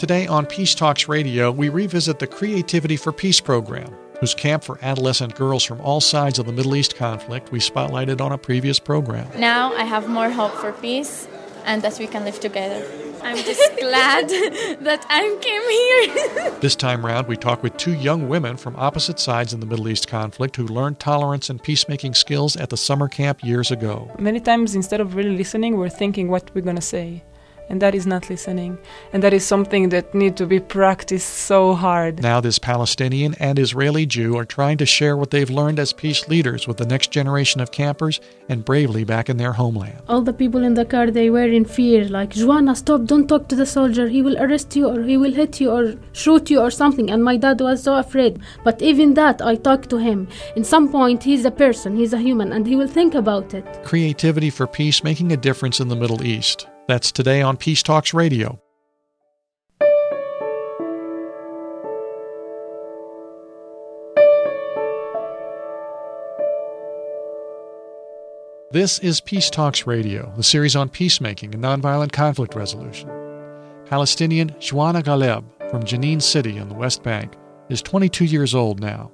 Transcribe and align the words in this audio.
Today 0.00 0.26
on 0.26 0.46
Peace 0.46 0.74
Talks 0.74 1.08
Radio, 1.08 1.50
we 1.50 1.68
revisit 1.68 2.20
the 2.20 2.26
Creativity 2.26 2.96
for 2.96 3.12
Peace 3.12 3.38
program, 3.38 3.94
whose 4.18 4.34
camp 4.34 4.64
for 4.64 4.78
adolescent 4.80 5.34
girls 5.34 5.62
from 5.62 5.78
all 5.82 6.00
sides 6.00 6.38
of 6.38 6.46
the 6.46 6.54
Middle 6.54 6.74
East 6.74 6.96
conflict 6.96 7.52
we 7.52 7.58
spotlighted 7.58 8.18
on 8.18 8.32
a 8.32 8.38
previous 8.38 8.78
program. 8.78 9.28
Now 9.38 9.74
I 9.74 9.84
have 9.84 10.08
more 10.08 10.30
hope 10.30 10.52
for 10.52 10.72
peace 10.72 11.28
and 11.66 11.82
that 11.82 11.98
we 11.98 12.06
can 12.06 12.24
live 12.24 12.40
together. 12.40 12.82
I'm 13.22 13.36
just 13.44 13.76
glad 13.78 14.28
that 14.80 15.04
I 15.10 15.36
came 15.42 16.40
here. 16.40 16.50
this 16.60 16.76
time 16.76 17.04
round, 17.04 17.28
we 17.28 17.36
talk 17.36 17.62
with 17.62 17.76
two 17.76 17.92
young 17.92 18.26
women 18.26 18.56
from 18.56 18.76
opposite 18.76 19.20
sides 19.20 19.52
in 19.52 19.60
the 19.60 19.66
Middle 19.66 19.90
East 19.90 20.08
conflict 20.08 20.56
who 20.56 20.66
learned 20.66 20.98
tolerance 20.98 21.50
and 21.50 21.62
peacemaking 21.62 22.14
skills 22.14 22.56
at 22.56 22.70
the 22.70 22.78
summer 22.78 23.06
camp 23.06 23.44
years 23.44 23.70
ago. 23.70 24.10
Many 24.18 24.40
times, 24.40 24.74
instead 24.74 25.02
of 25.02 25.14
really 25.14 25.36
listening, 25.36 25.76
we're 25.76 25.90
thinking 25.90 26.28
what 26.28 26.50
we're 26.54 26.62
going 26.62 26.76
to 26.76 26.80
say 26.96 27.22
and 27.70 27.80
that 27.80 27.94
is 27.94 28.06
not 28.06 28.28
listening. 28.28 28.76
And 29.12 29.22
that 29.22 29.32
is 29.32 29.46
something 29.46 29.88
that 29.90 30.12
need 30.12 30.36
to 30.36 30.46
be 30.46 30.58
practiced 30.58 31.32
so 31.50 31.74
hard. 31.74 32.20
Now 32.20 32.40
this 32.40 32.58
palestinian 32.58 33.34
and 33.38 33.58
israeli 33.58 34.04
jew 34.06 34.36
are 34.36 34.44
trying 34.44 34.78
to 34.78 34.86
share 34.86 35.16
what 35.16 35.30
they've 35.30 35.48
learned 35.48 35.78
as 35.78 35.92
peace 35.92 36.28
leaders 36.28 36.66
with 36.66 36.78
the 36.78 36.86
next 36.86 37.12
generation 37.12 37.60
of 37.60 37.70
campers 37.70 38.20
and 38.48 38.64
bravely 38.64 39.04
back 39.04 39.30
in 39.30 39.36
their 39.36 39.52
homeland. 39.52 40.02
All 40.08 40.20
the 40.20 40.32
people 40.32 40.64
in 40.64 40.74
the 40.74 40.84
car 40.84 41.10
they 41.10 41.30
were 41.30 41.50
in 41.58 41.64
fear 41.64 42.08
like 42.08 42.30
joanna 42.30 42.74
stop 42.74 43.04
don't 43.04 43.28
talk 43.28 43.48
to 43.48 43.56
the 43.56 43.66
soldier. 43.66 44.08
He 44.08 44.22
will 44.22 44.36
arrest 44.42 44.74
you 44.74 44.88
or 44.88 45.02
he 45.02 45.16
will 45.16 45.32
hit 45.32 45.60
you 45.60 45.70
or 45.70 45.94
shoot 46.12 46.50
you 46.50 46.60
or 46.60 46.70
something. 46.70 47.08
And 47.10 47.22
my 47.22 47.36
dad 47.36 47.60
was 47.60 47.84
so 47.84 47.96
afraid. 47.96 48.40
But 48.64 48.82
even 48.82 49.14
that 49.14 49.40
i 49.40 49.54
talked 49.54 49.88
to 49.90 49.98
him. 49.98 50.28
In 50.56 50.64
some 50.64 50.90
point 50.90 51.22
he's 51.22 51.44
a 51.44 51.50
person 51.50 51.96
he's 51.96 52.12
a 52.12 52.18
human 52.18 52.52
and 52.52 52.66
he 52.66 52.74
will 52.74 52.88
think 52.88 53.14
about 53.14 53.54
it. 53.54 53.64
Creativity 53.84 54.50
for 54.50 54.66
peace 54.66 55.04
making 55.04 55.30
a 55.32 55.36
difference 55.36 55.78
in 55.78 55.88
the 55.88 55.96
middle 55.96 56.22
east 56.24 56.66
that's 56.90 57.12
today 57.12 57.40
on 57.40 57.56
Peace 57.56 57.84
Talks 57.84 58.12
Radio. 58.12 58.60
This 68.72 68.98
is 68.98 69.20
Peace 69.20 69.50
Talks 69.50 69.86
Radio, 69.86 70.32
the 70.36 70.42
series 70.42 70.74
on 70.74 70.88
peacemaking 70.88 71.54
and 71.54 71.62
nonviolent 71.62 72.10
conflict 72.10 72.56
resolution. 72.56 73.08
Palestinian 73.86 74.52
Joanna 74.58 75.00
Galeb 75.00 75.44
from 75.70 75.84
Jenin 75.84 76.20
City 76.20 76.56
in 76.56 76.68
the 76.68 76.74
West 76.74 77.04
Bank 77.04 77.34
is 77.68 77.82
22 77.82 78.24
years 78.24 78.52
old 78.52 78.80
now, 78.80 79.12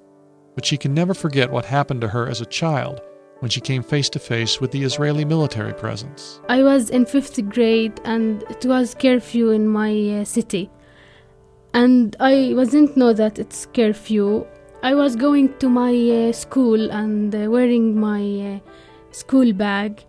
but 0.55 0.65
she 0.65 0.79
can 0.79 0.95
never 0.95 1.13
forget 1.13 1.51
what 1.51 1.67
happened 1.67 2.01
to 2.01 2.09
her 2.09 2.27
as 2.27 2.41
a 2.41 2.47
child 2.47 3.03
when 3.41 3.51
she 3.51 3.61
came 3.61 3.83
face 3.83 4.09
to 4.11 4.19
face 4.19 4.61
with 4.61 4.71
the 4.71 4.83
Israeli 4.83 5.25
military 5.25 5.75
presence. 5.75 6.41
I 6.49 6.63
was 6.63 6.91
in 6.91 7.07
fifth 7.07 7.49
grade 7.49 8.01
and 8.05 8.43
it 8.45 8.65
was 8.65 8.95
curfew 8.95 9.51
in 9.51 9.69
my 9.69 10.21
uh, 10.21 10.25
city. 10.25 10.71
And 11.75 12.17
I 12.21 12.53
wasn't 12.55 12.97
know 12.97 13.13
that 13.13 13.39
it's 13.39 13.67
curfew. 13.67 14.47
I 14.83 14.95
was 14.95 15.17
going 15.17 15.57
to 15.59 15.69
my 15.69 15.93
uh, 15.93 16.33
school 16.33 16.91
and 16.91 17.35
uh, 17.35 17.51
wearing 17.51 17.99
my 17.99 18.23
uh, 18.57 18.71
school 19.11 19.53
bag. 19.53 20.05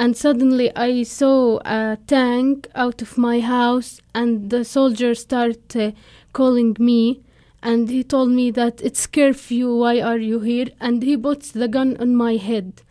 And 0.00 0.16
suddenly 0.16 0.74
I 0.74 1.04
saw 1.04 1.60
a 1.64 1.98
tank 2.08 2.66
out 2.74 3.00
of 3.00 3.16
my 3.16 3.38
house 3.38 4.00
and 4.14 4.50
the 4.50 4.64
soldiers 4.64 5.20
start 5.20 5.76
uh, 5.76 5.92
calling 6.32 6.76
me 6.80 7.22
and 7.64 7.88
he 7.88 8.04
told 8.04 8.28
me 8.28 8.50
that 8.50 8.82
it's 8.82 9.06
curfew 9.06 9.74
why 9.74 9.98
are 9.98 10.18
you 10.18 10.40
here? 10.40 10.66
And 10.80 11.02
he 11.02 11.16
puts 11.16 11.50
the 11.50 11.66
gun 11.66 11.96
on 11.96 12.14
my 12.14 12.36
head. 12.36 12.82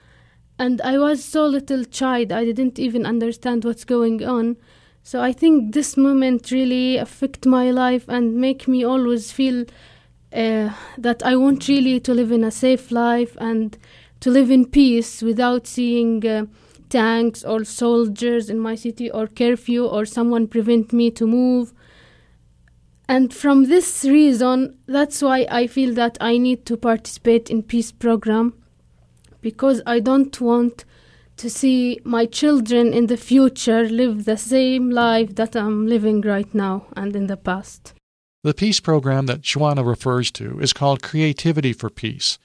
And 0.58 0.82
i 0.82 0.98
was 0.98 1.24
so 1.24 1.46
little 1.46 1.84
child 1.86 2.32
i 2.32 2.44
didn't 2.44 2.80
even 2.80 3.06
understand 3.06 3.64
what's 3.64 3.86
going 3.86 4.26
on. 4.26 4.58
So 5.04 5.22
i 5.22 5.32
think 5.32 5.74
this 5.74 5.96
moment 5.96 6.52
really 6.52 6.98
affect 6.98 7.46
my 7.46 7.70
life 7.70 8.10
and 8.10 8.36
make 8.36 8.68
me 8.68 8.84
always 8.84 9.32
feel 9.32 9.66
uh, 10.34 10.70
that 10.98 11.22
i 11.24 11.36
want 11.36 11.68
really 11.68 12.00
to 12.00 12.14
live 12.14 12.32
in 12.32 12.44
a 12.44 12.52
safe 12.52 12.92
life 12.92 13.38
and 13.40 13.78
to 14.22 14.32
live 14.32 14.50
in 14.50 14.66
peace 14.66 15.22
without 15.22 15.68
seeing 15.68 16.26
uh, 16.26 16.46
tanks 16.90 17.44
or 17.44 17.64
soldiers 17.64 18.50
in 18.50 18.58
my 18.58 18.74
city 18.74 19.12
or 19.12 19.28
curfew 19.28 19.86
or 19.86 20.06
someone 20.06 20.47
prevent 20.47 20.94
me 20.94 21.12
to 21.12 21.28
move 21.28 21.74
and 23.08 23.34
from 23.34 23.66
this 23.66 24.06
reason 24.06 24.78
that's 24.88 25.22
why 25.22 25.46
i 25.50 25.68
feel 25.68 25.94
that 25.94 26.18
i 26.22 26.38
need 26.38 26.66
to 26.66 26.78
participate 26.78 27.50
in 27.50 27.62
peace 27.62 27.91
program 27.91 28.53
because 29.41 29.81
i 29.86 30.00
don't 30.00 30.40
want 30.40 30.86
to 31.36 31.50
see 31.50 32.00
my 32.03 32.25
children 32.25 32.94
in 32.94 33.08
the 33.08 33.18
future 33.18 33.84
live 33.90 34.25
the 34.25 34.38
same 34.38 34.90
life 34.90 35.36
that 35.36 35.56
i'm 35.56 35.88
living 35.88 36.22
right 36.22 36.53
now 36.53 36.86
and 36.96 37.16
in 37.16 37.28
the 37.28 37.38
past 37.38 37.94
the 38.44 38.53
peace 38.53 38.81
program 38.81 39.25
that 39.28 39.40
Joanna 39.40 39.85
refers 39.85 40.30
to 40.31 40.59
is 40.59 40.74
called 40.74 41.02
Creativity 41.02 41.72
for 41.72 41.90
Peace, 41.90 42.38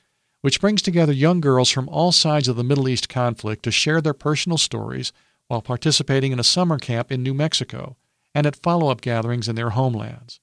which 0.42 0.60
brings 0.60 0.80
together 0.80 1.12
young 1.12 1.40
girls 1.40 1.70
from 1.70 1.88
all 1.88 2.12
sides 2.12 2.46
of 2.46 2.54
the 2.54 2.62
Middle 2.62 2.88
East 2.88 3.08
conflict 3.08 3.64
to 3.64 3.72
share 3.72 4.00
their 4.00 4.14
personal 4.14 4.58
stories 4.58 5.12
while 5.48 5.60
participating 5.60 6.30
in 6.30 6.38
a 6.38 6.44
summer 6.44 6.78
camp 6.78 7.10
in 7.10 7.24
New 7.24 7.34
Mexico 7.34 7.96
and 8.32 8.46
at 8.46 8.54
follow 8.54 8.92
up 8.92 9.00
gatherings 9.00 9.48
in 9.48 9.56
their 9.56 9.70
homelands. 9.70 10.38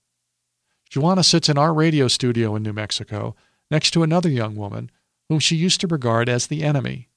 Joanna 0.96 1.26
sits 1.26 1.50
in 1.50 1.58
our 1.58 1.74
radio 1.74 2.08
studio 2.08 2.56
in 2.56 2.64
New 2.64 2.72
Mexico 2.72 3.36
next 3.70 3.92
to 3.92 4.04
another 4.04 4.30
young 4.30 4.56
woman 4.56 4.90
whom 5.28 5.40
she 5.40 5.58
used 5.58 5.82
to 5.82 5.88
regard 5.88 6.30
as 6.30 6.48
the 6.48 6.64
enemy, 6.64 7.10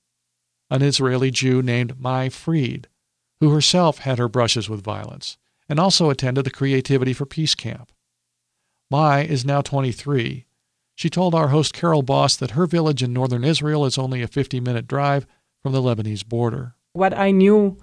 an 0.69 0.83
Israeli 0.83 1.31
Jew 1.31 1.63
named 1.63 2.01
Mai 2.01 2.29
Fried, 2.29 2.89
who 3.39 3.51
herself 3.51 3.99
had 3.99 4.19
her 4.19 4.27
brushes 4.27 4.69
with 4.69 4.83
violence 4.83 5.39
and 5.69 5.79
also 5.79 6.11
attended 6.11 6.45
the 6.45 6.51
Creativity 6.51 7.13
for 7.13 7.25
Peace 7.25 7.55
camp. 7.55 7.93
Mai 8.91 9.23
is 9.23 9.45
now 9.45 9.61
23. 9.61 10.47
She 10.97 11.09
told 11.09 11.33
our 11.33 11.51
host 11.51 11.73
Carol 11.73 12.03
Boss 12.03 12.35
that 12.35 12.51
her 12.59 12.67
village 12.67 13.05
in 13.05 13.13
northern 13.13 13.45
Israel 13.45 13.87
is 13.87 13.97
only 13.97 14.23
a 14.23 14.27
50 14.27 14.59
minute 14.59 14.89
drive 14.89 15.25
from 15.63 15.71
the 15.73 15.81
Lebanese 15.81 16.27
border. 16.27 16.75
What 16.95 17.17
I 17.17 17.31
knew 17.31 17.79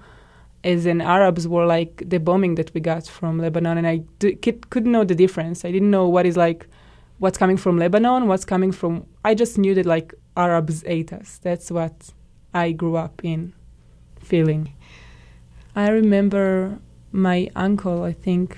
as 0.66 0.88
in 0.88 1.00
Arabs 1.00 1.48
were 1.48 1.66
like 1.66 2.04
the 2.10 2.18
bombing 2.18 2.56
that 2.56 2.74
we 2.74 2.82
got 2.82 3.08
from 3.08 3.38
Lebanon, 3.38 3.78
and 3.78 3.88
I 3.88 3.98
d- 4.18 4.36
couldn't 4.36 4.92
know 4.92 5.04
the 5.04 5.14
difference. 5.14 5.64
I 5.64 5.72
didn't 5.72 5.92
know 5.92 6.08
what 6.10 6.26
is 6.26 6.36
like 6.36 6.68
what's 7.20 7.38
coming 7.38 7.56
from 7.56 7.78
Lebanon, 7.78 8.28
what's 8.28 8.46
coming 8.46 8.72
from. 8.72 9.06
I 9.24 9.36
just 9.36 9.58
knew 9.60 9.76
that 9.76 9.86
like 9.86 10.14
Arabs 10.36 10.84
ate 10.88 11.14
us. 11.14 11.40
That's 11.42 11.70
what 11.70 12.10
I 12.54 12.72
grew 12.72 12.96
up 12.98 13.22
in 13.24 13.54
feeling. 14.20 14.74
I 15.76 15.90
remember 15.90 16.80
my 17.12 17.50
uncle, 17.56 18.04
I 18.04 18.14
think, 18.14 18.58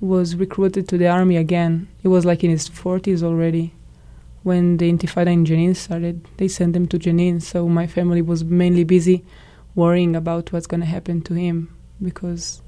was 0.00 0.36
recruited 0.36 0.88
to 0.88 0.96
the 0.96 1.08
army 1.08 1.36
again. 1.36 1.88
He 2.00 2.08
was 2.08 2.24
like 2.24 2.44
in 2.44 2.50
his 2.50 2.68
40s 2.68 3.22
already 3.22 3.74
when 4.44 4.76
the 4.76 4.90
Intifada 4.92 5.32
in 5.32 5.44
Jenin 5.44 5.74
started. 5.74 6.24
They 6.36 6.46
sent 6.46 6.76
him 6.76 6.86
to 6.88 6.98
Jenin, 6.98 7.42
so 7.42 7.68
my 7.68 7.88
family 7.88 8.22
was 8.22 8.44
mainly 8.44 8.84
busy 8.84 9.24
worrying 9.78 10.16
about 10.16 10.52
what's 10.52 10.66
going 10.66 10.80
to 10.80 10.86
happen 10.86 11.22
to 11.22 11.34
him 11.34 11.56
because 12.02 12.60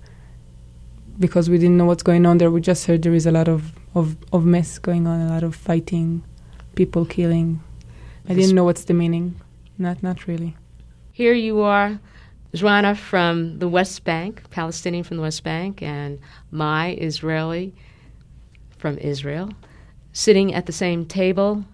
because 1.19 1.51
we 1.51 1.59
didn't 1.59 1.77
know 1.77 1.85
what's 1.85 2.05
going 2.05 2.25
on 2.25 2.39
there. 2.39 2.51
We 2.51 2.63
just 2.63 2.87
heard 2.87 3.03
there 3.03 3.13
is 3.13 3.27
a 3.27 3.33
lot 3.33 3.47
of, 3.47 3.73
of, 3.95 4.17
of 4.33 4.47
mess 4.47 4.79
going 4.79 5.07
on, 5.07 5.21
a 5.21 5.29
lot 5.29 5.43
of 5.43 5.55
fighting, 5.55 6.23
people 6.77 7.05
killing. 7.05 7.63
I 8.27 8.33
didn't 8.33 8.55
know 8.55 8.65
what's 8.65 8.85
the 8.85 8.95
meaning. 8.95 9.39
Not 9.77 10.03
not 10.03 10.27
really. 10.27 10.57
Here 11.13 11.35
you 11.35 11.61
are, 11.61 11.99
Joanna 12.55 12.95
from 12.95 13.59
the 13.59 13.69
West 13.69 14.05
Bank, 14.05 14.49
Palestinian 14.51 15.05
from 15.05 15.17
the 15.19 15.23
West 15.23 15.43
Bank, 15.43 15.83
and 15.83 16.21
Mai 16.51 16.97
Israeli 16.99 17.75
from 18.79 18.97
Israel, 18.99 19.51
sitting 20.13 20.55
at 20.55 20.67
the 20.67 20.73
same 20.73 21.05
table. 21.05 21.65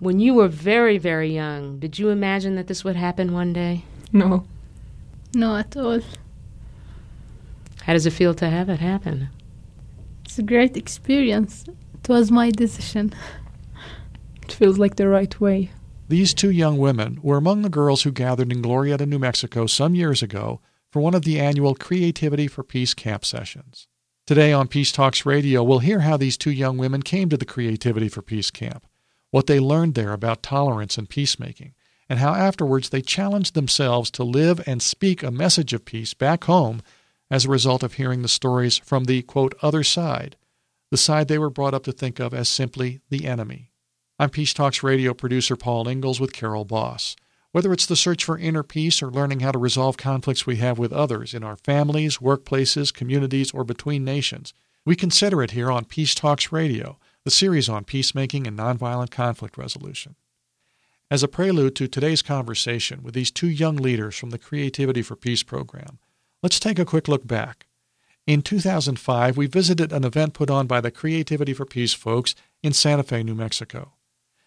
When 0.00 0.18
you 0.18 0.34
were 0.34 0.48
very, 0.48 0.98
very 0.98 1.32
young, 1.32 1.78
did 1.78 1.98
you 1.98 2.08
imagine 2.08 2.56
that 2.56 2.66
this 2.66 2.82
would 2.82 2.96
happen 2.96 3.32
one 3.32 3.52
day? 3.52 3.84
No. 4.12 4.44
No, 5.34 5.56
at 5.56 5.76
all. 5.76 6.00
How 7.82 7.94
does 7.94 8.06
it 8.06 8.12
feel 8.12 8.34
to 8.34 8.48
have 8.48 8.68
it 8.68 8.80
happen? 8.80 9.28
It's 10.24 10.38
a 10.38 10.42
great 10.42 10.76
experience. 10.76 11.64
It 11.94 12.08
was 12.08 12.30
my 12.30 12.50
decision. 12.50 13.14
It 14.42 14.52
feels 14.52 14.78
like 14.78 14.96
the 14.96 15.08
right 15.08 15.40
way. 15.40 15.70
These 16.08 16.34
two 16.34 16.50
young 16.50 16.78
women 16.78 17.18
were 17.22 17.38
among 17.38 17.62
the 17.62 17.70
girls 17.70 18.02
who 18.02 18.12
gathered 18.12 18.52
in 18.52 18.60
Glorieta, 18.62 19.06
New 19.06 19.18
Mexico 19.18 19.66
some 19.66 19.94
years 19.94 20.22
ago 20.22 20.60
for 20.90 21.00
one 21.00 21.14
of 21.14 21.22
the 21.22 21.40
annual 21.40 21.74
Creativity 21.74 22.48
for 22.48 22.62
Peace 22.62 22.92
camp 22.92 23.24
sessions. 23.24 23.88
Today 24.26 24.52
on 24.52 24.68
Peace 24.68 24.92
Talks 24.92 25.24
Radio, 25.24 25.62
we'll 25.62 25.78
hear 25.78 26.00
how 26.00 26.16
these 26.16 26.36
two 26.36 26.50
young 26.50 26.76
women 26.76 27.02
came 27.02 27.28
to 27.30 27.36
the 27.36 27.46
Creativity 27.46 28.08
for 28.08 28.20
Peace 28.20 28.50
camp, 28.50 28.86
what 29.30 29.46
they 29.46 29.58
learned 29.58 29.94
there 29.94 30.12
about 30.12 30.42
tolerance 30.42 30.98
and 30.98 31.08
peacemaking, 31.08 31.74
and 32.12 32.20
how 32.20 32.34
afterwards 32.34 32.90
they 32.90 33.00
challenged 33.00 33.54
themselves 33.54 34.10
to 34.10 34.22
live 34.22 34.60
and 34.66 34.82
speak 34.82 35.22
a 35.22 35.30
message 35.30 35.72
of 35.72 35.86
peace 35.86 36.12
back 36.12 36.44
home 36.44 36.82
as 37.30 37.46
a 37.46 37.48
result 37.48 37.82
of 37.82 37.94
hearing 37.94 38.20
the 38.20 38.28
stories 38.28 38.76
from 38.76 39.04
the 39.04 39.22
quote 39.22 39.54
other 39.62 39.82
side, 39.82 40.36
the 40.90 40.98
side 40.98 41.26
they 41.26 41.38
were 41.38 41.48
brought 41.48 41.72
up 41.72 41.84
to 41.84 41.90
think 41.90 42.20
of 42.20 42.34
as 42.34 42.50
simply 42.50 43.00
the 43.08 43.24
enemy. 43.24 43.70
I'm 44.18 44.28
Peace 44.28 44.52
Talks 44.52 44.82
radio 44.82 45.14
producer 45.14 45.56
Paul 45.56 45.88
Ingalls 45.88 46.20
with 46.20 46.34
Carol 46.34 46.66
Boss. 46.66 47.16
Whether 47.52 47.72
it's 47.72 47.86
the 47.86 47.96
search 47.96 48.24
for 48.24 48.36
inner 48.36 48.62
peace 48.62 49.02
or 49.02 49.10
learning 49.10 49.40
how 49.40 49.52
to 49.52 49.58
resolve 49.58 49.96
conflicts 49.96 50.46
we 50.46 50.56
have 50.56 50.78
with 50.78 50.92
others 50.92 51.32
in 51.32 51.42
our 51.42 51.56
families, 51.56 52.18
workplaces, 52.18 52.92
communities, 52.92 53.52
or 53.52 53.64
between 53.64 54.04
nations, 54.04 54.52
we 54.84 54.96
consider 54.96 55.42
it 55.42 55.52
here 55.52 55.70
on 55.70 55.86
Peace 55.86 56.14
Talks 56.14 56.52
Radio, 56.52 56.98
the 57.24 57.30
series 57.30 57.70
on 57.70 57.84
peacemaking 57.84 58.46
and 58.46 58.58
nonviolent 58.58 59.10
conflict 59.10 59.56
resolution. 59.56 60.14
As 61.12 61.22
a 61.22 61.28
prelude 61.28 61.76
to 61.76 61.88
today's 61.88 62.22
conversation 62.22 63.02
with 63.02 63.12
these 63.12 63.30
two 63.30 63.50
young 63.50 63.76
leaders 63.76 64.16
from 64.16 64.30
the 64.30 64.38
Creativity 64.38 65.02
for 65.02 65.14
Peace 65.14 65.42
program, 65.42 65.98
let's 66.42 66.58
take 66.58 66.78
a 66.78 66.86
quick 66.86 67.06
look 67.06 67.26
back. 67.26 67.66
In 68.26 68.40
2005, 68.40 69.36
we 69.36 69.46
visited 69.46 69.92
an 69.92 70.04
event 70.04 70.32
put 70.32 70.48
on 70.48 70.66
by 70.66 70.80
the 70.80 70.90
Creativity 70.90 71.52
for 71.52 71.66
Peace 71.66 71.92
folks 71.92 72.34
in 72.62 72.72
Santa 72.72 73.02
Fe, 73.02 73.22
New 73.22 73.34
Mexico. 73.34 73.92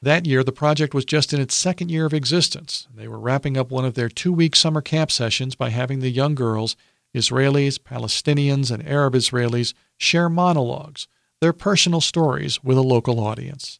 That 0.02 0.26
year, 0.26 0.44
the 0.44 0.52
project 0.52 0.96
was 0.96 1.06
just 1.06 1.34
in 1.34 1.40
its 1.40 1.54
second 1.54 1.92
year 1.92 2.08
of 2.08 2.16
existence. 2.16 2.88
They 2.92 3.08
were 3.08 3.20
wrapping 3.20 3.58
up 3.58 3.70
one 3.70 3.86
of 3.86 3.94
their 3.94 4.10
two 4.10 4.34
week 4.34 4.56
summer 4.56 4.82
camp 4.82 5.12
sessions 5.12 5.54
by 5.54 5.70
having 5.70 6.00
the 6.00 6.10
young 6.10 6.34
girls, 6.34 6.76
Israelis, 7.14 7.78
Palestinians, 7.78 8.72
and 8.72 8.88
Arab 8.88 9.14
Israelis, 9.14 9.76
share 10.00 10.30
monologues, 10.30 11.08
their 11.42 11.54
personal 11.54 12.02
stories, 12.02 12.64
with 12.64 12.76
a 12.76 12.82
local 12.82 13.20
audience. 13.20 13.80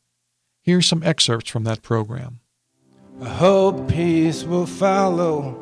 Here's 0.62 0.86
some 0.86 1.02
excerpts 1.02 1.50
from 1.50 1.64
that 1.64 1.82
program. 1.82 2.42
I 3.22 3.30
hope 3.30 3.88
peace 3.88 4.44
will 4.44 4.66
follow. 4.66 5.56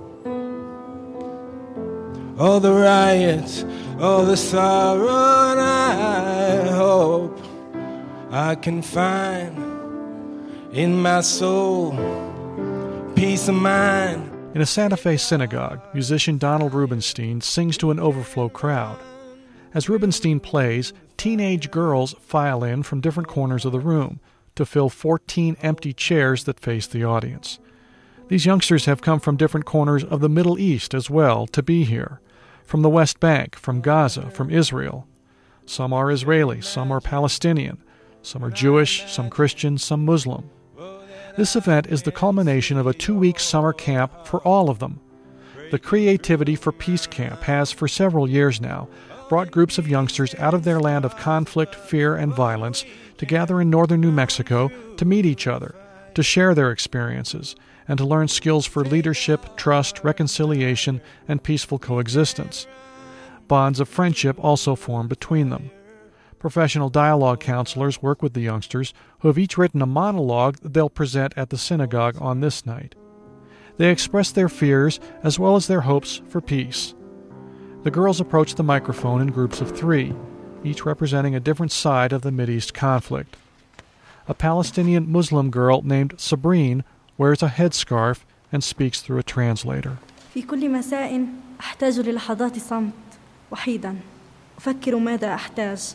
All 2.39 2.59
the 2.59 2.73
riots, 2.73 3.63
all 3.99 4.25
the 4.25 4.35
sorrow, 4.35 5.51
and 5.51 5.59
I 5.59 6.67
hope 6.71 7.39
I 8.31 8.55
can 8.55 8.81
find 8.81 9.55
in 10.73 10.99
my 10.99 11.21
soul, 11.21 11.91
peace 13.15 13.47
of 13.47 13.55
mind. 13.55 14.31
In 14.55 14.61
a 14.61 14.65
Santa 14.65 14.97
Fe 14.97 15.17
synagogue, 15.17 15.79
musician 15.93 16.39
Donald 16.39 16.73
Rubenstein 16.73 17.39
sings 17.39 17.77
to 17.77 17.91
an 17.91 17.99
overflow 17.99 18.49
crowd. 18.49 18.99
As 19.75 19.89
Rubenstein 19.89 20.39
plays, 20.39 20.91
teenage 21.17 21.69
girls 21.69 22.15
file 22.19 22.63
in 22.63 22.81
from 22.81 22.99
different 22.99 23.29
corners 23.29 23.63
of 23.63 23.71
the 23.71 23.79
room 23.79 24.19
to 24.55 24.65
fill 24.65 24.89
14 24.89 25.57
empty 25.61 25.93
chairs 25.93 26.43
that 26.45 26.59
face 26.59 26.87
the 26.87 27.03
audience. 27.03 27.59
These 28.27 28.45
youngsters 28.45 28.85
have 28.85 29.01
come 29.01 29.19
from 29.19 29.37
different 29.37 29.65
corners 29.65 30.03
of 30.03 30.21
the 30.21 30.29
Middle 30.29 30.57
East 30.57 30.93
as 30.93 31.09
well 31.09 31.45
to 31.47 31.61
be 31.61 31.83
here 31.83 32.19
from 32.65 32.81
the 32.81 32.89
West 32.89 33.19
Bank, 33.19 33.55
from 33.55 33.81
Gaza, 33.81 34.29
from 34.31 34.49
Israel. 34.49 35.07
Some 35.65 35.93
are 35.93 36.09
Israeli, 36.09 36.61
some 36.61 36.91
are 36.91 37.01
Palestinian, 37.01 37.83
some 38.21 38.43
are 38.43 38.49
Jewish, 38.49 39.11
some 39.11 39.29
Christian, 39.29 39.77
some 39.77 40.05
Muslim. 40.05 40.49
This 41.35 41.55
event 41.55 41.87
is 41.87 42.03
the 42.03 42.11
culmination 42.11 42.77
of 42.77 42.87
a 42.87 42.93
two 42.93 43.15
week 43.17 43.39
summer 43.39 43.73
camp 43.73 44.25
for 44.25 44.41
all 44.41 44.69
of 44.69 44.79
them. 44.79 44.99
The 45.71 45.79
Creativity 45.79 46.55
for 46.55 46.71
Peace 46.71 47.07
Camp 47.07 47.41
has, 47.43 47.71
for 47.71 47.87
several 47.87 48.29
years 48.29 48.61
now, 48.61 48.87
brought 49.29 49.49
groups 49.49 49.77
of 49.77 49.87
youngsters 49.87 50.35
out 50.35 50.53
of 50.53 50.63
their 50.63 50.79
land 50.79 51.05
of 51.05 51.17
conflict, 51.17 51.73
fear, 51.73 52.15
and 52.15 52.31
violence 52.33 52.85
to 53.23 53.29
gather 53.29 53.61
in 53.61 53.69
northern 53.69 54.01
New 54.01 54.11
Mexico 54.11 54.69
to 54.97 55.05
meet 55.05 55.25
each 55.25 55.47
other, 55.47 55.73
to 56.13 56.21
share 56.21 56.53
their 56.53 56.71
experiences, 56.71 57.55
and 57.87 57.97
to 57.97 58.05
learn 58.05 58.27
skills 58.27 58.65
for 58.65 58.83
leadership, 58.83 59.55
trust, 59.55 60.03
reconciliation, 60.03 60.99
and 61.25 61.41
peaceful 61.41 61.79
coexistence. 61.79 62.67
Bonds 63.47 63.79
of 63.79 63.87
friendship 63.87 64.37
also 64.43 64.75
form 64.75 65.07
between 65.07 65.49
them. 65.49 65.71
Professional 66.37 66.89
dialogue 66.89 67.39
counselors 67.39 68.01
work 68.01 68.21
with 68.21 68.33
the 68.33 68.41
youngsters, 68.41 68.93
who 69.19 69.29
have 69.29 69.39
each 69.39 69.57
written 69.57 69.81
a 69.81 69.85
monologue 69.85 70.57
that 70.57 70.73
they'll 70.73 70.89
present 70.89 71.33
at 71.37 71.49
the 71.49 71.57
synagogue 71.57 72.17
on 72.19 72.41
this 72.41 72.65
night. 72.65 72.93
They 73.77 73.89
express 73.89 74.31
their 74.31 74.49
fears 74.49 74.99
as 75.23 75.39
well 75.39 75.55
as 75.55 75.67
their 75.67 75.81
hopes 75.81 76.21
for 76.27 76.41
peace. 76.41 76.93
The 77.83 77.91
girls 77.91 78.19
approach 78.19 78.55
the 78.55 78.63
microphone 78.63 79.21
in 79.21 79.27
groups 79.27 79.61
of 79.61 79.71
three, 79.71 80.13
each 80.64 80.84
representing 80.84 81.34
a 81.34 81.40
different 81.40 81.72
side 81.72 82.12
of 82.12 82.22
the 82.22 82.30
Mideast 82.30 82.74
conflict. 82.74 83.36
A 84.26 84.34
Palestinian 84.34 85.10
Muslim 85.10 85.50
girl 85.50 85.82
named 85.82 86.16
Sabrine 86.18 86.82
wears 87.16 87.42
a 87.42 87.48
headscarf 87.48 88.24
and 88.52 88.62
speaks 88.62 89.00
through 89.00 89.18
a 89.18 89.22
translator. 89.22 89.98
في 90.34 90.42
كل 90.42 90.70
مساء 90.70 91.26
أحتاج 91.60 92.00
للحظات 92.00 92.58
صمت 92.58 92.92
وحيدا 93.50 93.96
أفكر 94.58 94.98
ماذا 94.98 95.34
أحتاج 95.34 95.94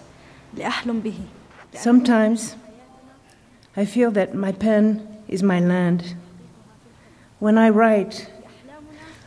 Sometimes 1.73 2.55
I 3.75 3.85
feel 3.85 4.11
that 4.11 4.35
my 4.35 4.51
pen 4.51 5.23
is 5.27 5.41
my 5.41 5.59
land. 5.59 6.15
When 7.39 7.57
I 7.57 7.69
write, 7.69 8.29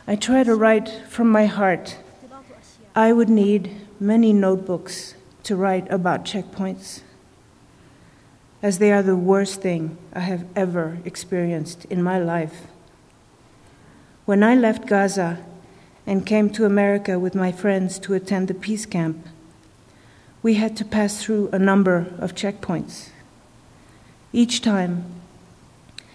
I 0.07 0.15
try 0.15 0.43
to 0.43 0.55
write 0.55 0.89
from 1.09 1.29
my 1.29 1.45
heart. 1.45 1.97
I 2.95 3.11
would 3.11 3.29
need 3.29 3.75
many 3.99 4.31
notebooks 4.31 5.15
to 5.44 5.56
write 5.56 5.90
about 5.90 6.24
checkpoints, 6.24 7.00
as 8.62 8.78
they 8.78 8.92
are 8.92 9.02
the 9.02 9.16
worst 9.16 9.60
thing 9.60 9.98
I 10.12 10.20
have 10.20 10.46
ever 10.54 10.98
experienced 11.04 11.84
in 11.86 12.02
my 12.02 12.18
life. 12.18 12.66
When 14.24 14.42
I 14.42 14.54
left 14.54 14.86
Gaza 14.86 15.44
and 16.06 16.24
came 16.26 16.50
to 16.50 16.64
America 16.64 17.18
with 17.18 17.34
my 17.34 17.50
friends 17.50 17.98
to 18.00 18.14
attend 18.14 18.48
the 18.48 18.54
peace 18.54 18.86
camp, 18.86 19.26
we 20.42 20.54
had 20.54 20.76
to 20.76 20.84
pass 20.84 21.22
through 21.22 21.48
a 21.52 21.58
number 21.58 22.06
of 22.18 22.34
checkpoints. 22.34 23.10
Each 24.32 24.62
time, 24.62 25.04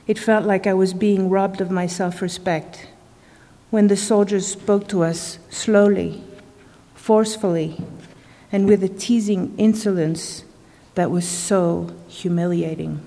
it 0.07 0.18
felt 0.18 0.45
like 0.45 0.65
I 0.65 0.73
was 0.73 0.94
being 0.94 1.30
robbed 1.30 1.62
of 1.62 1.69
my 1.69 1.85
self 1.85 2.21
respect 2.21 2.88
when 3.69 3.88
the 3.88 3.97
soldiers 3.97 4.47
spoke 4.47 4.88
to 4.88 5.03
us 5.03 5.39
slowly, 5.50 6.23
forcefully, 6.95 7.81
and 8.51 8.67
with 8.67 8.83
a 8.83 8.89
teasing 8.89 9.53
insolence 9.57 10.44
that 10.95 11.11
was 11.11 11.27
so 11.27 11.95
humiliating. 12.07 13.01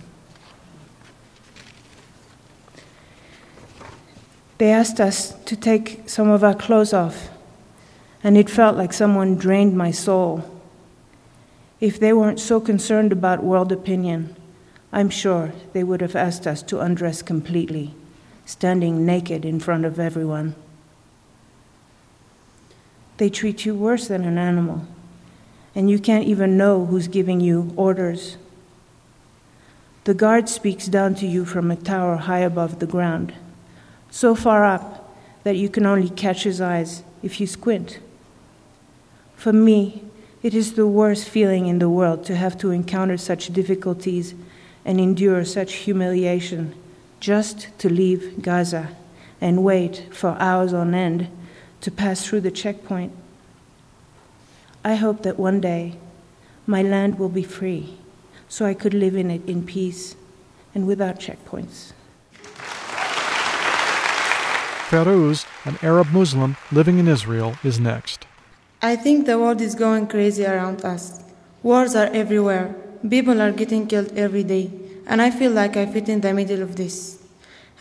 They 4.58 4.70
asked 4.70 5.00
us 5.00 5.32
to 5.44 5.56
take 5.56 6.02
some 6.06 6.28
of 6.28 6.44
our 6.44 6.54
clothes 6.54 6.92
off, 6.92 7.30
and 8.22 8.36
it 8.36 8.50
felt 8.50 8.76
like 8.76 8.92
someone 8.92 9.36
drained 9.36 9.76
my 9.76 9.90
soul. 9.90 10.44
If 11.80 11.98
they 11.98 12.12
weren't 12.12 12.40
so 12.40 12.60
concerned 12.60 13.10
about 13.10 13.42
world 13.42 13.72
opinion, 13.72 14.36
I'm 14.92 15.08
sure 15.08 15.52
they 15.72 15.82
would 15.82 16.02
have 16.02 16.14
asked 16.14 16.46
us 16.46 16.62
to 16.64 16.80
undress 16.80 17.22
completely, 17.22 17.94
standing 18.44 19.06
naked 19.06 19.46
in 19.46 19.60
front 19.60 19.86
of 19.86 19.98
everyone. 19.98 20.54
They 23.16 23.30
treat 23.30 23.64
you 23.64 23.74
worse 23.74 24.08
than 24.08 24.24
an 24.24 24.36
animal, 24.36 24.86
and 25.74 25.90
you 25.90 25.98
can't 25.98 26.26
even 26.26 26.56
know 26.56 26.86
who's 26.86 27.08
giving 27.08 27.40
you 27.40 27.72
orders. 27.76 28.36
The 30.04 30.14
guard 30.14 30.48
speaks 30.48 30.86
down 30.86 31.14
to 31.16 31.26
you 31.26 31.44
from 31.44 31.70
a 31.70 31.76
tower 31.76 32.16
high 32.16 32.40
above 32.40 32.78
the 32.78 32.86
ground, 32.86 33.34
so 34.10 34.34
far 34.34 34.64
up 34.64 35.16
that 35.44 35.56
you 35.56 35.68
can 35.68 35.86
only 35.86 36.10
catch 36.10 36.44
his 36.44 36.60
eyes 36.60 37.02
if 37.22 37.40
you 37.40 37.46
squint. 37.46 38.00
For 39.36 39.52
me, 39.52 40.02
it 40.42 40.54
is 40.54 40.74
the 40.74 40.86
worst 40.86 41.28
feeling 41.28 41.66
in 41.66 41.78
the 41.78 41.88
world 41.88 42.24
to 42.24 42.36
have 42.36 42.58
to 42.58 42.70
encounter 42.70 43.16
such 43.16 43.52
difficulties 43.52 44.34
and 44.84 44.98
endure 44.98 45.44
such 45.44 45.74
humiliation 45.74 46.74
just 47.20 47.68
to 47.78 47.90
leave 47.90 48.42
Gaza 48.42 48.96
and 49.40 49.62
wait 49.62 50.08
for 50.10 50.30
hours 50.40 50.72
on 50.72 50.94
end 50.94 51.28
to 51.82 51.90
pass 51.90 52.26
through 52.26 52.40
the 52.40 52.50
checkpoint. 52.50 53.12
I 54.82 54.94
hope 54.94 55.22
that 55.24 55.38
one 55.38 55.60
day 55.60 55.98
my 56.66 56.82
land 56.82 57.18
will 57.18 57.28
be 57.28 57.42
free 57.42 57.98
so 58.48 58.64
I 58.64 58.72
could 58.72 58.94
live 58.94 59.14
in 59.14 59.30
it 59.30 59.46
in 59.46 59.66
peace 59.66 60.16
and 60.74 60.86
without 60.86 61.20
checkpoints. 61.20 61.92
Farouz, 64.88 65.44
an 65.66 65.78
Arab 65.82 66.08
Muslim 66.12 66.56
living 66.72 66.98
in 66.98 67.06
Israel, 67.08 67.56
is 67.62 67.78
next. 67.78 68.26
I 68.80 68.96
think 68.96 69.26
the 69.26 69.38
world 69.38 69.60
is 69.60 69.74
going 69.74 70.06
crazy 70.06 70.46
around 70.46 70.82
us. 70.84 71.22
Wars 71.62 71.94
are 71.94 72.08
everywhere. 72.14 72.74
People 73.08 73.42
are 73.42 73.52
getting 73.52 73.86
killed 73.86 74.16
every 74.16 74.42
day, 74.42 74.70
and 75.06 75.20
I 75.20 75.30
feel 75.30 75.52
like 75.52 75.76
I 75.76 75.84
fit 75.84 76.08
in 76.08 76.22
the 76.22 76.32
middle 76.32 76.62
of 76.62 76.76
this. 76.76 77.22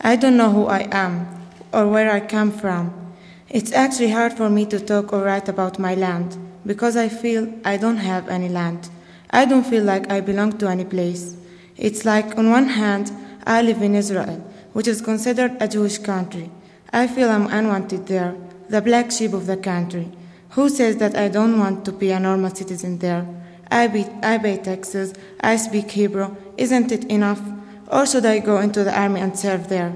I 0.00 0.16
don't 0.16 0.36
know 0.36 0.52
who 0.52 0.66
I 0.66 0.86
am 0.92 1.26
or 1.72 1.88
where 1.88 2.12
I 2.12 2.20
come 2.20 2.52
from. 2.52 3.14
It's 3.48 3.72
actually 3.72 4.10
hard 4.10 4.34
for 4.34 4.50
me 4.50 4.66
to 4.66 4.78
talk 4.78 5.12
or 5.14 5.22
write 5.24 5.48
about 5.48 5.78
my 5.78 5.94
land 5.94 6.49
because 6.70 6.96
I 6.96 7.08
feel 7.08 7.52
I 7.64 7.76
don't 7.76 7.96
have 7.96 8.28
any 8.28 8.48
land. 8.48 8.90
I 9.30 9.44
don't 9.44 9.66
feel 9.66 9.82
like 9.82 10.08
I 10.08 10.20
belong 10.20 10.56
to 10.58 10.68
any 10.68 10.84
place. 10.84 11.36
It's 11.76 12.04
like, 12.04 12.38
on 12.38 12.48
one 12.48 12.68
hand, 12.68 13.10
I 13.44 13.60
live 13.60 13.82
in 13.82 13.96
Israel, 13.96 14.36
which 14.72 14.86
is 14.86 15.00
considered 15.00 15.56
a 15.58 15.66
Jewish 15.66 15.98
country. 15.98 16.48
I 16.92 17.08
feel 17.08 17.28
I'm 17.28 17.48
unwanted 17.48 18.06
there, 18.06 18.36
the 18.68 18.80
black 18.80 19.10
sheep 19.10 19.32
of 19.32 19.46
the 19.46 19.56
country. 19.56 20.12
Who 20.50 20.68
says 20.68 20.98
that 20.98 21.16
I 21.16 21.26
don't 21.26 21.58
want 21.58 21.84
to 21.86 21.92
be 21.92 22.12
a 22.12 22.20
normal 22.20 22.54
citizen 22.54 22.98
there? 22.98 23.26
I, 23.68 23.88
be, 23.88 24.06
I 24.22 24.38
pay 24.38 24.58
taxes, 24.58 25.12
I 25.40 25.56
speak 25.56 25.90
Hebrew. 25.90 26.36
Isn't 26.56 26.92
it 26.92 27.04
enough? 27.06 27.42
Or 27.88 28.06
should 28.06 28.26
I 28.26 28.38
go 28.38 28.58
into 28.60 28.84
the 28.84 28.96
army 28.96 29.20
and 29.20 29.36
serve 29.36 29.68
there? 29.68 29.92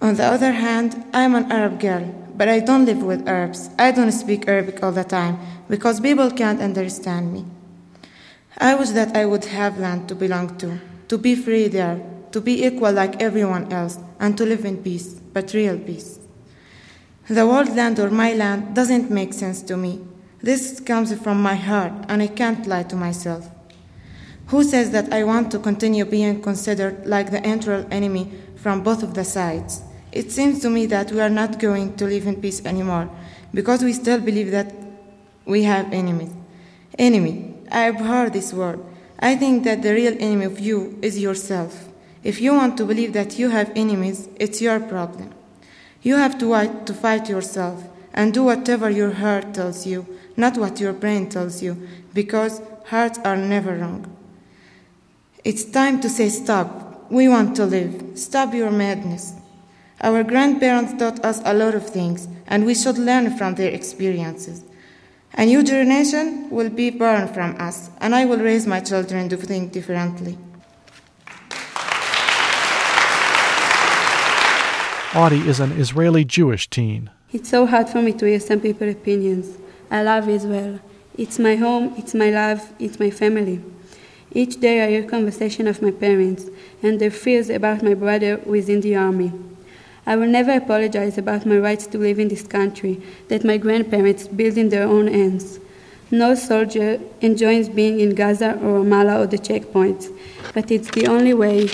On 0.00 0.16
the 0.16 0.24
other 0.24 0.50
hand, 0.50 1.04
I'm 1.14 1.36
an 1.36 1.52
Arab 1.52 1.78
girl, 1.78 2.12
but 2.38 2.48
I 2.48 2.60
don't 2.60 2.86
live 2.86 3.02
with 3.02 3.26
Arabs. 3.28 3.68
I 3.76 3.90
don't 3.90 4.12
speak 4.12 4.46
Arabic 4.46 4.80
all 4.80 4.92
the 4.92 5.02
time 5.02 5.38
because 5.68 5.98
people 5.98 6.30
can't 6.30 6.62
understand 6.62 7.32
me. 7.32 7.44
I 8.56 8.76
wish 8.76 8.90
that 8.90 9.16
I 9.16 9.26
would 9.26 9.44
have 9.46 9.78
land 9.78 10.08
to 10.08 10.14
belong 10.14 10.56
to, 10.58 10.80
to 11.08 11.18
be 11.18 11.34
free 11.34 11.66
there, 11.66 12.00
to 12.30 12.40
be 12.40 12.64
equal 12.64 12.92
like 12.92 13.20
everyone 13.20 13.72
else, 13.72 13.98
and 14.20 14.38
to 14.38 14.46
live 14.46 14.64
in 14.64 14.84
peace, 14.84 15.14
but 15.32 15.52
real 15.52 15.78
peace. 15.78 16.20
The 17.28 17.44
world 17.44 17.74
land 17.74 17.98
or 17.98 18.08
my 18.08 18.32
land 18.34 18.74
doesn't 18.74 19.10
make 19.10 19.34
sense 19.34 19.60
to 19.62 19.76
me. 19.76 20.00
This 20.40 20.78
comes 20.78 21.12
from 21.18 21.42
my 21.42 21.56
heart, 21.56 21.92
and 22.08 22.22
I 22.22 22.28
can't 22.28 22.66
lie 22.68 22.84
to 22.84 22.96
myself. 22.96 23.50
Who 24.46 24.62
says 24.62 24.92
that 24.92 25.12
I 25.12 25.24
want 25.24 25.50
to 25.50 25.58
continue 25.58 26.04
being 26.04 26.40
considered 26.40 27.04
like 27.04 27.32
the 27.32 27.44
internal 27.46 27.86
enemy 27.90 28.32
from 28.54 28.82
both 28.84 29.02
of 29.02 29.14
the 29.14 29.24
sides? 29.24 29.82
It 30.12 30.32
seems 30.32 30.60
to 30.60 30.70
me 30.70 30.86
that 30.86 31.12
we 31.12 31.20
are 31.20 31.28
not 31.30 31.58
going 31.58 31.96
to 31.96 32.06
live 32.06 32.26
in 32.26 32.40
peace 32.40 32.64
anymore 32.64 33.10
because 33.52 33.82
we 33.82 33.92
still 33.92 34.20
believe 34.20 34.50
that 34.50 34.74
we 35.44 35.62
have 35.64 35.92
enemies. 35.92 36.32
Enemy, 36.98 37.54
I 37.70 37.88
abhor 37.88 38.30
this 38.30 38.52
word. 38.52 38.80
I 39.18 39.36
think 39.36 39.64
that 39.64 39.82
the 39.82 39.92
real 39.92 40.14
enemy 40.18 40.44
of 40.44 40.60
you 40.60 40.98
is 41.02 41.18
yourself. 41.18 41.88
If 42.22 42.40
you 42.40 42.54
want 42.54 42.76
to 42.78 42.84
believe 42.84 43.12
that 43.12 43.38
you 43.38 43.50
have 43.50 43.72
enemies, 43.74 44.28
it's 44.36 44.60
your 44.60 44.80
problem. 44.80 45.30
You 46.02 46.16
have 46.16 46.38
to, 46.38 46.50
fight, 46.50 46.86
to 46.86 46.94
fight 46.94 47.28
yourself 47.28 47.84
and 48.12 48.32
do 48.32 48.44
whatever 48.44 48.90
your 48.90 49.12
heart 49.12 49.54
tells 49.54 49.86
you, 49.86 50.06
not 50.36 50.56
what 50.56 50.80
your 50.80 50.92
brain 50.92 51.28
tells 51.28 51.62
you, 51.62 51.88
because 52.14 52.60
hearts 52.86 53.18
are 53.24 53.36
never 53.36 53.76
wrong. 53.76 54.06
It's 55.44 55.64
time 55.64 56.00
to 56.00 56.08
say 56.08 56.28
stop. 56.28 57.10
We 57.10 57.28
want 57.28 57.56
to 57.56 57.66
live. 57.66 58.18
Stop 58.18 58.54
your 58.54 58.70
madness. 58.70 59.37
Our 60.00 60.22
grandparents 60.22 60.94
taught 60.96 61.24
us 61.24 61.42
a 61.44 61.52
lot 61.52 61.74
of 61.74 61.88
things, 61.88 62.28
and 62.46 62.64
we 62.64 62.74
should 62.74 62.98
learn 62.98 63.36
from 63.36 63.56
their 63.56 63.72
experiences. 63.72 64.62
A 65.34 65.44
new 65.44 65.62
generation 65.64 66.48
will 66.50 66.70
be 66.70 66.90
born 66.90 67.26
from 67.28 67.56
us, 67.60 67.90
and 68.00 68.14
I 68.14 68.24
will 68.24 68.38
raise 68.38 68.66
my 68.66 68.80
children 68.80 69.28
to 69.28 69.36
think 69.36 69.72
differently. 69.72 70.38
Audie 75.16 75.48
is 75.48 75.58
an 75.58 75.72
Israeli 75.72 76.24
Jewish 76.24 76.70
teen. 76.70 77.10
It's 77.32 77.48
so 77.48 77.66
hard 77.66 77.88
for 77.88 78.00
me 78.00 78.12
to 78.12 78.26
hear 78.26 78.38
some 78.38 78.60
people's 78.60 78.94
opinions. 78.94 79.58
I 79.90 80.02
love 80.02 80.28
Israel. 80.28 80.78
It's 81.16 81.40
my 81.40 81.56
home, 81.56 81.94
it's 81.96 82.14
my 82.14 82.30
love, 82.30 82.72
it's 82.78 83.00
my 83.00 83.10
family. 83.10 83.60
Each 84.32 84.60
day 84.60 84.84
I 84.84 84.90
hear 84.90 85.02
conversation 85.02 85.66
of 85.66 85.82
my 85.82 85.90
parents 85.90 86.44
and 86.82 87.00
their 87.00 87.10
fears 87.10 87.50
about 87.50 87.82
my 87.82 87.94
brother 87.94 88.36
within 88.46 88.80
the 88.80 88.94
army. 88.94 89.32
I 90.08 90.16
will 90.16 90.26
never 90.26 90.52
apologize 90.52 91.18
about 91.18 91.44
my 91.44 91.58
rights 91.58 91.86
to 91.88 91.98
live 91.98 92.18
in 92.18 92.28
this 92.28 92.46
country 92.46 92.98
that 93.28 93.44
my 93.44 93.58
grandparents 93.58 94.26
built 94.26 94.56
in 94.56 94.70
their 94.70 94.84
own 94.88 95.06
hands. 95.06 95.60
No 96.10 96.34
soldier 96.34 96.98
enjoys 97.20 97.68
being 97.68 98.00
in 98.00 98.14
Gaza 98.14 98.52
or 98.54 98.80
Ramallah 98.80 99.20
or 99.20 99.26
the 99.26 99.36
checkpoints, 99.36 100.10
but 100.54 100.70
it's 100.70 100.90
the 100.92 101.06
only 101.06 101.34
way 101.34 101.68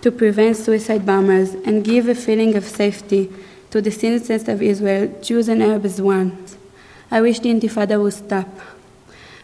to 0.00 0.10
prevent 0.10 0.56
suicide 0.56 1.04
bombers 1.04 1.52
and 1.66 1.84
give 1.84 2.08
a 2.08 2.14
feeling 2.14 2.54
of 2.56 2.64
safety 2.64 3.30
to 3.70 3.82
the 3.82 3.90
citizens 3.90 4.48
of 4.48 4.62
Israel, 4.62 5.12
Jews 5.20 5.50
and 5.50 5.62
Arabs 5.62 6.00
one. 6.00 6.42
I 7.10 7.20
wish 7.20 7.40
the 7.40 7.50
Intifada 7.50 8.02
would 8.02 8.14
stop. 8.14 8.48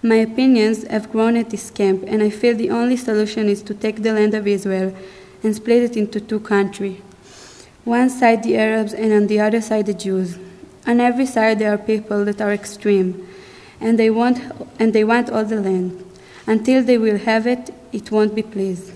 My 0.02 0.16
opinions 0.16 0.86
have 0.86 1.12
grown 1.12 1.36
at 1.36 1.50
this 1.50 1.70
camp, 1.70 2.04
and 2.06 2.22
I 2.22 2.30
feel 2.30 2.56
the 2.56 2.70
only 2.70 2.96
solution 2.96 3.50
is 3.50 3.62
to 3.64 3.74
take 3.74 4.02
the 4.02 4.14
land 4.14 4.32
of 4.32 4.46
Israel 4.46 4.96
and 5.42 5.54
split 5.54 5.82
it 5.82 5.94
into 5.98 6.22
two 6.22 6.40
countries. 6.40 6.96
One 7.84 8.10
side 8.10 8.44
the 8.44 8.56
Arabs, 8.56 8.94
and 8.94 9.12
on 9.12 9.26
the 9.26 9.40
other 9.40 9.60
side 9.60 9.86
the 9.86 9.94
Jews. 9.94 10.38
On 10.86 11.00
every 11.00 11.26
side 11.26 11.58
there 11.58 11.72
are 11.74 11.78
people 11.78 12.24
that 12.24 12.40
are 12.40 12.52
extreme, 12.52 13.26
and 13.80 13.98
they 13.98 14.08
want, 14.08 14.40
and 14.78 14.92
they 14.92 15.02
want 15.02 15.30
all 15.30 15.44
the 15.44 15.60
land. 15.60 16.04
Until 16.46 16.82
they 16.82 16.96
will 16.96 17.18
have 17.18 17.46
it, 17.46 17.74
it 17.92 18.12
won't 18.12 18.34
be 18.34 18.42
pleased. 18.42 18.92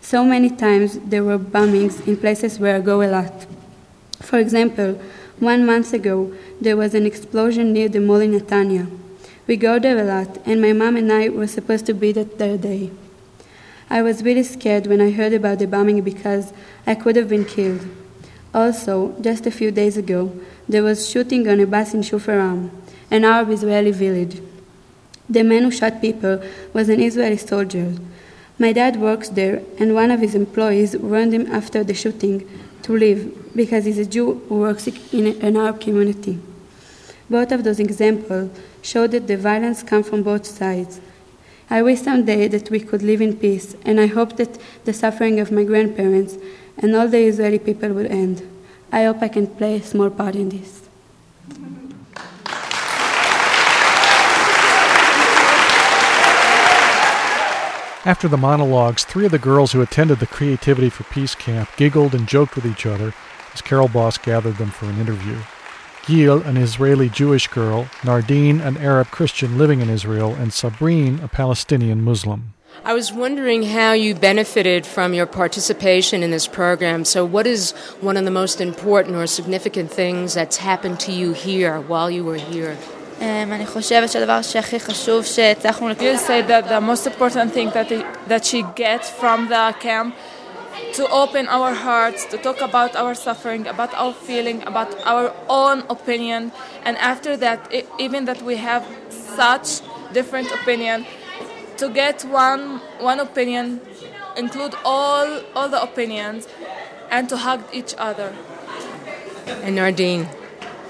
So 0.00 0.24
many 0.24 0.50
times 0.50 1.00
there 1.00 1.24
were 1.24 1.38
bombings 1.38 2.06
in 2.06 2.16
places 2.16 2.60
where 2.60 2.76
I 2.76 2.80
go 2.80 3.02
a 3.02 3.10
lot. 3.10 3.46
For 4.20 4.38
example, 4.38 5.00
one 5.40 5.66
month 5.66 5.92
ago 5.92 6.32
there 6.60 6.76
was 6.76 6.94
an 6.94 7.06
explosion 7.06 7.72
near 7.72 7.88
the 7.88 8.00
mall 8.00 8.20
in 8.20 8.32
Netanya. 8.32 8.88
We 9.48 9.56
go 9.56 9.80
there 9.80 9.98
a 9.98 10.04
lot, 10.04 10.38
and 10.46 10.62
my 10.62 10.72
mom 10.72 10.96
and 10.96 11.12
I 11.12 11.28
were 11.28 11.48
supposed 11.48 11.86
to 11.86 11.94
be 11.94 12.12
there 12.12 12.24
that 12.24 12.60
day. 12.60 12.92
I 13.88 14.02
was 14.02 14.24
really 14.24 14.42
scared 14.42 14.86
when 14.86 15.00
I 15.00 15.12
heard 15.12 15.32
about 15.32 15.60
the 15.60 15.66
bombing 15.66 16.00
because 16.02 16.52
I 16.86 16.94
could 16.96 17.16
have 17.16 17.28
been 17.28 17.44
killed. 17.44 17.86
Also, 18.52 19.14
just 19.20 19.46
a 19.46 19.50
few 19.50 19.70
days 19.70 19.96
ago, 19.96 20.32
there 20.68 20.82
was 20.82 21.08
shooting 21.08 21.48
on 21.48 21.60
a 21.60 21.66
bus 21.66 21.94
in 21.94 22.00
Shufaram, 22.00 22.70
an 23.10 23.24
Arab 23.24 23.50
Israeli 23.50 23.92
village. 23.92 24.40
The 25.28 25.44
man 25.44 25.64
who 25.64 25.70
shot 25.70 26.00
people 26.00 26.42
was 26.72 26.88
an 26.88 27.00
Israeli 27.00 27.36
soldier. 27.36 27.94
My 28.58 28.72
dad 28.72 28.96
works 28.96 29.28
there, 29.28 29.62
and 29.78 29.94
one 29.94 30.10
of 30.10 30.20
his 30.20 30.34
employees 30.34 30.96
warned 30.96 31.34
him 31.34 31.46
after 31.52 31.84
the 31.84 31.94
shooting 31.94 32.48
to 32.82 32.92
leave 32.92 33.54
because 33.54 33.84
he's 33.84 33.98
a 33.98 34.06
Jew 34.06 34.42
who 34.48 34.60
works 34.60 34.86
in 34.86 35.26
an 35.42 35.56
Arab 35.56 35.80
community. 35.80 36.40
Both 37.28 37.52
of 37.52 37.64
those 37.64 37.80
examples 37.80 38.50
show 38.82 39.06
that 39.08 39.26
the 39.26 39.36
violence 39.36 39.82
comes 39.82 40.08
from 40.08 40.22
both 40.22 40.46
sides. 40.46 41.00
I 41.68 41.82
wish 41.82 42.02
someday 42.02 42.46
that 42.46 42.70
we 42.70 42.78
could 42.78 43.02
live 43.02 43.20
in 43.20 43.36
peace, 43.36 43.74
and 43.84 44.00
I 44.00 44.06
hope 44.06 44.36
that 44.36 44.56
the 44.84 44.92
suffering 44.92 45.40
of 45.40 45.50
my 45.50 45.64
grandparents 45.64 46.36
and 46.78 46.94
all 46.94 47.08
the 47.08 47.18
Israeli 47.18 47.58
people 47.58 47.88
will 47.88 48.10
end. 48.10 48.48
I 48.92 49.02
hope 49.04 49.20
I 49.20 49.28
can 49.28 49.48
play 49.48 49.76
a 49.76 49.82
small 49.82 50.10
part 50.10 50.36
in 50.36 50.50
this. 50.50 50.82
After 58.04 58.28
the 58.28 58.36
monologues, 58.36 59.04
three 59.04 59.26
of 59.26 59.32
the 59.32 59.38
girls 59.40 59.72
who 59.72 59.82
attended 59.82 60.20
the 60.20 60.28
Creativity 60.28 60.88
for 60.88 61.02
Peace 61.02 61.34
camp 61.34 61.68
giggled 61.76 62.14
and 62.14 62.28
joked 62.28 62.54
with 62.54 62.64
each 62.64 62.86
other 62.86 63.12
as 63.52 63.60
Carol 63.60 63.88
Boss 63.88 64.16
gathered 64.18 64.58
them 64.58 64.70
for 64.70 64.86
an 64.86 65.00
interview. 65.00 65.36
Gil, 66.05 66.41
an 66.43 66.57
Israeli 66.57 67.09
Jewish 67.09 67.47
girl, 67.47 67.87
Nardine, 68.03 68.59
an 68.59 68.77
Arab 68.77 69.11
Christian 69.11 69.57
living 69.57 69.81
in 69.81 69.89
Israel, 69.89 70.33
and 70.33 70.51
Sabrine, 70.51 71.23
a 71.23 71.27
Palestinian 71.27 72.01
Muslim. 72.01 72.53
I 72.83 72.93
was 72.93 73.13
wondering 73.13 73.63
how 73.63 73.93
you 73.93 74.15
benefited 74.15 74.85
from 74.85 75.13
your 75.13 75.27
participation 75.27 76.23
in 76.23 76.31
this 76.31 76.47
program. 76.47 77.05
So, 77.05 77.23
what 77.25 77.45
is 77.45 77.71
one 78.01 78.17
of 78.17 78.25
the 78.25 78.31
most 78.31 78.59
important 78.59 79.15
or 79.15 79.27
significant 79.27 79.91
things 79.91 80.33
that's 80.33 80.57
happened 80.57 80.99
to 81.01 81.11
you 81.11 81.33
here 81.33 81.79
while 81.79 82.09
you 82.09 82.23
were 82.23 82.37
here? 82.37 82.75
אני 83.21 83.65
חושבת 83.65 84.11
שהדבר 84.11 84.41
שהכי 84.41 84.79
חשוב 84.79 85.25
שהצלחנו... 85.25 85.89
You 85.89 86.17
say 86.17 86.41
that 86.41 86.67
the 86.69 86.81
most 86.81 87.05
important 87.05 87.53
thing 87.53 87.69
that, 87.69 87.89
that 88.27 88.45
she 88.45 88.63
gets 88.75 89.09
from 89.09 89.47
the 89.49 89.75
camp 89.79 90.15
to 90.94 91.08
open 91.10 91.46
our 91.48 91.72
hearts, 91.72 92.24
to 92.26 92.38
talk 92.38 92.60
about 92.60 92.96
our 92.96 93.14
suffering, 93.14 93.66
about 93.66 93.92
our 93.94 94.12
feeling, 94.12 94.62
about 94.66 94.94
our 95.04 95.32
own 95.48 95.84
opinion, 95.88 96.52
and 96.84 96.96
after 96.98 97.36
that, 97.36 97.72
even 97.98 98.24
that 98.24 98.42
we 98.42 98.56
have 98.56 98.86
such 99.10 99.80
different 100.12 100.50
opinion, 100.52 101.06
to 101.76 101.88
get 101.88 102.24
one 102.24 102.80
one 103.00 103.20
opinion, 103.20 103.80
include 104.36 104.74
all 104.84 105.42
all 105.54 105.68
the 105.68 105.82
opinions, 105.82 106.48
and 107.10 107.28
to 107.28 107.36
hug 107.36 107.60
each 107.72 107.94
other. 107.98 108.32
And 109.62 109.76
Nardine. 109.76 110.28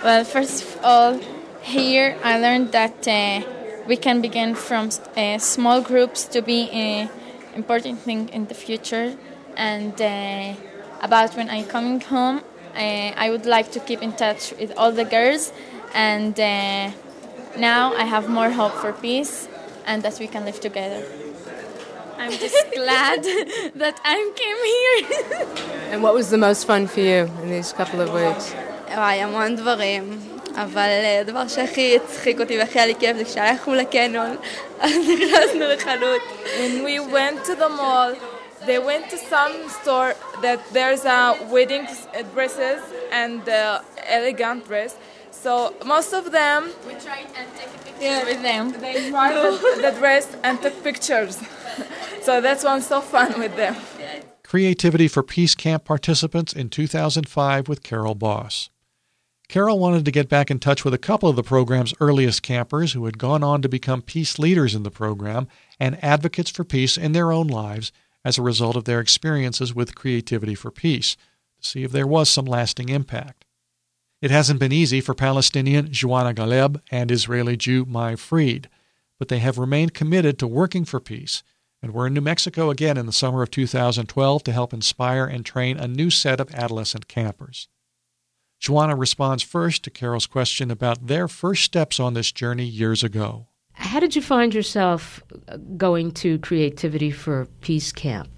Well, 0.03 0.25
first 0.25 0.63
of 0.63 0.85
all, 0.85 1.21
here 1.63 2.17
I 2.23 2.39
learned 2.39 2.73
that 2.73 3.09
uh, 3.09 3.43
we 3.87 3.97
can 3.97 4.21
begin 4.21 4.55
from 4.55 4.91
uh, 5.17 5.39
small 5.39 5.81
groups 5.81 6.25
to 6.27 6.43
be 6.43 6.71
an 6.71 7.11
important 7.55 8.01
thing 8.01 8.29
in 8.29 8.47
the 8.47 8.55
future 8.55 9.17
and 9.56 10.00
uh, 10.02 10.54
about 11.02 11.36
when 11.36 11.50
I'm 11.50 11.66
coming 11.66 12.00
home, 12.02 12.42
uh, 12.76 13.24
I 13.24 13.30
would 13.30 13.46
like 13.46 13.72
to 13.72 13.80
keep 13.80 14.02
in 14.02 14.14
touch 14.14 14.54
with 14.60 14.72
all 14.78 14.92
the 14.92 15.06
girls, 15.06 15.52
and 15.94 16.40
uh, 16.40 16.92
now 17.58 17.94
I 17.94 18.04
have 18.04 18.30
more 18.30 18.50
hope 18.50 18.74
for 18.74 18.94
peace 18.94 19.48
and 19.86 20.04
that 20.04 20.20
we 20.20 20.28
can 20.28 20.46
live 20.46 20.60
together. 20.60 21.04
I'm 22.18 22.32
just 22.32 22.66
glad 22.74 23.24
that 23.84 24.00
I 24.06 24.18
came 24.42 24.62
here. 24.76 25.48
and 25.92 26.04
what 26.04 26.14
was 26.14 26.30
the 26.30 26.38
most 26.38 26.66
fun 26.66 26.88
for 26.88 27.00
you 27.00 27.30
in 27.42 27.50
these 27.50 27.74
couple 27.74 28.00
of 28.00 28.14
weeks? 28.14 28.54
וואי, 28.96 29.22
המון 29.22 29.56
דברים. 29.56 30.20
אבל 30.56 30.90
הדבר 31.22 31.48
שהכי 31.48 31.96
הצחיק 31.96 32.40
אותי 32.40 32.58
והכי 32.58 32.80
היה 32.80 32.86
לי 32.86 32.96
כיף 33.00 33.18
זה 33.18 33.26
כשהלכנו 33.26 33.74
לקנון, 33.74 34.36
אז 34.80 34.92
נכנסנו 34.92 35.66
לחנות. 35.74 36.22
When 36.60 36.84
we 36.84 37.00
went 37.00 37.46
to 37.46 37.56
the 37.56 37.70
mall, 37.70 38.16
they 38.67 38.79
went 38.79 39.09
to 39.11 39.17
some 39.17 39.69
store 39.69 40.15
that 40.43 40.61
there's 40.73 41.05
a 41.05 41.39
wedding 41.51 41.87
dresses 42.35 42.83
and 43.13 43.49
uh, 43.49 43.83
elegant 44.07 44.67
dress. 44.67 44.97
So 45.31 45.75
most 45.85 46.13
of 46.13 46.33
them 46.33 46.73
we 46.87 46.95
tried 46.95 47.27
and 47.37 47.49
take 47.55 47.73
pictures 47.85 48.03
yeah, 48.03 48.25
with 48.25 48.43
them. 48.43 48.73
They 48.73 49.11
tried 49.11 49.35
the, 49.35 49.81
the 49.91 49.99
dress 49.99 50.37
and 50.43 50.61
took 50.61 50.83
pictures. 50.83 51.41
so 52.23 52.41
that's 52.41 52.65
one 52.65 52.83
so 52.83 53.01
fun 53.01 53.39
with 53.39 53.55
them. 53.57 53.77
Creativity 54.43 55.09
for 55.09 55.23
Peace 55.23 55.55
Camp 55.55 55.85
participants 55.85 56.53
in 56.53 56.69
2005 56.69 57.69
with 57.69 57.83
Carol 57.83 58.15
Boss. 58.15 58.71
Carol 59.49 59.79
wanted 59.79 60.05
to 60.05 60.11
get 60.11 60.29
back 60.29 60.51
in 60.51 60.59
touch 60.59 60.85
with 60.85 60.93
a 60.93 60.99
couple 60.99 61.29
of 61.29 61.37
the 61.37 61.43
program's 61.43 61.95
earliest 62.01 62.43
campers 62.43 62.93
who 62.93 63.05
had 63.05 63.19
gone 63.19 63.45
on 63.45 63.63
to 63.63 63.69
become 63.69 64.03
peace 64.03 64.39
leaders 64.41 64.75
in 64.75 64.83
the 64.83 64.91
program 64.91 65.47
and 65.79 66.03
advocates 66.03 66.51
for 66.51 66.65
peace 66.65 66.99
in 66.99 67.13
their 67.13 67.31
own 67.31 67.47
lives 67.47 67.93
as 68.27 68.37
a 68.37 68.43
result 68.43 68.75
of 68.75 68.87
their 68.87 68.99
experiences 68.99 69.73
with 69.73 69.95
Creativity 69.95 70.57
for 70.57 70.73
Peace, 70.73 71.17
to 71.61 71.69
see 71.69 71.85
if 71.85 71.93
there 71.93 72.09
was 72.09 72.29
some 72.29 72.45
lasting 72.45 72.89
impact. 72.89 73.45
It 74.21 74.33
hasn't 74.33 74.59
been 74.59 74.73
easy 74.73 75.01
for 75.01 75.15
Palestinian 75.15 75.93
Joanna 75.93 76.35
Galeb 76.35 76.81
and 76.91 77.13
Israeli 77.13 77.57
Jew 77.57 77.85
Mai 77.85 78.17
Fried, 78.17 78.69
but 79.17 79.29
they 79.29 79.39
have 79.39 79.59
remained 79.59 79.95
committed 79.95 80.41
to 80.41 80.49
working 80.49 80.85
for 80.85 80.99
peace 80.99 81.45
and 81.81 81.95
were 81.95 82.09
in 82.09 82.15
New 82.15 82.21
Mexico 82.21 82.69
again 82.69 82.97
in 82.97 83.07
the 83.07 83.13
summer 83.13 83.45
of 83.45 83.53
2012 83.53 84.43
to 84.43 84.53
help 84.53 84.75
inspire 84.75 85.25
and 85.25 85.47
train 85.47 85.79
a 85.79 85.87
new 85.87 86.11
set 86.11 86.41
of 86.41 86.53
adolescent 86.53 87.07
campers. 87.07 87.69
Joanna 88.59 88.97
responds 88.97 89.45
first 89.45 89.85
to 89.85 89.91
Carol's 89.91 90.27
question 90.27 90.73
about 90.73 91.07
their 91.07 91.29
first 91.29 91.63
steps 91.63 92.01
on 92.01 92.15
this 92.15 92.33
journey 92.33 92.65
years 92.65 93.05
ago. 93.05 93.47
How 93.77 94.01
did 94.01 94.17
you 94.17 94.23
find 94.23 94.55
yourself 94.55 95.23
going 95.77 96.11
to 96.13 96.39
Creativity 96.39 97.11
for 97.11 97.47
Peace 97.61 97.93
Camp? 97.93 98.29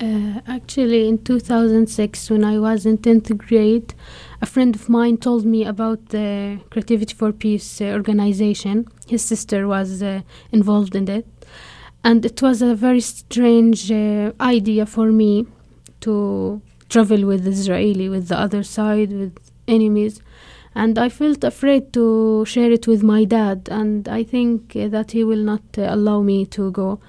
Uh, 0.00 0.40
actually, 0.46 1.08
in 1.08 1.18
2006, 1.18 2.30
when 2.30 2.44
I 2.44 2.58
was 2.58 2.86
in 2.86 2.98
10th 2.98 3.36
grade, 3.36 3.94
a 4.40 4.46
friend 4.46 4.74
of 4.74 4.88
mine 4.88 5.16
told 5.16 5.44
me 5.44 5.64
about 5.64 6.08
the 6.08 6.60
Creativity 6.70 7.14
for 7.14 7.32
Peace 7.32 7.80
uh, 7.80 7.86
organization. 7.86 8.88
His 9.06 9.24
sister 9.24 9.68
was 9.68 10.02
uh, 10.02 10.22
involved 10.50 10.96
in 10.96 11.08
it. 11.08 11.26
And 12.04 12.24
it 12.24 12.42
was 12.42 12.62
a 12.62 12.74
very 12.74 13.00
strange 13.00 13.92
uh, 13.92 14.32
idea 14.40 14.86
for 14.86 15.12
me 15.12 15.46
to 16.00 16.62
travel 16.88 17.24
with 17.24 17.46
Israeli, 17.46 18.08
with 18.08 18.28
the 18.28 18.38
other 18.38 18.62
side, 18.62 19.12
with 19.12 19.38
enemies. 19.68 20.20
And 20.74 20.98
I 20.98 21.08
felt 21.08 21.44
afraid 21.44 21.92
to 21.92 22.44
share 22.46 22.72
it 22.72 22.86
with 22.86 23.02
my 23.02 23.24
dad, 23.24 23.68
and 23.70 24.08
I 24.08 24.22
think 24.22 24.74
uh, 24.74 24.88
that 24.88 25.12
he 25.12 25.22
will 25.22 25.42
not 25.42 25.62
uh, 25.76 25.82
allow 25.90 26.22
me 26.22 26.46
to 26.46 26.70
go. 26.70 27.00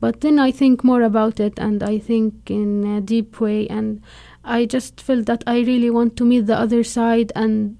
But 0.00 0.20
then 0.20 0.38
I 0.38 0.50
think 0.50 0.84
more 0.84 1.02
about 1.02 1.40
it, 1.40 1.58
and 1.58 1.82
I 1.82 1.98
think 1.98 2.50
in 2.50 2.84
a 2.84 3.00
deep 3.00 3.40
way, 3.40 3.66
and 3.68 4.02
I 4.44 4.66
just 4.66 5.00
felt 5.00 5.26
that 5.26 5.42
I 5.46 5.60
really 5.60 5.90
want 5.90 6.16
to 6.18 6.24
meet 6.24 6.46
the 6.46 6.58
other 6.58 6.84
side 6.84 7.32
and 7.34 7.78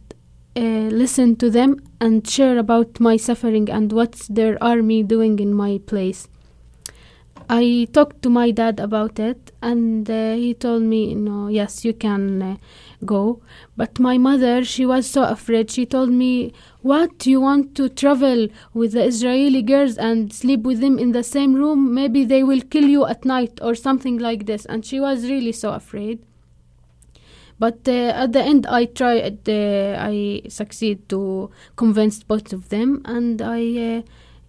uh, 0.56 0.88
listen 0.90 1.36
to 1.36 1.50
them 1.50 1.82
and 2.00 2.26
share 2.26 2.56
about 2.56 2.98
my 2.98 3.18
suffering 3.18 3.68
and 3.68 3.92
what's 3.92 4.26
their 4.28 4.56
army 4.64 5.02
doing 5.02 5.38
in 5.38 5.52
my 5.52 5.78
place. 5.86 6.28
I 7.48 7.86
talked 7.92 8.22
to 8.22 8.30
my 8.30 8.50
dad 8.50 8.80
about 8.80 9.20
it, 9.20 9.52
and 9.62 10.10
uh, 10.10 10.34
he 10.34 10.54
told 10.54 10.82
me, 10.82 11.14
know, 11.14 11.48
yes, 11.48 11.84
you 11.84 11.92
can 11.92 12.42
uh, 12.42 12.56
go. 13.04 13.40
But 13.76 13.98
my 13.98 14.18
mother, 14.18 14.64
she 14.64 14.86
was 14.86 15.08
so 15.08 15.24
afraid. 15.24 15.70
She 15.70 15.86
told 15.86 16.10
me, 16.10 16.52
What? 16.82 17.26
You 17.26 17.40
want 17.40 17.74
to 17.76 17.88
travel 17.88 18.48
with 18.74 18.92
the 18.92 19.04
Israeli 19.04 19.62
girls 19.62 19.96
and 19.98 20.32
sleep 20.32 20.62
with 20.62 20.80
them 20.80 20.98
in 20.98 21.12
the 21.12 21.22
same 21.22 21.54
room? 21.54 21.94
Maybe 21.94 22.24
they 22.24 22.42
will 22.42 22.60
kill 22.60 22.84
you 22.84 23.06
at 23.06 23.24
night 23.24 23.58
or 23.62 23.74
something 23.74 24.18
like 24.18 24.46
this. 24.46 24.64
And 24.66 24.84
she 24.84 25.00
was 25.00 25.24
really 25.24 25.52
so 25.52 25.72
afraid. 25.72 26.20
But 27.58 27.88
uh, 27.88 28.12
at 28.22 28.32
the 28.32 28.42
end, 28.42 28.66
I 28.66 28.84
tried, 28.84 29.48
uh, 29.48 29.96
I 29.98 30.42
succeed 30.48 31.08
to 31.08 31.50
convince 31.76 32.22
both 32.22 32.52
of 32.52 32.68
them, 32.68 33.02
and 33.04 33.40
I. 33.42 33.98
Uh, 33.98 34.02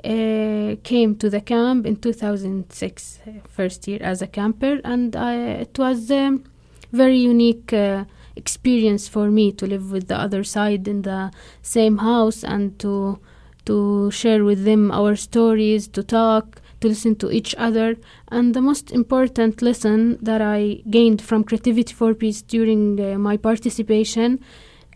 uh, 0.03 0.75
came 0.83 1.15
to 1.15 1.27
the 1.29 1.41
camp 1.41 1.85
in 1.85 1.95
2006, 1.95 3.19
uh, 3.25 3.31
first 3.49 3.87
year 3.87 3.99
as 4.01 4.21
a 4.21 4.27
camper, 4.27 4.79
and 4.83 5.15
I, 5.15 5.33
it 5.33 5.77
was 5.79 6.11
um, 6.11 6.43
very 6.91 7.17
unique 7.17 7.73
uh, 7.73 8.05
experience 8.38 9.08
for 9.08 9.29
me 9.29 9.51
to 9.53 9.65
live 9.65 9.91
with 9.91 10.08
the 10.08 10.17
other 10.17 10.44
side 10.44 10.88
in 10.88 11.01
the 11.01 11.32
same 11.62 11.98
house 11.98 12.44
and 12.44 12.77
to 12.79 13.20
to 13.65 14.10
share 14.12 14.46
with 14.46 14.63
them 14.63 14.91
our 14.91 15.13
stories, 15.17 15.89
to 15.89 16.01
talk, 16.01 16.62
to 16.79 16.88
listen 16.88 17.15
to 17.17 17.29
each 17.29 17.53
other. 17.58 17.98
And 18.29 18.53
the 18.53 18.62
most 18.62 18.91
important 18.91 19.62
lesson 19.62 20.17
that 20.21 20.41
I 20.41 20.84
gained 20.89 21.21
from 21.21 21.43
Creativity 21.43 21.93
for 21.93 22.13
Peace 22.13 22.41
during 22.41 23.00
uh, 23.00 23.17
my 23.17 23.36
participation 23.36 24.39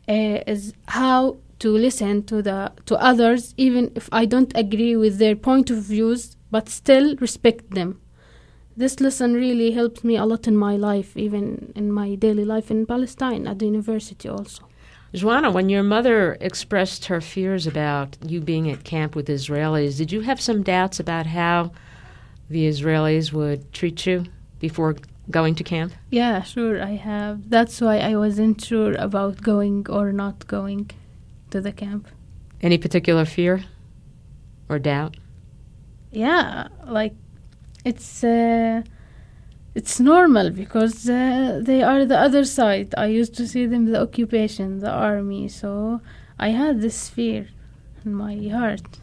uh, 0.07 0.39
is 0.47 0.73
how 0.87 1.37
to 1.59 1.69
listen 1.71 2.23
to 2.23 2.41
the 2.41 2.71
to 2.87 2.95
others 2.95 3.53
even 3.55 3.91
if 3.95 4.09
I 4.11 4.25
don't 4.25 4.51
agree 4.55 4.95
with 4.95 5.19
their 5.19 5.35
point 5.35 5.69
of 5.69 5.77
views 5.77 6.35
but 6.49 6.69
still 6.69 7.15
respect 7.17 7.71
them. 7.71 7.99
This 8.75 8.99
lesson 8.99 9.33
really 9.33 9.71
helped 9.71 10.03
me 10.03 10.15
a 10.15 10.25
lot 10.25 10.47
in 10.47 10.55
my 10.55 10.75
life, 10.77 11.17
even 11.17 11.73
in 11.75 11.91
my 11.91 12.15
daily 12.15 12.45
life 12.45 12.71
in 12.71 12.85
Palestine 12.85 13.47
at 13.47 13.59
the 13.59 13.65
university 13.65 14.29
also. 14.29 14.63
Joanna, 15.13 15.51
when 15.51 15.67
your 15.67 15.83
mother 15.83 16.37
expressed 16.39 17.05
her 17.05 17.19
fears 17.19 17.67
about 17.67 18.17
you 18.25 18.39
being 18.39 18.71
at 18.71 18.85
camp 18.85 19.13
with 19.13 19.27
Israelis, 19.27 19.97
did 19.97 20.11
you 20.11 20.21
have 20.21 20.39
some 20.39 20.63
doubts 20.63 21.01
about 21.01 21.25
how 21.25 21.73
the 22.49 22.65
Israelis 22.65 23.33
would 23.33 23.73
treat 23.73 24.05
you 24.05 24.25
before 24.59 24.95
going 25.29 25.55
to 25.55 25.63
camp? 25.65 25.93
Yeah, 26.09 26.41
sure, 26.43 26.81
I 26.81 26.91
have. 26.91 27.49
That's 27.49 27.81
why 27.81 27.99
I 27.99 28.15
wasn't 28.15 28.63
sure 28.63 28.93
about 28.93 29.41
going 29.41 29.85
or 29.89 30.13
not 30.13 30.47
going 30.47 30.91
to 31.49 31.59
the 31.59 31.73
camp. 31.73 32.07
Any 32.61 32.77
particular 32.77 33.25
fear 33.25 33.65
or 34.69 34.79
doubt? 34.79 35.17
Yeah, 36.11 36.69
like 36.85 37.15
it's 37.83 38.23
uh, 38.23 38.83
it's 39.73 39.99
normal 39.99 40.49
because 40.49 41.09
uh, 41.09 41.61
they 41.63 41.81
are 41.81 42.05
the 42.05 42.17
other 42.17 42.43
side. 42.43 42.93
I 42.97 43.07
used 43.07 43.33
to 43.35 43.47
see 43.47 43.65
them 43.65 43.85
the 43.85 44.01
occupation, 44.01 44.79
the 44.79 44.91
army, 44.91 45.47
so 45.47 46.01
I 46.37 46.49
had 46.49 46.81
this 46.81 47.09
fear 47.09 47.47
in 48.03 48.13
my 48.13 48.35
heart. 48.49 48.99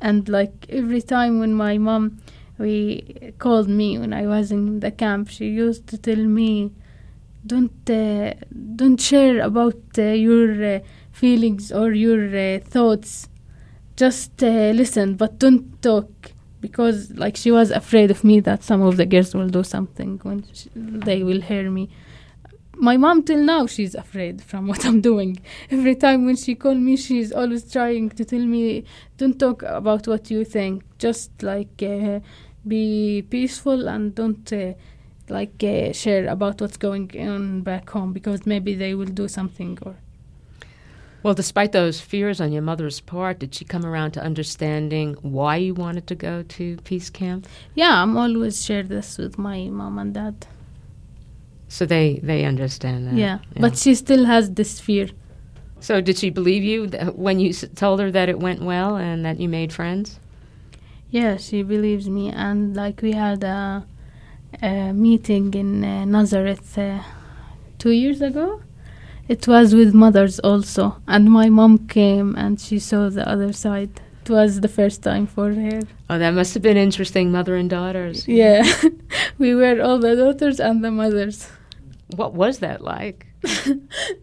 And 0.00 0.28
like 0.28 0.66
every 0.68 1.02
time 1.02 1.38
when 1.40 1.54
my 1.54 1.78
mom 1.78 2.20
we 2.58 3.32
called 3.38 3.68
me 3.68 3.98
when 3.98 4.12
I 4.12 4.26
was 4.26 4.50
in 4.50 4.80
the 4.80 4.90
camp, 4.90 5.28
she 5.28 5.46
used 5.46 5.86
to 5.88 5.98
tell 5.98 6.24
me 6.40 6.72
don't 7.46 7.88
uh, 7.88 8.34
don't 8.76 9.00
share 9.00 9.40
about 9.40 9.80
uh, 9.98 10.02
your 10.02 10.76
uh, 10.76 10.80
feelings 11.10 11.72
or 11.72 11.92
your 11.92 12.22
uh, 12.36 12.60
thoughts 12.60 13.28
just 13.96 14.42
uh, 14.42 14.72
listen 14.74 15.14
but 15.14 15.38
don't 15.38 15.80
talk 15.82 16.32
because 16.60 17.10
like 17.12 17.36
she 17.36 17.50
was 17.50 17.70
afraid 17.70 18.10
of 18.10 18.22
me 18.24 18.40
that 18.40 18.62
some 18.62 18.82
of 18.82 18.96
the 18.96 19.06
girls 19.06 19.34
will 19.34 19.48
do 19.48 19.62
something 19.62 20.20
when 20.22 20.44
she, 20.52 20.70
they 20.74 21.22
will 21.22 21.40
hear 21.40 21.70
me. 21.70 21.90
My 22.76 22.96
mom 22.96 23.22
till 23.24 23.42
now 23.42 23.66
she's 23.66 23.94
afraid 23.94 24.42
from 24.42 24.66
what 24.70 24.84
i'm 24.84 25.00
doing. 25.00 25.40
Every 25.70 25.94
time 25.94 26.26
when 26.26 26.36
she 26.36 26.54
call 26.54 26.74
me 26.74 26.96
she's 26.96 27.32
always 27.32 27.70
trying 27.70 28.10
to 28.10 28.24
tell 28.24 28.44
me 28.44 28.84
don't 29.16 29.38
talk 29.38 29.62
about 29.62 30.06
what 30.06 30.30
you 30.30 30.44
think. 30.44 30.84
Just 30.98 31.42
like 31.42 31.82
uh, 31.82 32.20
be 32.66 33.22
peaceful 33.28 33.88
and 33.88 34.14
don't 34.14 34.52
like 35.28 35.62
uh, 35.62 35.92
share 35.92 36.26
about 36.28 36.60
what's 36.60 36.76
going 36.76 37.10
on 37.28 37.62
back 37.62 37.88
home 37.90 38.12
because 38.12 38.46
maybe 38.46 38.74
they 38.74 38.94
will 38.94 39.06
do 39.06 39.28
something 39.28 39.78
or 39.82 39.96
well 41.22 41.34
despite 41.34 41.72
those 41.72 42.00
fears 42.00 42.40
on 42.40 42.52
your 42.52 42.62
mother's 42.62 43.00
part 43.00 43.38
did 43.38 43.54
she 43.54 43.64
come 43.64 43.84
around 43.84 44.12
to 44.12 44.22
understanding 44.22 45.16
why 45.22 45.56
you 45.56 45.74
wanted 45.74 46.06
to 46.06 46.14
go 46.14 46.42
to 46.42 46.76
peace 46.84 47.10
camp? 47.10 47.46
Yeah 47.74 48.02
i'm 48.02 48.16
always 48.16 48.64
share 48.64 48.82
this 48.82 49.18
with 49.18 49.38
my 49.38 49.68
mom 49.68 49.98
and 49.98 50.14
dad. 50.14 50.46
So 51.68 51.86
they 51.86 52.18
they 52.22 52.44
understand 52.44 53.06
that. 53.06 53.14
Yeah, 53.14 53.38
yeah. 53.54 53.60
but 53.60 53.78
she 53.78 53.94
still 53.94 54.24
has 54.24 54.50
this 54.50 54.80
fear. 54.80 55.08
So 55.78 56.00
did 56.00 56.18
she 56.18 56.28
believe 56.28 56.64
you 56.64 56.88
when 57.14 57.38
you 57.38 57.52
told 57.52 58.00
her 58.00 58.10
that 58.10 58.28
it 58.28 58.40
went 58.40 58.60
well 58.62 58.96
and 58.96 59.24
that 59.24 59.38
you 59.38 59.48
made 59.48 59.72
friends? 59.72 60.18
Yeah 61.10 61.36
she 61.36 61.62
believes 61.62 62.08
me. 62.08 62.30
And 62.30 62.76
like 62.76 63.02
we 63.02 63.12
had 63.12 63.44
a 63.44 63.86
a 64.60 64.92
meeting 64.92 65.54
in 65.54 65.84
uh, 65.84 66.04
Nazareth 66.04 66.76
uh, 66.76 67.02
two 67.78 67.92
years 67.92 68.20
ago. 68.20 68.60
It 69.30 69.46
was 69.46 69.76
with 69.76 69.94
mothers 69.94 70.40
also, 70.40 71.00
and 71.06 71.30
my 71.30 71.48
mom 71.48 71.86
came 71.86 72.34
and 72.34 72.58
she 72.58 72.80
saw 72.80 73.08
the 73.08 73.24
other 73.28 73.52
side. 73.52 74.00
It 74.22 74.30
was 74.30 74.60
the 74.60 74.66
first 74.66 75.04
time 75.04 75.28
for 75.28 75.54
her. 75.54 75.82
Oh, 76.10 76.18
that 76.18 76.32
must 76.32 76.52
have 76.54 76.64
been 76.64 76.76
interesting, 76.76 77.30
mother 77.30 77.54
and 77.54 77.70
daughters. 77.70 78.26
Yeah, 78.26 78.64
we 79.38 79.54
were 79.54 79.80
all 79.80 80.00
the 80.00 80.16
daughters 80.16 80.58
and 80.58 80.82
the 80.82 80.90
mothers. 80.90 81.48
What 82.16 82.34
was 82.34 82.58
that 82.58 82.80
like? 82.80 83.28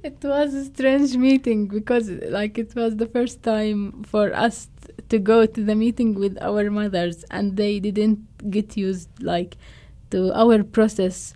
it 0.03 0.17
was 0.23 0.53
a 0.53 0.65
strange 0.65 1.15
meeting 1.15 1.67
because, 1.67 2.09
like, 2.09 2.57
it 2.57 2.75
was 2.75 2.97
the 2.97 3.07
first 3.07 3.41
time 3.43 4.03
for 4.03 4.35
us 4.35 4.67
to 5.07 5.19
go 5.19 5.45
to 5.45 5.63
the 5.63 5.75
meeting 5.75 6.15
with 6.15 6.37
our 6.41 6.69
mothers, 6.69 7.23
and 7.31 7.55
they 7.55 7.79
didn't 7.79 8.19
get 8.51 8.75
used 8.75 9.07
like 9.23 9.55
to 10.11 10.33
our 10.33 10.65
process 10.65 11.33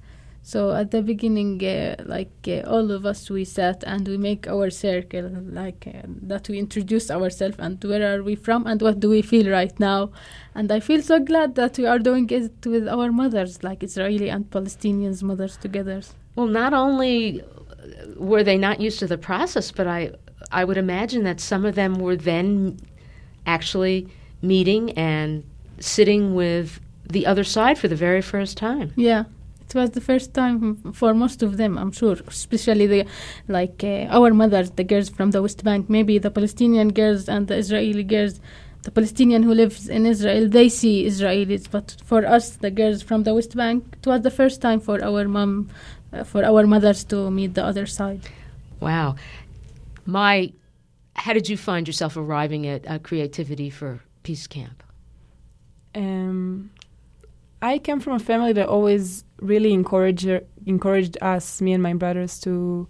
So 0.52 0.74
at 0.74 0.92
the 0.92 1.02
beginning, 1.02 1.64
uh, 1.64 1.96
like 2.16 2.36
uh, 2.46 2.70
all 2.74 2.92
of 2.92 3.06
us, 3.06 3.30
we 3.30 3.46
sat 3.46 3.86
and 3.88 4.06
we 4.06 4.18
make 4.18 4.50
our 4.50 4.70
circle, 4.70 5.30
like 5.62 5.88
uh, 5.88 6.02
that 6.24 6.50
we 6.50 6.60
introduce 6.60 7.10
ourselves 7.10 7.56
and 7.58 7.82
where 7.86 8.04
are 8.14 8.22
we 8.22 8.36
from 8.36 8.68
and 8.68 8.82
what 8.82 9.00
do 9.00 9.08
we 9.10 9.22
feel 9.22 9.50
right 9.50 9.80
now. 9.80 10.12
And 10.54 10.70
I 10.70 10.82
feel 10.82 11.02
so 11.02 11.20
glad 11.20 11.56
that 11.56 11.78
we 11.78 11.86
are 11.86 12.00
doing 12.00 12.30
it 12.30 12.66
with 12.66 12.86
our 12.90 13.14
mothers, 13.14 13.64
like 13.64 13.82
Israeli 13.82 14.28
and 14.28 14.44
Palestinians 14.52 15.24
mothers 15.24 15.56
together. 15.56 16.02
Well, 16.36 16.48
not 16.48 16.74
only 16.74 17.42
were 18.18 18.44
they 18.44 18.58
not 18.58 18.82
used 18.82 19.00
to 19.00 19.08
the 19.08 19.18
process, 19.18 19.72
but 19.72 19.88
I 19.88 20.12
I 20.52 20.66
would 20.66 20.80
imagine 20.88 21.24
that 21.30 21.40
some 21.40 21.64
of 21.64 21.76
them 21.76 21.94
were 22.06 22.18
then 22.18 22.78
actually 23.46 24.10
meeting 24.42 24.92
and 25.12 25.46
sitting 25.80 26.36
with 26.36 26.82
the 27.10 27.26
other 27.26 27.46
side 27.46 27.78
for 27.78 27.88
the 27.88 28.02
very 28.08 28.22
first 28.22 28.58
time. 28.58 28.92
Yeah. 28.98 29.24
It 29.72 29.78
was 29.80 29.92
the 29.92 30.02
first 30.02 30.34
time 30.34 30.92
for 30.92 31.14
most 31.14 31.42
of 31.44 31.56
them, 31.56 31.78
I'm 31.78 31.94
sure, 31.94 32.18
especially 32.28 32.88
the 32.88 33.06
like 33.48 33.86
uh, 33.86 34.18
our 34.18 34.34
mothers, 34.34 34.72
the 34.72 34.84
girls 34.84 35.08
from 35.08 35.32
the 35.32 35.42
West 35.42 35.64
Bank, 35.64 35.90
maybe 35.90 36.18
the 36.18 36.30
Palestinian 36.30 36.90
girls 36.92 37.30
and 37.30 37.48
the 37.48 37.56
Israeli 37.56 38.04
girls. 38.04 38.42
The 38.84 38.92
Palestinian 38.92 39.44
who 39.44 39.54
lives 39.54 39.88
in 39.88 40.08
Israel, 40.08 40.50
they 40.50 40.68
see 40.68 41.06
Israelis, 41.06 41.70
but 41.70 41.96
for 42.04 42.26
us, 42.26 42.58
the 42.58 42.72
girls 42.72 43.04
from 43.04 43.24
the 43.24 43.34
West 43.34 43.56
Bank, 43.56 43.86
it 44.00 44.08
was 44.08 44.22
the 44.22 44.32
first 44.32 44.60
time 44.60 44.80
for 44.80 45.02
our 45.04 45.28
mom, 45.28 45.70
uh, 46.12 46.24
for 46.24 46.44
our 46.44 46.66
mothers 46.66 47.04
to 47.06 47.30
meet 47.30 47.54
the 47.54 47.64
other 47.64 47.86
side. 47.86 48.24
Wow, 48.80 49.16
Mai, 50.06 50.54
how 51.16 51.34
did 51.34 51.48
you 51.48 51.58
find 51.58 51.88
yourself 51.88 52.18
arriving 52.18 52.68
at 52.68 52.90
uh, 52.90 52.98
creativity 53.00 53.70
for 53.70 54.02
Peace 54.24 54.48
Camp? 54.48 54.84
Um, 55.94 56.72
I 57.62 57.78
came 57.78 58.00
from 58.00 58.14
a 58.14 58.20
family 58.20 58.54
that 58.54 58.68
always 58.68 59.24
really 59.40 59.72
encouraged 59.74 60.30
encouraged 60.66 61.18
us, 61.22 61.62
me 61.62 61.74
and 61.74 61.84
my 61.84 61.94
brothers, 61.94 62.40
to 62.42 62.88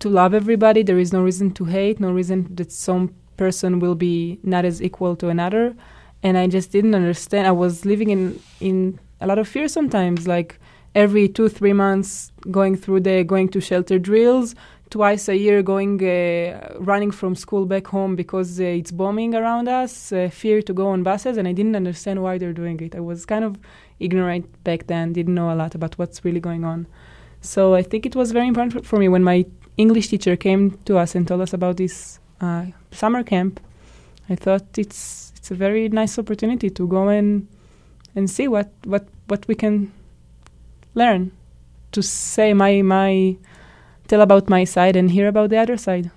to 0.00 0.08
love 0.08 0.34
everybody. 0.34 0.82
There 0.82 0.98
is 0.98 1.12
no 1.12 1.22
reason 1.22 1.52
to 1.52 1.64
hate, 1.64 2.00
no 2.00 2.10
reason 2.10 2.54
that 2.56 2.72
some 2.72 3.14
person 3.36 3.78
will 3.78 3.94
be 3.94 4.40
not 4.42 4.64
as 4.64 4.82
equal 4.82 5.16
to 5.16 5.28
another. 5.28 5.76
And 6.22 6.36
I 6.36 6.46
just 6.48 6.72
didn't 6.72 6.94
understand. 6.94 7.46
I 7.46 7.52
was 7.52 7.84
living 7.84 8.10
in 8.10 8.40
in 8.60 8.98
a 9.20 9.26
lot 9.26 9.38
of 9.38 9.46
fear 9.46 9.68
sometimes, 9.68 10.26
like 10.26 10.58
every 10.94 11.28
two 11.28 11.48
three 11.48 11.72
months 11.72 12.32
going 12.50 12.76
through 12.76 13.00
the 13.00 13.24
going 13.24 13.48
to 13.48 13.60
shelter 13.60 13.98
drills 13.98 14.54
twice 14.90 15.28
a 15.28 15.36
year 15.36 15.60
going 15.62 16.00
uh, 16.04 16.72
running 16.78 17.10
from 17.10 17.34
school 17.34 17.66
back 17.66 17.86
home 17.88 18.14
because 18.14 18.60
uh, 18.60 18.64
it's 18.64 18.92
bombing 18.92 19.34
around 19.34 19.68
us 19.68 20.12
uh, 20.12 20.28
fear 20.30 20.62
to 20.62 20.72
go 20.72 20.86
on 20.86 21.02
buses 21.02 21.36
and 21.36 21.48
i 21.48 21.52
didn't 21.52 21.74
understand 21.74 22.22
why 22.22 22.38
they're 22.38 22.52
doing 22.52 22.78
it 22.80 22.94
i 22.94 23.00
was 23.00 23.26
kind 23.26 23.44
of 23.44 23.58
ignorant 24.04 24.46
back 24.64 24.86
then 24.86 25.12
didn't 25.12 25.34
know 25.34 25.50
a 25.52 25.56
lot 25.62 25.74
about 25.74 25.98
what's 25.98 26.24
really 26.24 26.40
going 26.40 26.64
on 26.64 26.86
so 27.40 27.74
i 27.74 27.82
think 27.82 28.06
it 28.06 28.14
was 28.14 28.32
very 28.32 28.48
important 28.48 28.86
for 28.86 28.98
me 28.98 29.08
when 29.08 29.24
my 29.24 29.44
english 29.76 30.08
teacher 30.08 30.36
came 30.36 30.62
to 30.84 30.98
us 30.98 31.14
and 31.14 31.26
told 31.26 31.40
us 31.40 31.52
about 31.52 31.76
this 31.76 32.18
uh, 32.40 32.64
summer 32.90 33.22
camp 33.22 33.60
i 34.28 34.34
thought 34.34 34.66
it's 34.78 35.32
it's 35.36 35.50
a 35.50 35.54
very 35.54 35.88
nice 35.88 36.18
opportunity 36.18 36.70
to 36.70 36.86
go 36.86 37.08
and 37.08 37.46
and 38.14 38.30
see 38.30 38.48
what 38.48 38.70
what 38.84 39.06
what 39.28 39.46
we 39.48 39.54
can 39.54 39.92
learn 40.94 41.32
to 41.92 42.02
say 42.02 42.54
my 42.54 42.82
my 42.82 43.36
tell 44.08 44.20
about 44.20 44.48
my 44.48 44.64
side 44.64 44.96
and 44.96 45.10
hear 45.10 45.28
about 45.28 45.50
the 45.50 45.58
other 45.58 45.76
side. 45.76 46.10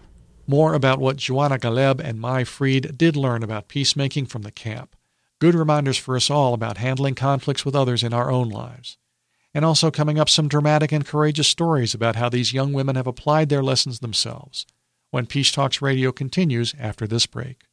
More 0.47 0.73
about 0.73 1.00
what 1.00 1.17
Joanna 1.17 1.58
Galeb 1.58 2.00
and 2.00 2.19
Mai 2.19 2.43
Fried 2.43 2.97
did 2.97 3.15
learn 3.15 3.43
about 3.43 3.67
peacemaking 3.67 4.26
from 4.28 4.43
the 4.43 4.52
camp. 4.52 4.95
Good 5.39 5.54
reminders 5.54 5.97
for 5.97 6.15
us 6.15 6.32
all 6.32 6.56
about 6.56 6.78
handling 6.78 7.13
conflicts 7.13 7.63
with 7.63 7.76
others 7.76 8.04
in 8.04 8.12
our 8.12 8.32
own 8.32 8.50
lives. 8.50 8.97
And 9.54 9.63
also 9.63 9.91
coming 9.91 10.19
up 10.19 10.30
some 10.30 10.47
dramatic 10.47 10.91
and 10.91 11.06
courageous 11.06 11.47
stories 11.47 11.93
about 11.93 12.15
how 12.15 12.28
these 12.28 12.54
young 12.54 12.73
women 12.73 12.95
have 12.95 13.08
applied 13.08 13.50
their 13.50 13.63
lessons 13.63 14.00
themselves. 14.00 14.65
When 15.12 15.28
Peace 15.28 15.52
Talks 15.52 15.82
Radio 15.82 16.12
continues 16.12 16.73
after 16.80 17.06
this 17.06 17.28
break. 17.28 17.63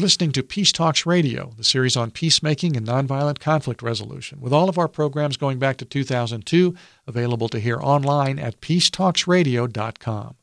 Listening 0.00 0.32
to 0.32 0.42
Peace 0.42 0.72
Talks 0.72 1.04
Radio, 1.04 1.52
the 1.56 1.64
series 1.64 1.96
on 1.96 2.10
peacemaking 2.10 2.76
and 2.76 2.86
nonviolent 2.86 3.38
conflict 3.38 3.82
resolution, 3.82 4.40
with 4.40 4.52
all 4.52 4.68
of 4.68 4.78
our 4.78 4.88
programs 4.88 5.36
going 5.36 5.58
back 5.58 5.76
to 5.76 5.84
2002, 5.84 6.74
available 7.06 7.48
to 7.48 7.60
hear 7.60 7.78
online 7.80 8.38
at 8.38 8.60
peacetalksradio.com. 8.60 10.36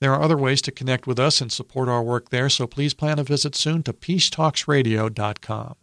There 0.00 0.12
are 0.12 0.22
other 0.22 0.36
ways 0.36 0.62
to 0.62 0.72
connect 0.72 1.06
with 1.06 1.18
us 1.18 1.40
and 1.40 1.52
support 1.52 1.88
our 1.88 2.02
work 2.02 2.30
there, 2.30 2.48
so 2.48 2.66
please 2.66 2.94
plan 2.94 3.18
a 3.18 3.24
visit 3.24 3.54
soon 3.54 3.82
to 3.84 3.92
peacetalksradio.com. 3.92 5.74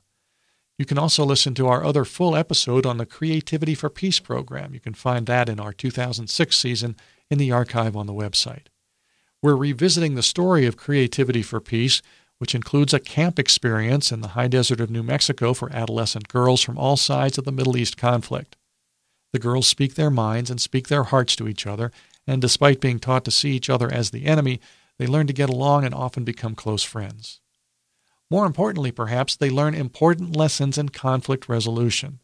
You 0.78 0.86
can 0.86 0.98
also 0.98 1.24
listen 1.24 1.54
to 1.56 1.68
our 1.68 1.84
other 1.84 2.06
full 2.06 2.36
episode 2.36 2.86
on 2.86 2.98
the 2.98 3.06
Creativity 3.06 3.76
for 3.76 3.90
Peace 3.90 4.20
program. 4.20 4.74
You 4.74 4.80
can 4.80 4.96
find 4.96 5.28
that 5.28 5.50
in 5.50 5.60
our 5.60 5.72
2006 5.72 6.58
season 6.58 6.96
in 7.30 7.38
the 7.38 7.52
archive 7.52 7.96
on 7.96 8.08
the 8.08 8.14
website. 8.14 8.68
We're 9.42 9.56
revisiting 9.56 10.16
the 10.16 10.24
story 10.24 10.66
of 10.66 10.78
Creativity 10.78 11.42
for 11.42 11.60
Peace 11.60 12.02
which 12.44 12.54
includes 12.54 12.94
a 12.94 13.00
camp 13.00 13.40
experience 13.40 14.12
in 14.12 14.20
the 14.20 14.28
high 14.28 14.50
desert 14.50 14.82
of 14.82 14.92
New 14.92 15.02
Mexico 15.02 15.54
for 15.54 15.72
adolescent 15.72 16.28
girls 16.28 16.62
from 16.62 16.78
all 16.78 16.98
sides 16.98 17.38
of 17.38 17.46
the 17.46 17.54
Middle 17.54 17.78
East 17.78 17.96
conflict. 17.96 18.58
The 19.32 19.40
girls 19.40 19.66
speak 19.66 19.96
their 19.96 20.10
minds 20.10 20.50
and 20.50 20.60
speak 20.60 20.90
their 20.90 21.06
hearts 21.06 21.38
to 21.38 21.48
each 21.48 21.66
other, 21.66 21.90
and 22.28 22.42
despite 22.42 22.82
being 22.82 23.00
taught 23.00 23.24
to 23.24 23.32
see 23.32 23.52
each 23.52 23.70
other 23.70 23.90
as 23.90 24.12
the 24.12 24.26
enemy, 24.26 24.60
they 25.00 25.08
learn 25.08 25.26
to 25.28 25.32
get 25.32 25.50
along 25.50 25.86
and 25.86 25.96
often 25.96 26.26
become 26.26 26.54
close 26.54 26.84
friends. 26.84 27.40
More 28.30 28.46
importantly, 28.46 28.92
perhaps, 28.92 29.38
they 29.38 29.50
learn 29.50 29.74
important 29.74 30.36
lessons 30.36 30.78
in 30.78 30.90
conflict 30.90 31.48
resolution. 31.48 32.20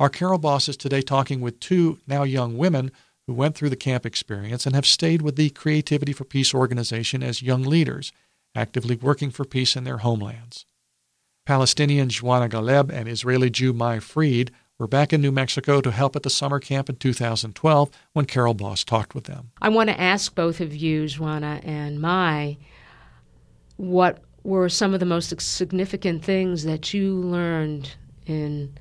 Our 0.00 0.08
Carol 0.08 0.38
Boss 0.38 0.68
is 0.68 0.76
today 0.76 1.00
talking 1.00 1.40
with 1.40 1.60
two 1.60 2.00
now 2.08 2.24
young 2.24 2.58
women 2.58 2.90
who 3.28 3.34
went 3.34 3.54
through 3.54 3.70
the 3.70 3.76
camp 3.76 4.04
experience 4.04 4.66
and 4.66 4.74
have 4.74 4.84
stayed 4.84 5.22
with 5.22 5.36
the 5.36 5.50
Creativity 5.50 6.12
for 6.12 6.24
Peace 6.24 6.52
organization 6.52 7.22
as 7.22 7.40
young 7.40 7.62
leaders 7.62 8.10
actively 8.54 8.96
working 8.96 9.30
for 9.30 9.44
peace 9.44 9.76
in 9.76 9.84
their 9.84 9.98
homelands. 9.98 10.66
Palestinian 11.46 12.08
Joanna 12.08 12.48
Galeb 12.48 12.90
and 12.92 13.08
Israeli 13.08 13.48
Jew 13.48 13.72
Mai 13.72 14.00
Fried 14.00 14.50
were 14.78 14.86
back 14.86 15.12
in 15.12 15.20
New 15.20 15.32
Mexico 15.32 15.80
to 15.80 15.90
help 15.90 16.14
at 16.14 16.22
the 16.22 16.30
summer 16.30 16.60
camp 16.60 16.88
in 16.88 16.96
2012 16.96 17.90
when 18.12 18.26
Carol 18.26 18.54
Boss 18.54 18.84
talked 18.84 19.14
with 19.14 19.24
them. 19.24 19.50
I 19.60 19.68
want 19.70 19.88
to 19.88 20.00
ask 20.00 20.34
both 20.34 20.60
of 20.60 20.74
you, 20.74 21.08
Joanna 21.08 21.60
and 21.64 22.00
Mai, 22.00 22.58
what 23.76 24.22
were 24.44 24.68
some 24.68 24.94
of 24.94 25.00
the 25.00 25.06
most 25.06 25.40
significant 25.40 26.24
things 26.24 26.64
that 26.64 26.94
you 26.94 27.14
learned 27.14 27.94
in 28.26 28.78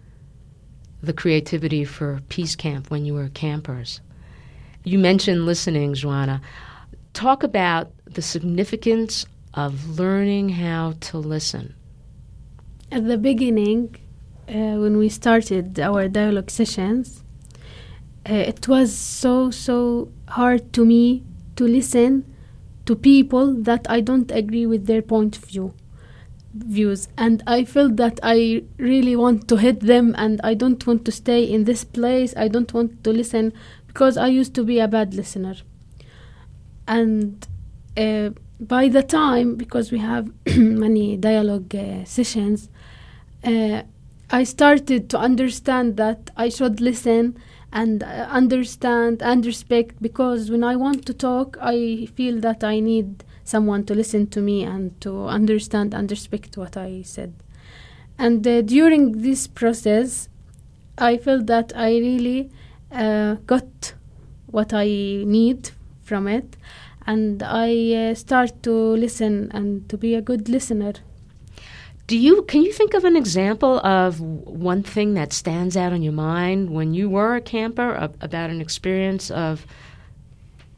the 1.01 1.13
creativity 1.13 1.83
for 1.83 2.21
Peace 2.29 2.55
Camp 2.55 2.91
when 2.91 3.05
you 3.05 3.13
were 3.13 3.29
campers? 3.29 4.01
You 4.83 4.99
mentioned 4.99 5.45
listening, 5.45 5.93
Joanna. 5.95 6.41
Talk 7.13 7.43
about 7.43 7.91
the 8.05 8.21
significance 8.21 9.25
of 9.57 9.99
learning 9.99 10.49
how 10.49 10.93
to 11.01 11.17
listen? 11.17 11.73
At 12.91 13.07
the 13.07 13.17
beginning, 13.17 13.95
uh, 14.47 14.77
when 14.77 14.97
we 14.97 15.09
started 15.09 15.79
our 15.79 16.07
dialogue 16.07 16.51
sessions, 16.51 17.23
uh, 18.29 18.33
it 18.33 18.67
was 18.67 18.95
so, 18.95 19.51
so 19.51 20.09
hard 20.29 20.71
to 20.73 20.85
me 20.85 21.23
to 21.55 21.65
listen 21.65 22.23
to 22.85 22.95
people 22.95 23.53
that 23.63 23.89
I 23.89 23.99
don't 23.99 24.31
agree 24.31 24.65
with 24.65 24.85
their 24.85 25.01
point 25.01 25.37
of 25.37 25.45
view. 25.45 25.73
views 26.53 27.07
and 27.17 27.43
i 27.45 27.63
felt 27.63 27.97
that 27.97 28.19
i 28.23 28.63
really 28.77 29.15
want 29.15 29.47
to 29.47 29.57
hit 29.57 29.79
them 29.81 30.15
and 30.17 30.41
i 30.43 30.53
don't 30.53 30.87
want 30.87 31.05
to 31.05 31.11
stay 31.11 31.43
in 31.43 31.65
this 31.65 31.83
place 31.83 32.33
i 32.35 32.47
don't 32.47 32.73
want 32.73 33.03
to 33.03 33.11
listen 33.11 33.53
because 33.85 34.17
i 34.17 34.27
used 34.27 34.55
to 34.55 34.63
be 34.63 34.79
a 34.79 34.87
bad 34.87 35.13
listener 35.13 35.55
and 36.87 37.47
uh, 37.95 38.29
by 38.59 38.87
the 38.87 39.03
time 39.03 39.55
because 39.55 39.91
we 39.91 39.99
have 39.99 40.31
many 40.57 41.15
dialogue 41.17 41.75
uh, 41.75 42.03
sessions 42.05 42.69
uh, 43.43 43.81
i 44.31 44.43
started 44.43 45.09
to 45.09 45.17
understand 45.17 45.97
that 45.97 46.29
i 46.35 46.49
should 46.49 46.81
listen 46.81 47.37
and 47.71 48.01
uh, 48.01 48.27
understand 48.29 49.21
and 49.21 49.45
respect 49.45 50.01
because 50.01 50.49
when 50.49 50.63
i 50.63 50.75
want 50.75 51.05
to 51.05 51.13
talk 51.13 51.57
i 51.61 52.07
feel 52.15 52.39
that 52.39 52.63
i 52.63 52.79
need 52.79 53.23
someone 53.47 53.85
to 53.85 53.95
listen 53.95 54.27
to 54.27 54.41
me 54.41 54.63
and 54.63 54.99
to 54.99 55.25
understand 55.25 55.93
and 55.93 56.11
respect 56.11 56.57
what 56.57 56.75
I 56.75 57.01
said. 57.03 57.33
And 58.19 58.45
uh, 58.45 58.61
during 58.61 59.21
this 59.21 59.47
process, 59.47 60.27
I 60.97 61.17
felt 61.17 61.45
that 61.45 61.71
I 61.75 61.91
really 61.97 62.49
uh, 62.91 63.35
got 63.45 63.93
what 64.47 64.73
I 64.73 64.85
need 64.85 65.71
from 66.01 66.27
it, 66.27 66.57
and 67.07 67.41
I 67.41 67.93
uh, 67.93 68.15
start 68.15 68.61
to 68.63 68.71
listen 68.71 69.49
and 69.53 69.87
to 69.89 69.97
be 69.97 70.13
a 70.13 70.21
good 70.21 70.49
listener. 70.49 70.93
Do 72.05 72.17
you 72.17 72.43
can 72.43 72.61
you 72.61 72.71
think 72.71 72.93
of 72.93 73.03
an 73.03 73.15
example 73.15 73.79
of 73.79 74.21
one 74.21 74.83
thing 74.83 75.13
that 75.15 75.33
stands 75.33 75.75
out 75.75 75.93
in 75.93 76.03
your 76.03 76.13
mind 76.13 76.69
when 76.69 76.93
you 76.93 77.09
were 77.09 77.35
a 77.35 77.41
camper 77.41 78.11
about 78.21 78.49
an 78.49 78.61
experience 78.61 79.31
of 79.31 79.65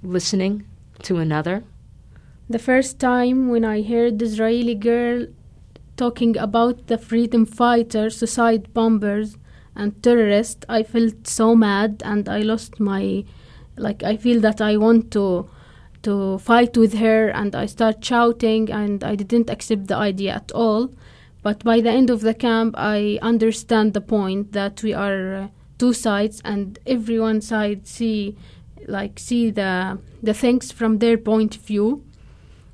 listening 0.01 0.65
to 1.03 1.17
another? 1.17 1.63
The 2.49 2.57
first 2.57 2.99
time 2.99 3.49
when 3.49 3.63
I 3.63 3.83
heard 3.83 4.17
the 4.17 4.25
Israeli 4.25 4.73
girl 4.73 5.27
talking 5.97 6.35
about 6.37 6.87
the 6.87 6.97
freedom 6.97 7.45
fighters, 7.45 8.17
suicide 8.17 8.73
bombers, 8.73 9.37
and 9.75 10.01
terrorists, 10.01 10.65
I 10.67 10.81
felt 10.81 11.27
so 11.27 11.55
mad 11.55 12.01
and 12.03 12.27
I 12.27 12.39
lost 12.39 12.79
my 12.79 13.23
like 13.77 14.01
I 14.03 14.17
feel 14.17 14.41
that 14.41 14.61
I 14.61 14.77
want 14.77 15.11
to 15.11 15.47
to 16.03 16.37
fight 16.39 16.77
with 16.77 16.93
her 16.95 17.29
and 17.29 17.55
I 17.55 17.65
start 17.65 18.03
shouting 18.03 18.71
and 18.71 19.03
I 19.03 19.15
didn't 19.15 19.49
accept 19.49 19.87
the 19.87 19.95
idea 19.95 20.33
at 20.33 20.51
all. 20.51 20.91
But 21.41 21.63
by 21.63 21.81
the 21.81 21.89
end 21.89 22.09
of 22.09 22.21
the 22.21 22.33
camp, 22.33 22.75
I 22.77 23.19
understand 23.21 23.93
the 23.93 24.01
point 24.01 24.51
that 24.51 24.83
we 24.83 24.93
are 24.93 25.35
uh, 25.35 25.47
two 25.77 25.93
sides 25.93 26.41
and 26.43 26.77
every 26.85 27.19
one 27.19 27.41
side 27.41 27.87
see 27.87 28.35
like 28.87 29.19
see 29.19 29.49
the 29.51 29.99
the 30.21 30.33
things 30.33 30.71
from 30.71 30.97
their 30.97 31.17
point 31.17 31.55
of 31.55 31.61
view 31.61 32.03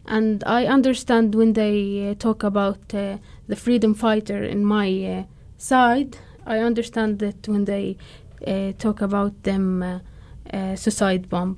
and 0.08 0.44
I 0.46 0.66
understand 0.66 1.34
when 1.36 1.54
they 1.54 2.10
uh, 2.10 2.16
talk 2.16 2.44
about 2.44 2.94
uh, 2.94 3.18
the 3.48 3.56
freedom 3.56 3.94
fighter 3.94 4.44
in 4.44 4.64
my 4.64 4.88
uh, 5.04 5.24
side. 5.58 6.18
I 6.46 6.60
understand 6.60 7.20
that 7.20 7.48
when 7.48 7.66
they 7.66 7.98
uh, 8.46 8.74
talk 8.78 9.02
about 9.02 9.44
them 9.44 9.82
uh, 9.82 10.76
suicide 10.76 11.28
bomb, 11.28 11.58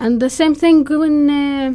and 0.00 0.18
the 0.20 0.30
same 0.30 0.54
thing 0.54 0.84
when 0.84 1.30
uh, 1.30 1.74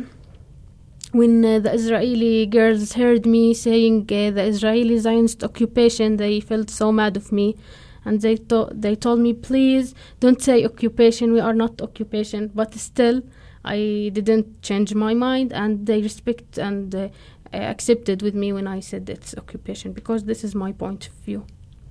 when 1.11 1.45
uh, 1.45 1.59
the 1.59 1.73
Israeli 1.73 2.45
girls 2.45 2.93
heard 2.93 3.25
me 3.25 3.53
saying 3.53 4.01
uh, 4.11 4.31
the 4.31 4.43
Israeli 4.43 4.97
Zionist 4.97 5.43
occupation, 5.43 6.17
they 6.17 6.41
felt 6.41 6.69
so 6.69 6.91
mad 6.91 7.15
of 7.15 7.31
me. 7.31 7.55
And 8.03 8.21
they, 8.21 8.35
they 8.73 8.95
told 8.95 9.19
me, 9.19 9.33
please 9.33 9.95
don't 10.19 10.41
say 10.41 10.65
occupation, 10.65 11.31
we 11.31 11.39
are 11.39 11.53
not 11.53 11.81
occupation. 11.81 12.51
But 12.53 12.73
still, 12.75 13.21
I 13.63 14.11
didn't 14.13 14.61
change 14.61 14.93
my 14.93 15.13
mind, 15.13 15.53
and 15.53 15.87
they 15.87 16.01
respect 16.01 16.57
and 16.57 16.93
uh, 16.93 17.07
accepted 17.53 18.21
with 18.21 18.35
me 18.35 18.51
when 18.51 18.67
I 18.67 18.79
said 18.79 19.09
it's 19.09 19.33
occupation 19.37 19.93
because 19.93 20.25
this 20.25 20.43
is 20.43 20.53
my 20.53 20.71
point 20.71 21.07
of 21.07 21.13
view. 21.13 21.45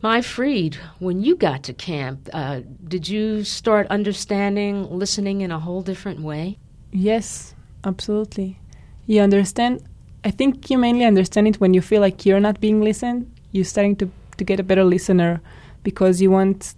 Mai 0.04 0.20
Fried, 0.20 0.76
when 0.98 1.22
you 1.22 1.34
got 1.34 1.62
to 1.62 1.72
camp, 1.72 2.28
uh, 2.34 2.60
did 2.86 3.08
you 3.08 3.42
start 3.42 3.86
understanding 3.86 4.86
listening 4.90 5.40
in 5.40 5.50
a 5.50 5.58
whole 5.58 5.80
different 5.80 6.20
way? 6.20 6.58
Yes, 6.92 7.54
absolutely. 7.84 8.58
You 9.06 9.22
understand. 9.22 9.82
I 10.22 10.30
think 10.30 10.68
you 10.68 10.76
mainly 10.76 11.06
understand 11.06 11.48
it 11.48 11.58
when 11.58 11.72
you 11.72 11.80
feel 11.80 12.02
like 12.02 12.26
you're 12.26 12.38
not 12.38 12.60
being 12.60 12.82
listened. 12.82 13.32
You're 13.52 13.64
starting 13.64 13.96
to, 13.96 14.10
to 14.36 14.44
get 14.44 14.60
a 14.60 14.62
better 14.62 14.84
listener 14.84 15.40
because 15.82 16.20
you 16.20 16.30
want 16.30 16.74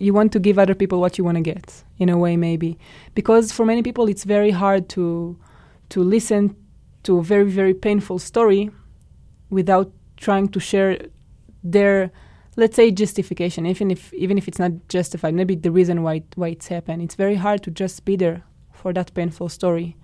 you 0.00 0.12
want 0.12 0.32
to 0.32 0.40
give 0.40 0.58
other 0.58 0.74
people 0.74 0.98
what 0.98 1.18
you 1.18 1.22
want 1.22 1.36
to 1.36 1.40
get 1.40 1.84
in 2.00 2.08
a 2.08 2.18
way 2.18 2.36
maybe 2.36 2.76
because 3.14 3.52
for 3.52 3.64
many 3.64 3.84
people 3.84 4.08
it's 4.08 4.24
very 4.24 4.50
hard 4.50 4.88
to 4.88 5.38
to 5.90 6.02
listen 6.02 6.56
to 7.04 7.18
a 7.18 7.22
very 7.22 7.48
very 7.48 7.72
painful 7.72 8.18
story 8.18 8.70
without 9.50 9.92
trying 10.16 10.48
to 10.48 10.58
share 10.58 10.98
their 11.62 12.10
let's 12.56 12.76
say 12.76 12.90
justification 12.90 13.64
even 13.66 13.90
if 13.90 14.12
even 14.12 14.36
if 14.36 14.46
it's 14.46 14.58
not 14.58 14.72
justified 14.88 15.34
maybe 15.34 15.54
the 15.54 15.70
reason 15.70 16.02
why 16.02 16.22
why 16.34 16.48
it's 16.48 16.68
happened. 16.68 17.02
It's 17.02 17.14
very 17.14 17.36
hard 17.36 17.62
to 17.64 17.70
just 17.70 18.04
be 18.04 18.16
there 18.16 18.42
for 18.72 18.92
that 18.92 19.14
painful 19.14 19.48
story 19.48 19.96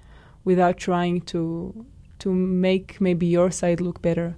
without 0.45 0.77
trying 0.79 1.21
to 1.23 1.85
to 2.21 2.33
make 2.33 3.01
maybe 3.01 3.27
your 3.27 3.51
side 3.51 3.81
look 3.81 4.03
better. 4.03 4.37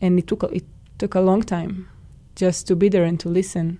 And 0.00 0.18
it 0.18 0.26
took 0.26 0.42
a, 0.42 0.46
it 0.46 0.64
took 0.98 1.14
a 1.14 1.20
long 1.20 1.42
time 1.42 1.88
just 2.34 2.66
to 2.68 2.76
be 2.76 2.88
there 2.88 3.04
and 3.04 3.18
to 3.20 3.28
listen 3.28 3.78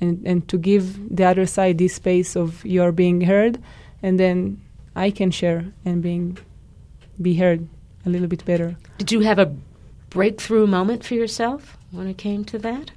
and, 0.00 0.26
and 0.26 0.48
to 0.48 0.58
give 0.58 1.14
the 1.14 1.24
other 1.24 1.46
side 1.46 1.78
this 1.78 1.94
space 1.94 2.34
of 2.36 2.64
you're 2.64 2.92
being 2.92 3.22
heard. 3.22 3.58
And 4.02 4.18
then 4.18 4.60
I 4.96 5.10
can 5.10 5.30
share 5.30 5.72
and 5.84 6.02
being 6.02 6.38
be 7.20 7.34
heard 7.36 7.68
a 8.06 8.08
little 8.08 8.26
bit 8.26 8.44
better. 8.44 8.76
Did 8.98 9.12
you 9.12 9.20
have 9.20 9.38
a 9.38 9.54
breakthrough 10.10 10.66
moment 10.66 11.04
for 11.04 11.14
yourself 11.14 11.76
when 11.92 12.06
it 12.06 12.18
came 12.18 12.44
to 12.46 12.58
that? 12.58 12.90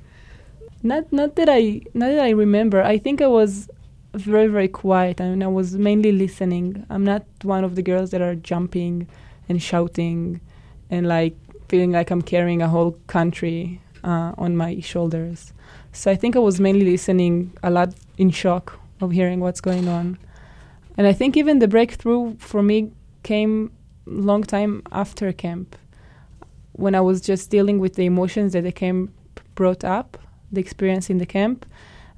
Not 0.82 1.12
not 1.12 1.36
that 1.36 1.50
I 1.50 1.82
not 1.94 2.08
that 2.08 2.20
I 2.20 2.30
remember. 2.32 2.82
I 2.82 2.98
think 2.98 3.22
I 3.22 3.28
was 3.28 3.70
very 4.14 4.48
very 4.48 4.70
quiet 4.70 5.20
I 5.20 5.26
and 5.26 5.34
mean, 5.40 5.44
I 5.44 5.48
was 5.48 5.76
mainly 5.76 6.12
listening. 6.12 6.86
I'm 6.90 7.04
not 7.04 7.26
one 7.44 7.64
of 7.64 7.76
the 7.76 7.82
girls 7.82 8.12
that 8.12 8.22
are 8.22 8.36
jumping 8.36 9.08
and 9.50 9.62
shouting 9.62 10.42
and 10.90 11.08
like 11.08 11.36
feeling 11.68 11.92
like 11.92 12.12
I'm 12.12 12.22
carrying 12.22 12.62
a 12.62 12.68
whole 12.68 12.98
country 13.08 13.82
uh, 14.04 14.32
on 14.38 14.56
my 14.56 14.80
shoulders. 14.80 15.54
So 15.92 16.12
I 16.12 16.16
think 16.16 16.36
I 16.36 16.40
was 16.40 16.60
mainly 16.60 16.86
listening 16.86 17.52
a 17.64 17.70
lot 17.70 17.94
in 18.18 18.30
shock 18.30 18.80
of 19.02 19.12
hearing 19.12 19.40
what's 19.40 19.62
going 19.62 19.88
on. 19.88 20.18
And 20.98 21.08
I 21.08 21.14
think 21.14 21.36
even 21.36 21.60
the 21.60 21.68
breakthrough 21.68 22.36
for 22.38 22.62
me 22.62 22.92
came 23.24 23.72
long 24.06 24.44
time 24.44 24.84
after 24.92 25.32
camp 25.34 25.76
when 26.78 26.96
I 26.96 27.02
was 27.02 27.22
just 27.22 27.50
dealing 27.50 27.80
with 27.80 27.96
the 27.96 28.06
emotions 28.06 28.54
that 28.54 28.62
the 28.62 28.72
camp 28.72 29.12
brought 29.56 29.84
up, 29.84 30.18
the 30.52 30.62
experience 30.62 31.10
in 31.10 31.18
the 31.18 31.26
camp. 31.26 31.66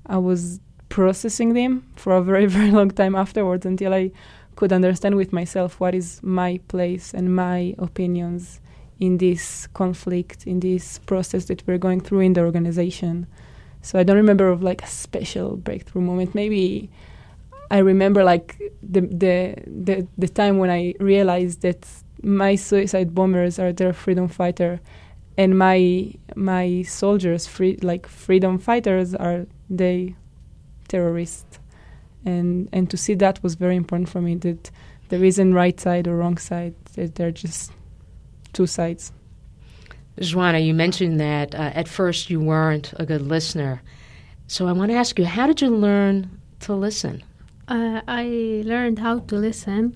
I 0.05 0.17
was 0.17 0.59
processing 0.89 1.53
them 1.53 1.85
for 1.95 2.13
a 2.13 2.21
very, 2.21 2.45
very 2.57 2.71
long 2.71 2.91
time 2.91 3.15
afterwards 3.15 3.65
until 3.65 3.93
I 3.93 4.11
could 4.55 4.73
understand 4.73 5.15
with 5.15 5.31
myself 5.31 5.79
what 5.79 5.93
is 5.93 6.21
my 6.23 6.59
place 6.67 7.13
and 7.13 7.35
my 7.35 7.75
opinions 7.77 8.59
in 8.99 9.19
this 9.19 9.67
conflict, 9.67 10.47
in 10.47 10.59
this 10.59 10.97
process 10.99 11.45
that 11.45 11.61
we're 11.67 11.77
going 11.77 12.01
through 12.01 12.21
in 12.21 12.33
the 12.33 12.41
organization. 12.41 13.27
So 13.83 13.99
I 13.99 14.03
don't 14.03 14.17
remember 14.17 14.49
of 14.49 14.63
like 14.63 14.81
a 14.81 14.87
special 14.87 15.55
breakthrough 15.55 16.01
moment. 16.01 16.33
Maybe 16.33 16.89
I 17.69 17.77
remember 17.79 18.23
like 18.23 18.57
the 18.81 19.01
the 19.01 19.55
the, 19.67 20.07
the 20.17 20.27
time 20.27 20.57
when 20.57 20.71
I 20.71 20.95
realized 20.99 21.61
that 21.61 21.87
my 22.23 22.55
suicide 22.55 23.13
bombers 23.13 23.59
are 23.59 23.73
their 23.73 23.93
freedom 23.93 24.27
fighter, 24.27 24.79
and 25.37 25.57
my 25.57 26.13
my 26.35 26.81
soldiers, 26.83 27.47
free 27.47 27.77
like 27.81 28.07
freedom 28.07 28.57
fighters, 28.57 29.13
are 29.15 29.45
they 29.69 30.15
terrorists, 30.87 31.59
and 32.25 32.69
and 32.71 32.89
to 32.89 32.97
see 32.97 33.13
that 33.15 33.41
was 33.43 33.55
very 33.55 33.75
important 33.75 34.09
for 34.09 34.21
me. 34.21 34.35
That 34.35 34.71
there 35.09 35.23
isn't 35.23 35.53
right 35.53 35.79
side 35.79 36.07
or 36.07 36.17
wrong 36.17 36.37
side. 36.37 36.75
That 36.93 37.15
they're 37.15 37.31
just 37.31 37.71
two 38.53 38.67
sides. 38.67 39.11
Joanna, 40.19 40.59
you 40.59 40.73
mentioned 40.73 41.19
that 41.19 41.53
uh, 41.53 41.71
at 41.75 41.87
first 41.87 42.29
you 42.29 42.39
weren't 42.39 42.91
a 42.97 43.05
good 43.05 43.21
listener. 43.21 43.81
So 44.47 44.67
I 44.67 44.71
want 44.71 44.91
to 44.91 44.97
ask 44.97 45.19
you, 45.19 45.25
how 45.25 45.45
did 45.45 45.61
you 45.61 45.69
learn 45.69 46.39
to 46.61 46.73
listen? 46.73 47.23
Uh, 47.67 48.01
I 48.07 48.63
learned 48.65 48.97
how 48.97 49.19
to 49.19 49.35
listen 49.35 49.95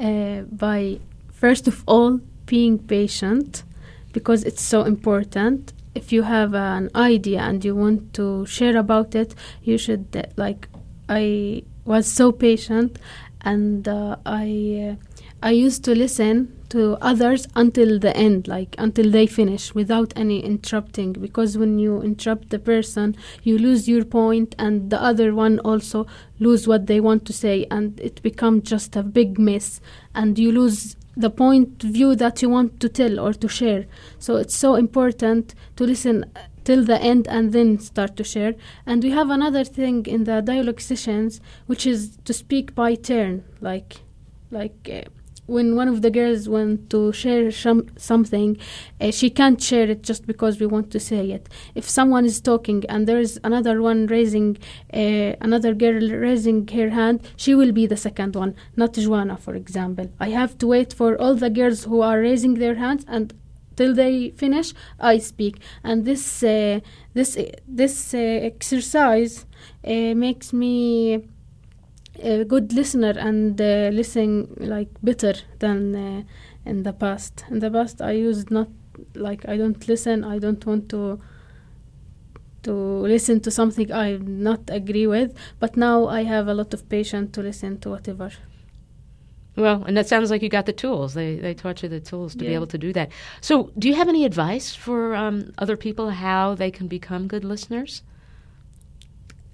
uh, 0.00 0.40
by, 0.50 0.98
first 1.42 1.66
of 1.66 1.82
all, 1.88 2.20
being 2.46 2.78
patient 2.78 3.64
because 4.12 4.44
it's 4.44 4.62
so 4.62 4.84
important. 4.94 5.72
If 6.00 6.12
you 6.12 6.22
have 6.22 6.54
an 6.54 6.88
idea 6.94 7.40
and 7.40 7.64
you 7.64 7.74
want 7.74 8.14
to 8.14 8.46
share 8.46 8.76
about 8.76 9.16
it, 9.16 9.34
you 9.64 9.76
should, 9.76 10.06
uh, 10.14 10.22
like, 10.36 10.68
I 11.08 11.64
was 11.84 12.06
so 12.06 12.30
patient 12.30 13.00
and 13.40 13.88
uh, 13.88 14.16
I, 14.24 14.46
uh, 14.90 14.94
I 15.42 15.50
used 15.50 15.82
to 15.86 15.96
listen 15.96 16.36
to 16.68 16.96
others 17.00 17.48
until 17.56 17.98
the 17.98 18.16
end, 18.16 18.46
like 18.46 18.76
until 18.78 19.10
they 19.10 19.26
finish 19.26 19.74
without 19.74 20.12
any 20.14 20.38
interrupting. 20.44 21.12
Because 21.12 21.58
when 21.58 21.80
you 21.80 22.00
interrupt 22.02 22.50
the 22.50 22.60
person, 22.60 23.16
you 23.42 23.58
lose 23.58 23.88
your 23.88 24.04
point, 24.04 24.54
and 24.60 24.90
the 24.90 25.02
other 25.02 25.34
one 25.34 25.58
also 25.70 26.06
lose 26.38 26.68
what 26.68 26.86
they 26.86 27.00
want 27.00 27.26
to 27.26 27.32
say, 27.32 27.66
and 27.72 27.98
it 27.98 28.22
becomes 28.22 28.70
just 28.70 28.94
a 28.94 29.02
big 29.02 29.40
mess, 29.40 29.80
and 30.14 30.38
you 30.38 30.52
lose 30.52 30.96
the 31.16 31.30
point 31.30 31.82
view 31.82 32.16
that 32.16 32.42
you 32.42 32.48
want 32.48 32.80
to 32.80 32.88
tell 32.88 33.20
or 33.20 33.32
to 33.32 33.48
share. 33.48 33.86
So 34.18 34.36
it's 34.36 34.54
so 34.54 34.74
important 34.74 35.54
to 35.76 35.84
listen 35.84 36.24
till 36.64 36.84
the 36.84 37.00
end 37.00 37.26
and 37.28 37.52
then 37.52 37.78
start 37.78 38.16
to 38.16 38.24
share. 38.24 38.54
And 38.86 39.02
we 39.02 39.10
have 39.10 39.30
another 39.30 39.64
thing 39.64 40.06
in 40.06 40.24
the 40.24 40.40
dialogue 40.40 40.80
sessions, 40.80 41.40
which 41.66 41.86
is 41.86 42.18
to 42.24 42.32
speak 42.32 42.74
by 42.74 42.94
turn, 42.94 43.44
like 43.60 43.96
like. 44.50 44.88
Uh, 44.90 45.08
when 45.46 45.76
one 45.76 45.88
of 45.88 46.02
the 46.02 46.10
girls 46.10 46.48
want 46.48 46.88
to 46.90 47.12
share 47.12 47.50
some, 47.50 47.88
something, 47.96 48.56
uh, 49.00 49.10
she 49.10 49.28
can't 49.28 49.60
share 49.60 49.90
it 49.90 50.02
just 50.02 50.26
because 50.26 50.60
we 50.60 50.66
want 50.66 50.90
to 50.92 51.00
say 51.00 51.30
it. 51.30 51.48
If 51.74 51.88
someone 51.88 52.24
is 52.24 52.40
talking 52.40 52.84
and 52.88 53.06
there 53.06 53.18
is 53.18 53.40
another 53.44 53.82
one 53.82 54.06
raising, 54.06 54.58
uh, 54.92 55.34
another 55.40 55.74
girl 55.74 56.00
raising 56.10 56.66
her 56.68 56.90
hand, 56.90 57.20
she 57.36 57.54
will 57.54 57.72
be 57.72 57.86
the 57.86 57.96
second 57.96 58.36
one, 58.36 58.54
not 58.76 58.94
Joanna, 58.94 59.36
for 59.36 59.54
example. 59.54 60.10
I 60.20 60.28
have 60.30 60.56
to 60.58 60.66
wait 60.68 60.92
for 60.92 61.20
all 61.20 61.34
the 61.34 61.50
girls 61.50 61.84
who 61.84 62.00
are 62.02 62.20
raising 62.20 62.54
their 62.54 62.76
hands 62.76 63.04
and 63.08 63.34
till 63.76 63.94
they 63.94 64.30
finish, 64.30 64.74
I 65.00 65.18
speak. 65.18 65.58
And 65.82 66.04
this 66.04 66.42
uh, 66.42 66.80
this 67.14 67.36
this 67.66 68.14
uh, 68.14 68.18
exercise 68.18 69.46
uh, 69.84 70.14
makes 70.14 70.52
me 70.52 71.26
a 72.20 72.44
good 72.44 72.72
listener 72.72 73.14
and 73.18 73.60
uh, 73.60 73.90
listen 73.92 74.54
like 74.58 74.88
better 75.02 75.34
than 75.58 75.94
uh, 75.94 76.22
in 76.64 76.82
the 76.82 76.92
past. 76.92 77.44
In 77.50 77.58
the 77.60 77.70
past, 77.70 78.00
I 78.02 78.12
used 78.12 78.50
not 78.50 78.68
like 79.14 79.48
I 79.48 79.56
don't 79.56 79.86
listen. 79.88 80.24
I 80.24 80.38
don't 80.38 80.64
want 80.66 80.88
to 80.90 81.20
to 82.62 82.72
listen 82.72 83.40
to 83.40 83.50
something 83.50 83.90
I 83.92 84.18
not 84.18 84.60
agree 84.68 85.06
with. 85.06 85.36
But 85.58 85.76
now 85.76 86.06
I 86.06 86.22
have 86.24 86.46
a 86.48 86.54
lot 86.54 86.72
of 86.74 86.88
patience 86.88 87.32
to 87.32 87.42
listen 87.42 87.78
to 87.80 87.90
whatever. 87.90 88.30
Well, 89.56 89.82
and 89.84 89.96
that 89.96 90.06
sounds 90.08 90.30
like 90.30 90.40
you 90.42 90.48
got 90.48 90.66
the 90.66 90.72
tools. 90.72 91.12
They 91.14 91.36
they 91.36 91.54
taught 91.54 91.82
you 91.82 91.88
the 91.88 92.00
tools 92.00 92.34
to 92.36 92.44
Yeah. 92.44 92.50
be 92.50 92.54
able 92.54 92.68
to 92.68 92.78
do 92.78 92.92
that. 92.92 93.10
So, 93.40 93.70
do 93.78 93.88
you 93.88 93.94
have 93.94 94.08
any 94.08 94.24
advice 94.24 94.74
for 94.74 95.14
um, 95.14 95.52
other 95.58 95.76
people 95.76 96.10
how 96.10 96.54
they 96.54 96.70
can 96.70 96.88
become 96.88 97.26
good 97.26 97.44
listeners? 97.44 98.02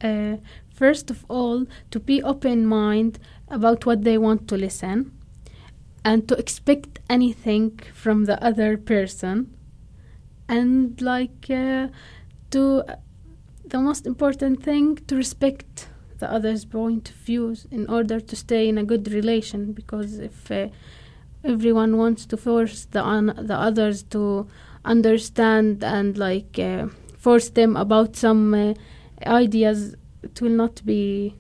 uh, 0.01 0.37
first 0.79 1.11
of 1.11 1.25
all 1.29 1.67
to 1.91 1.99
be 2.01 2.23
open 2.23 2.67
mind 2.67 3.19
about 3.49 3.87
what 3.87 4.05
they 4.05 4.19
want 4.19 4.47
to 4.49 4.57
listen 4.57 5.12
and 6.05 6.29
to 6.29 6.35
expect 6.37 7.01
anything 7.11 7.79
from 7.93 8.25
the 8.25 8.43
other 8.43 8.77
person. 8.77 9.55
And 10.49 11.01
like 11.03 11.51
uh, 11.51 11.88
to 12.53 12.85
the 13.64 13.81
most 13.81 14.07
important 14.07 14.62
thing 14.62 14.97
to 15.09 15.17
respect 15.17 15.88
the 16.19 16.31
other's 16.33 16.64
point 16.64 17.11
of 17.11 17.17
views 17.17 17.67
in 17.71 17.87
order 17.88 18.19
to 18.21 18.35
stay 18.37 18.69
in 18.69 18.79
a 18.79 18.85
good 18.85 19.12
relation 19.12 19.73
because 19.73 20.19
if 20.19 20.51
uh, 20.51 20.69
everyone 21.45 21.97
wants 21.97 22.27
to 22.27 22.37
force 22.37 22.87
the 22.87 23.03
the 23.51 23.59
others 23.69 24.03
to 24.14 24.49
understand 24.85 25.85
and 25.85 26.19
like 26.19 26.59
uh, 26.59 26.87
force 27.19 27.51
them 27.51 27.77
about 27.77 28.17
some 28.17 28.55
uh, 28.55 28.75
ideas 29.27 29.95
it 30.22 30.40
will 30.40 30.50
not 30.50 30.85
be 30.85 31.35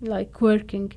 like 0.00 0.40
working 0.40 0.92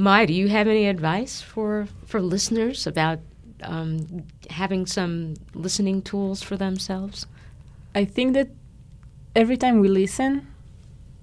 Mai, 0.00 0.24
do 0.24 0.32
you 0.32 0.48
have 0.48 0.66
any 0.66 0.86
advice 0.86 1.42
for 1.42 1.86
for 2.06 2.22
listeners 2.22 2.86
about 2.86 3.18
um, 3.62 4.24
having 4.48 4.86
some 4.86 5.34
listening 5.52 6.00
tools 6.00 6.42
for 6.42 6.56
themselves? 6.56 7.26
I 7.94 8.06
think 8.06 8.32
that 8.32 8.48
every 9.36 9.58
time 9.58 9.80
we 9.80 9.88
listen, 9.88 10.46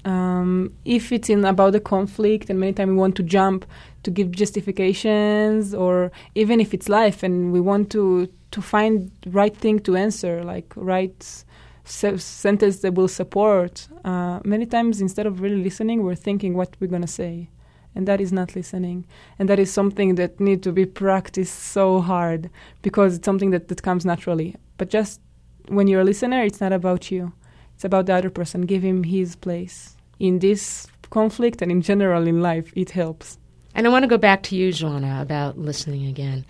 um, 0.06 0.76
if 0.86 1.12
it's 1.12 1.28
in 1.28 1.44
about 1.44 1.74
a 1.74 1.80
conflict, 1.80 2.52
and 2.52 2.60
many 2.60 2.74
times 2.74 2.90
we 2.90 2.98
want 2.98 3.16
to 3.16 3.24
jump 3.24 3.66
to 4.04 4.12
give 4.12 4.30
justifications, 4.32 5.74
or 5.74 6.12
even 6.36 6.62
if 6.62 6.72
it's 6.72 6.88
life 6.88 7.24
and 7.24 7.52
we 7.52 7.60
want 7.60 7.90
to 7.94 8.28
to 8.52 8.62
find 8.62 9.10
right 9.26 9.58
thing 9.58 9.80
to 9.80 9.96
answer, 9.96 10.44
like 10.44 10.72
right 10.76 11.44
se- 11.88 12.18
sentence 12.18 12.78
that 12.80 12.94
will 12.94 13.08
support. 13.08 13.88
Uh, 14.04 14.40
many 14.44 14.66
times, 14.66 15.02
instead 15.02 15.26
of 15.26 15.42
really 15.42 15.64
listening, 15.64 16.04
we're 16.04 16.16
thinking 16.16 16.54
what 16.54 16.76
we're 16.80 16.88
gonna 16.88 17.08
say, 17.08 17.50
and 17.96 18.08
that 18.08 18.22
is 18.22 18.32
not 18.32 18.56
listening, 18.56 19.06
and 19.40 19.50
that 19.50 19.60
is 19.60 19.72
something 19.72 20.16
that 20.16 20.40
need 20.40 20.62
to 20.64 20.72
be 20.72 20.86
practiced 20.86 21.58
so 21.60 22.00
hard 22.02 22.50
because 22.82 23.16
it's 23.16 23.26
something 23.26 23.52
that, 23.52 23.68
that 23.70 23.82
comes 23.84 24.06
naturally. 24.06 24.56
But 24.78 24.90
just 24.90 25.22
when 25.68 25.88
you're 25.88 26.02
a 26.02 26.06
listener, 26.06 26.44
it's 26.44 26.62
not 26.62 26.74
about 26.74 27.12
you. 27.12 27.34
It's 27.76 27.86
about 27.86 28.06
the 28.08 28.14
other 28.14 28.30
person. 28.30 28.62
Give 28.62 28.84
him 28.84 29.04
his 29.04 29.36
place 29.36 29.98
in 30.20 30.40
this 30.40 30.88
conflict 31.10 31.62
and 31.62 31.72
in 31.72 31.82
general 31.82 32.28
in 32.28 32.42
life. 32.42 32.72
It 32.76 32.92
helps. 32.92 33.38
And 33.76 33.86
I 33.86 33.90
want 33.90 34.04
to 34.04 34.08
go 34.08 34.18
back 34.18 34.42
to 34.44 34.56
you, 34.56 34.74
Joanna, 34.74 35.22
about 35.22 35.58
listening 35.58 36.08
again. 36.08 36.46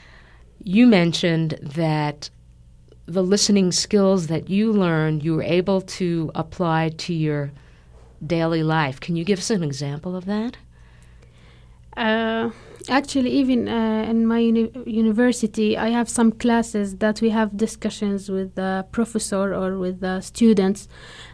You 0.63 0.87
mentioned 0.87 1.59
that 1.61 2.29
the 3.07 3.23
listening 3.23 3.71
skills 3.71 4.27
that 4.27 4.49
you 4.49 4.71
learned, 4.71 5.23
you 5.23 5.35
were 5.35 5.43
able 5.43 5.81
to 5.81 6.29
apply 6.35 6.89
to 6.89 7.13
your 7.13 7.51
daily 8.25 8.63
life. 8.63 8.99
Can 8.99 9.15
you 9.15 9.23
give 9.23 9.39
us 9.39 9.49
an 9.49 9.63
example 9.63 10.15
of 10.15 10.25
that? 10.25 10.57
Uh, 11.95 12.51
actually, 12.89 13.31
even 13.31 13.67
uh, 13.67 14.05
in 14.07 14.27
my 14.27 14.39
uni- 14.39 14.71
university, 14.85 15.77
I 15.77 15.89
have 15.89 16.07
some 16.09 16.31
classes 16.31 16.97
that 16.97 17.21
we 17.21 17.29
have 17.29 17.57
discussions 17.57 18.29
with 18.29 18.53
the 18.55 18.85
professor 18.91 19.55
or 19.55 19.79
with 19.79 20.01
the 20.01 20.21
students, 20.21 20.87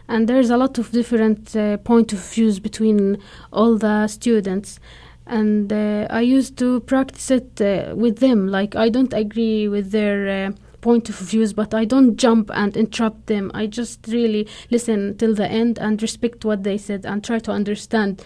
and 0.08 0.26
there's 0.26 0.48
a 0.48 0.56
lot 0.56 0.78
of 0.78 0.90
different 0.90 1.54
uh, 1.54 1.76
point 1.78 2.12
of 2.14 2.20
views 2.20 2.60
between 2.60 3.18
all 3.52 3.76
the 3.76 4.06
students. 4.08 4.78
And 5.26 5.72
uh, 5.72 6.06
I 6.10 6.20
used 6.20 6.56
to 6.58 6.80
practice 6.80 7.30
it 7.30 7.60
uh, 7.60 7.94
with 7.96 8.18
them. 8.18 8.48
Like 8.48 8.74
I 8.76 8.90
don't 8.90 9.12
agree 9.12 9.68
with 9.68 9.90
their 9.90 10.48
uh, 10.48 10.52
point 10.84 11.08
of 11.08 11.16
views, 11.16 11.52
but 11.54 11.72
I 11.72 11.84
don't 11.86 12.16
jump 12.16 12.50
and 12.52 12.76
interrupt 12.76 13.26
them. 13.26 13.50
I 13.54 13.66
just 13.66 14.06
really 14.08 14.46
listen 14.70 15.16
till 15.16 15.34
the 15.34 15.48
end 15.48 15.78
and 15.78 16.00
respect 16.00 16.44
what 16.44 16.62
they 16.62 16.78
said 16.78 17.06
and 17.06 17.24
try 17.24 17.38
to 17.40 17.50
understand 17.50 18.22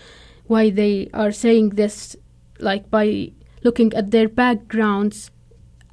why 0.48 0.70
they 0.70 1.08
are 1.14 1.30
saying 1.30 1.70
this 1.70 2.16
like 2.58 2.90
by 2.90 3.30
looking 3.62 3.92
at 3.94 4.10
their 4.10 4.28
backgrounds 4.28 5.30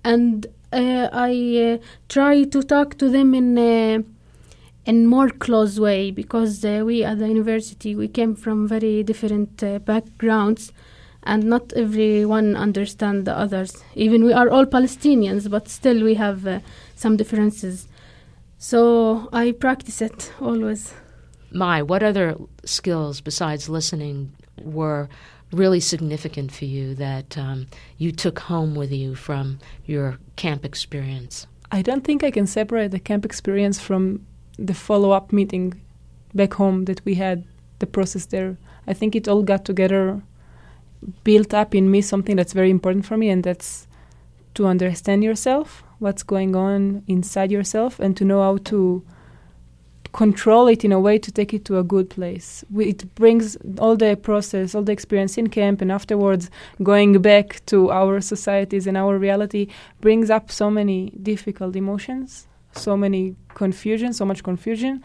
and 0.04 0.48
uh, 0.72 1.08
i 1.12 1.34
uh, 1.68 1.78
try 2.10 2.44
to 2.44 2.64
talk 2.64 2.98
to 2.98 3.10
them 3.10 3.34
in 3.34 3.58
uh, 3.58 4.00
in 4.86 5.08
more 5.08 5.30
close 5.30 5.80
way 5.80 6.12
because 6.12 6.64
uh, 6.64 6.82
we 6.86 7.04
at 7.04 7.20
the 7.20 7.28
university 7.28 7.96
we 7.96 8.08
came 8.08 8.36
from 8.36 8.68
very 8.68 9.04
different 9.04 9.64
uh, 9.64 9.80
backgrounds 9.80 10.72
and 11.26 11.44
not 11.44 11.74
everyone 11.74 12.56
understand 12.56 13.26
the 13.26 13.38
others 13.38 13.84
even 13.96 14.24
we 14.24 14.34
are 14.34 14.50
all 14.50 14.66
palestinians 14.66 15.50
but 15.50 15.68
still 15.68 16.04
we 16.04 16.16
have 16.16 16.46
uh, 16.48 16.60
some 16.96 17.18
differences 17.18 17.88
so 18.58 19.30
i 19.34 19.52
practice 19.52 20.02
it 20.02 20.32
always 20.40 20.94
Mai, 21.56 21.82
what 21.82 22.04
other 22.04 22.36
skills 22.66 23.22
besides 23.22 23.70
listening 23.70 24.34
were 24.62 25.08
really 25.54 25.80
significant 25.80 26.52
for 26.52 26.66
you 26.66 26.96
that 26.96 27.38
um, 27.38 27.68
you 27.98 28.12
took 28.12 28.40
home 28.40 28.76
with 28.76 28.92
you 28.92 29.16
from 29.16 29.60
your 29.86 30.18
camp 30.36 30.66
experience? 30.66 31.48
I 31.72 31.82
don't 31.82 32.04
think 32.04 32.24
I 32.24 32.32
can 32.32 32.46
separate 32.46 32.92
the 32.92 33.00
camp 33.00 33.24
experience 33.24 33.80
from 33.80 34.26
the 34.58 34.74
follow 34.74 35.12
up 35.12 35.32
meeting 35.32 35.82
back 36.34 36.54
home 36.56 36.86
that 36.86 37.04
we 37.06 37.16
had, 37.16 37.46
the 37.80 37.88
process 37.88 38.26
there. 38.26 38.58
I 38.86 38.94
think 38.94 39.16
it 39.16 39.28
all 39.28 39.42
got 39.42 39.64
together, 39.64 40.22
built 41.24 41.54
up 41.54 41.76
in 41.76 41.92
me 41.92 42.02
something 42.02 42.36
that's 42.36 42.54
very 42.54 42.70
important 42.70 43.06
for 43.06 43.18
me, 43.18 43.30
and 43.30 43.44
that's 43.44 43.88
to 44.56 44.68
understand 44.68 45.24
yourself, 45.24 45.84
what's 46.00 46.24
going 46.24 46.56
on 46.56 47.04
inside 47.08 47.52
yourself, 47.52 48.00
and 48.00 48.16
to 48.18 48.26
know 48.26 48.42
how 48.42 48.58
to 48.58 49.04
control 50.14 50.68
it 50.70 50.86
in 50.86 50.94
a 50.94 51.00
way 51.00 51.18
to 51.20 51.30
take 51.30 51.54
it 51.54 51.66
to 51.66 51.78
a 51.78 51.84
good 51.84 52.10
place. 52.10 52.64
We, 52.72 52.86
it 52.86 53.14
brings 53.16 53.58
all 53.78 53.98
the 53.98 54.16
process, 54.16 54.74
all 54.74 54.82
the 54.82 54.94
experience 54.94 55.38
in 55.38 55.50
camp, 55.50 55.82
and 55.82 55.92
afterwards 55.92 56.50
going 56.82 57.22
back 57.22 57.66
to 57.66 57.92
our 57.92 58.22
societies 58.22 58.88
and 58.88 58.96
our 58.96 59.18
reality 59.18 59.68
brings 60.00 60.30
up 60.30 60.52
so 60.52 60.70
many 60.72 61.10
difficult 61.22 61.76
emotions, 61.76 62.48
so 62.72 62.96
many 62.96 63.36
confusion, 63.56 64.14
so 64.14 64.24
much 64.24 64.42
confusion, 64.42 65.04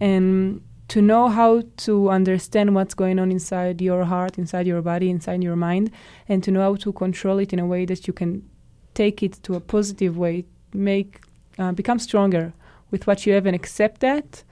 and 0.00 0.62
to 0.92 1.00
know 1.00 1.28
how 1.28 1.62
to 1.78 2.10
understand 2.10 2.74
what's 2.74 2.92
going 2.92 3.18
on 3.18 3.30
inside 3.30 3.80
your 3.80 4.04
heart, 4.04 4.36
inside 4.36 4.66
your 4.66 4.82
body, 4.82 5.08
inside 5.08 5.42
your 5.42 5.56
mind, 5.56 5.90
and 6.28 6.44
to 6.44 6.50
know 6.50 6.60
how 6.60 6.74
to 6.74 6.92
control 6.92 7.38
it 7.38 7.50
in 7.54 7.58
a 7.58 7.64
way 7.64 7.86
that 7.86 8.06
you 8.06 8.12
can 8.12 8.46
take 8.92 9.22
it 9.22 9.42
to 9.42 9.54
a 9.54 9.60
positive 9.60 10.18
way, 10.18 10.44
make 10.74 11.10
uh, 11.58 11.72
become 11.72 11.98
stronger 11.98 12.52
with 12.90 13.06
what 13.06 13.24
you 13.24 13.32
have 13.32 13.46
and 13.46 13.56
accept 13.56 14.02
that 14.02 14.44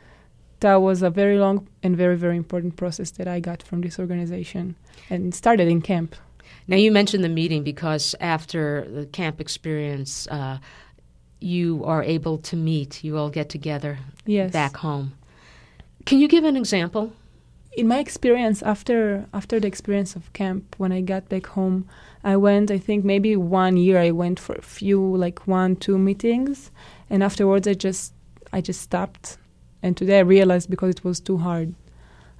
that 0.60 0.76
was 0.76 1.02
a 1.02 1.10
very 1.10 1.38
long 1.38 1.68
and 1.82 1.94
very 1.94 2.16
very 2.16 2.38
important 2.38 2.74
process 2.76 3.10
that 3.12 3.28
I 3.28 3.38
got 3.40 3.62
from 3.62 3.82
this 3.82 3.98
organization 3.98 4.76
and 5.10 5.34
started 5.34 5.68
in 5.68 5.82
camp. 5.82 6.16
Now 6.68 6.76
you 6.76 6.90
mentioned 6.90 7.22
the 7.22 7.28
meeting 7.28 7.62
because 7.64 8.14
after 8.18 8.86
the 8.90 9.04
camp 9.04 9.42
experience, 9.42 10.26
uh, 10.28 10.56
you 11.38 11.84
are 11.84 12.02
able 12.02 12.38
to 12.38 12.56
meet. 12.56 13.04
You 13.04 13.18
all 13.18 13.28
get 13.30 13.50
together 13.50 13.98
Yes. 14.24 14.52
back 14.52 14.76
home. 14.76 15.12
Can 16.10 16.18
you 16.18 16.26
give 16.26 16.42
an 16.42 16.56
example? 16.56 17.12
in 17.76 17.86
my 17.86 18.00
experience 18.00 18.64
after 18.64 19.26
after 19.32 19.60
the 19.60 19.68
experience 19.68 20.16
of 20.16 20.32
camp 20.32 20.74
when 20.76 20.90
i 20.90 21.00
got 21.00 21.28
back 21.28 21.46
home 21.46 21.86
i 22.24 22.34
went 22.36 22.68
i 22.68 22.78
think 22.78 23.04
maybe 23.04 23.36
one 23.36 23.76
year 23.76 23.96
i 23.96 24.10
went 24.10 24.40
for 24.40 24.56
a 24.56 24.62
few 24.78 25.00
like 25.24 25.46
one 25.46 25.76
two 25.76 25.96
meetings. 25.96 26.72
And 27.08 27.22
afterwards 27.22 27.68
i 27.68 27.74
just 27.74 28.12
i 28.52 28.60
just 28.60 28.80
stopped. 28.80 29.38
And 29.84 29.96
today 29.96 30.18
i 30.18 30.22
realized 30.36 30.68
because 30.68 30.90
it 30.96 31.04
was 31.04 31.20
too 31.20 31.38
hard. 31.38 31.74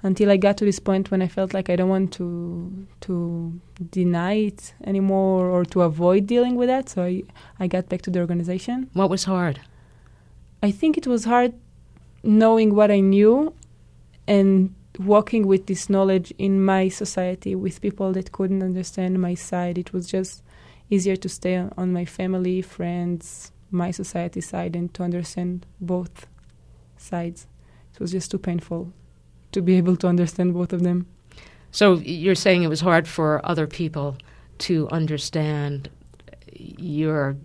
Until 0.03 0.29
i 0.31 0.35
got 0.35 0.57
to 0.57 0.65
this 0.65 0.79
point 0.79 1.09
when 1.09 1.21
i 1.21 1.29
felt 1.29 1.53
like 1.53 1.69
i 1.69 1.77
don't 1.77 1.93
want 1.95 2.11
to 2.19 2.27
to 3.05 3.13
deny 3.89 4.33
it 4.49 4.73
anymore 4.83 5.45
or 5.47 5.63
to 5.73 5.83
avoid 5.83 6.27
dealing 6.27 6.55
with 6.55 6.67
that. 6.67 6.89
So 6.89 7.03
i 7.03 7.23
i 7.57 7.67
got 7.67 7.87
back 7.87 8.01
to 8.01 8.11
the 8.11 8.19
organization. 8.19 8.89
What 8.91 9.09
was 9.09 9.23
hard? 9.23 9.61
I 10.61 10.71
think 10.71 10.97
it 10.97 11.07
was 11.07 11.23
hard 11.23 11.53
knowing 12.23 12.75
what 12.75 12.91
i 12.91 12.99
knew 12.99 13.53
and 14.27 14.73
walking 14.99 15.47
with 15.47 15.67
this 15.67 15.89
knowledge 15.89 16.33
in 16.37 16.63
my 16.63 16.89
society 16.89 17.55
with 17.55 17.81
people 17.81 18.13
that 18.13 18.31
couldn't 18.31 18.63
understand 18.63 19.21
my 19.21 19.33
side. 19.33 19.77
It 19.77 19.93
was 19.93 20.07
just 20.07 20.43
easier 20.89 21.15
to 21.15 21.29
stay 21.29 21.57
on 21.77 21.93
my 21.93 22.05
family, 22.05 22.61
friends, 22.61 23.51
my 23.69 23.91
society 23.91 24.41
side, 24.41 24.75
and 24.75 24.93
to 24.93 25.03
understand 25.03 25.65
both 25.79 26.27
sides. 26.97 27.47
It 27.93 27.99
was 27.99 28.11
just 28.11 28.31
too 28.31 28.37
painful 28.37 28.93
to 29.51 29.61
be 29.61 29.75
able 29.75 29.95
to 29.97 30.07
understand 30.07 30.53
both 30.53 30.73
of 30.73 30.83
them. 30.83 31.07
So 31.71 31.95
you're 31.95 32.35
saying 32.35 32.63
it 32.63 32.67
was 32.67 32.81
hard 32.81 33.07
for 33.07 33.45
other 33.45 33.67
people 33.67 34.17
to 34.59 34.89
understand 34.89 35.89
your 36.53 37.37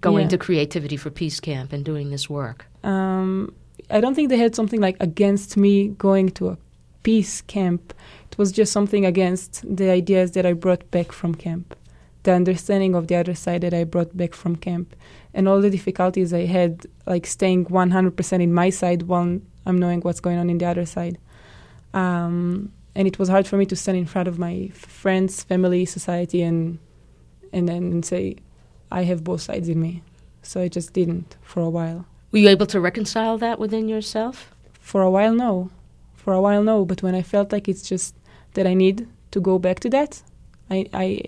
going 0.00 0.24
yeah. 0.24 0.28
to 0.28 0.38
Creativity 0.38 0.96
for 0.96 1.10
Peace 1.10 1.40
Camp 1.40 1.72
and 1.72 1.84
doing 1.84 2.10
this 2.10 2.30
work? 2.30 2.66
Um, 2.84 3.54
I 3.88 4.00
don't 4.00 4.14
think 4.14 4.30
they 4.30 4.36
had 4.36 4.54
something 4.54 4.80
like 4.80 4.96
against 5.00 5.56
me 5.56 5.88
going 5.88 6.30
to 6.30 6.48
a 6.48 6.58
peace 7.02 7.40
camp. 7.42 7.94
It 8.30 8.38
was 8.38 8.50
just 8.50 8.72
something 8.72 9.06
against 9.06 9.64
the 9.64 9.90
ideas 9.90 10.32
that 10.32 10.44
I 10.44 10.52
brought 10.52 10.90
back 10.90 11.12
from 11.12 11.34
camp, 11.34 11.76
the 12.24 12.32
understanding 12.32 12.94
of 12.94 13.06
the 13.06 13.14
other 13.14 13.34
side 13.34 13.60
that 13.60 13.72
I 13.72 13.84
brought 13.84 14.16
back 14.16 14.34
from 14.34 14.56
camp, 14.56 14.96
and 15.32 15.46
all 15.46 15.60
the 15.60 15.70
difficulties 15.70 16.34
I 16.34 16.46
had, 16.46 16.86
like 17.06 17.26
staying 17.26 17.66
100% 17.66 18.42
in 18.42 18.52
my 18.52 18.70
side 18.70 19.02
while 19.02 19.40
I'm 19.66 19.78
knowing 19.78 20.00
what's 20.00 20.20
going 20.20 20.38
on 20.38 20.50
in 20.50 20.58
the 20.58 20.66
other 20.66 20.86
side. 20.86 21.18
Um, 21.94 22.72
and 22.96 23.06
it 23.06 23.18
was 23.18 23.28
hard 23.28 23.46
for 23.46 23.56
me 23.56 23.66
to 23.66 23.76
stand 23.76 23.98
in 23.98 24.06
front 24.06 24.26
of 24.26 24.38
my 24.38 24.68
friends, 24.74 25.42
family, 25.42 25.84
society, 25.84 26.42
and 26.42 26.78
and 27.52 27.68
then 27.68 28.02
say, 28.02 28.36
I 28.90 29.04
have 29.04 29.22
both 29.22 29.42
sides 29.42 29.68
in 29.68 29.80
me. 29.80 30.02
So 30.42 30.60
I 30.60 30.68
just 30.68 30.92
didn't 30.92 31.36
for 31.42 31.60
a 31.60 31.70
while. 31.70 32.06
Were 32.30 32.38
you 32.38 32.48
able 32.48 32.66
to 32.66 32.80
reconcile 32.80 33.38
that 33.38 33.58
within 33.58 33.88
yourself? 33.88 34.54
For 34.80 35.02
a 35.02 35.10
while, 35.10 35.34
no. 35.34 35.70
For 36.14 36.32
a 36.32 36.40
while 36.40 36.62
no. 36.62 36.84
But 36.84 37.02
when 37.02 37.14
i 37.14 37.22
felt 37.22 37.52
like 37.52 37.68
it's 37.68 37.88
just 37.88 38.14
that 38.54 38.66
i 38.66 38.74
need 38.74 39.06
to 39.30 39.40
go 39.40 39.58
back 39.58 39.80
to 39.80 39.90
that 39.90 40.22
i 40.70 40.86
i 40.92 41.20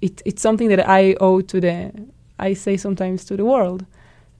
it, 0.00 0.22
it's 0.24 0.42
something 0.42 0.68
that 0.68 0.88
i 0.88 1.14
owe 1.20 1.40
to 1.40 1.60
the 1.60 1.92
i 2.38 2.54
say 2.54 2.76
sometimes 2.76 3.24
to 3.24 3.36
the 3.36 3.44
world. 3.44 3.84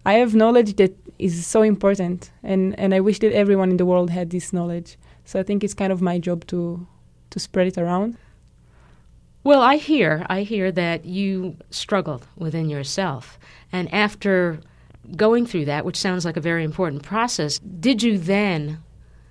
I 0.05 0.15
have 0.15 0.35
knowledge 0.35 0.75
that 0.77 0.97
is 1.19 1.47
so 1.47 1.63
important 1.63 2.31
and 2.43 2.77
and 2.79 2.95
i 2.95 3.01
wish 3.01 3.19
that 3.21 3.33
everyone 3.33 3.71
in 3.71 3.77
the 3.77 3.87
world 3.87 4.11
had 4.11 4.31
this 4.31 4.53
knowledge. 4.53 4.97
So 5.25 5.39
i 5.41 5.43
think 5.43 5.63
it's 5.63 5.75
kind 5.75 5.93
of 5.93 6.03
my 6.03 6.19
job 6.19 6.47
to 6.49 6.87
to 7.31 7.39
spread 7.39 7.67
it 7.69 7.79
around. 7.79 8.17
Well 9.45 9.63
i 9.63 9.77
hear 9.77 10.27
i 10.29 10.43
hear 10.43 10.73
that 10.73 11.05
you 11.05 11.57
struggled 11.71 12.27
within 12.37 12.69
yourself. 12.69 13.39
And 13.73 13.93
after 13.93 14.61
going 15.17 15.45
through 15.45 15.65
that 15.65 15.85
which 15.85 15.97
sounds 15.97 16.25
like 16.25 16.37
a 16.37 16.41
very 16.41 16.63
important 16.63 17.03
process 17.03 17.59
did 17.59 18.03
you 18.03 18.17
then 18.17 18.79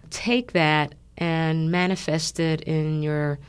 take 0.10 0.52
that 0.52 0.94
and 1.18 1.72
manifest 1.72 2.40
it 2.40 2.62
in 2.62 3.02
your 3.04 3.40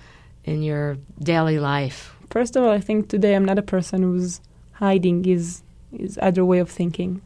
in 0.44 0.62
your 0.62 0.98
daily 1.20 1.58
life? 1.58 2.14
First 2.30 2.56
of 2.56 2.64
all, 2.64 2.70
I 2.70 2.80
think 2.80 3.08
today 3.08 3.34
I'm 3.34 3.44
not 3.44 3.58
a 3.58 3.62
person 3.62 4.02
who's 4.02 4.40
hiding 4.72 5.24
his 5.24 5.62
his 5.96 6.18
other 6.22 6.44
way 6.44 6.58
of 6.58 6.70
thinking. 6.70 7.20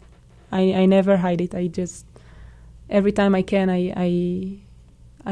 I, 0.52 0.72
I 0.72 0.86
never 0.86 1.16
hide 1.16 1.40
it. 1.40 1.54
I 1.54 1.66
just 1.66 2.06
every 2.90 3.12
time 3.12 3.34
I 3.34 3.42
can 3.42 3.70
I, 3.70 3.92
I 3.96 4.58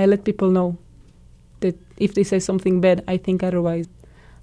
I 0.03 0.07
let 0.07 0.25
people 0.25 0.51
know 0.51 0.77
that 1.61 1.79
if 1.97 2.15
they 2.15 2.25
say 2.25 2.39
something 2.39 2.81
bad, 2.81 3.05
I 3.09 3.17
think 3.17 3.43
otherwise. 3.43 3.87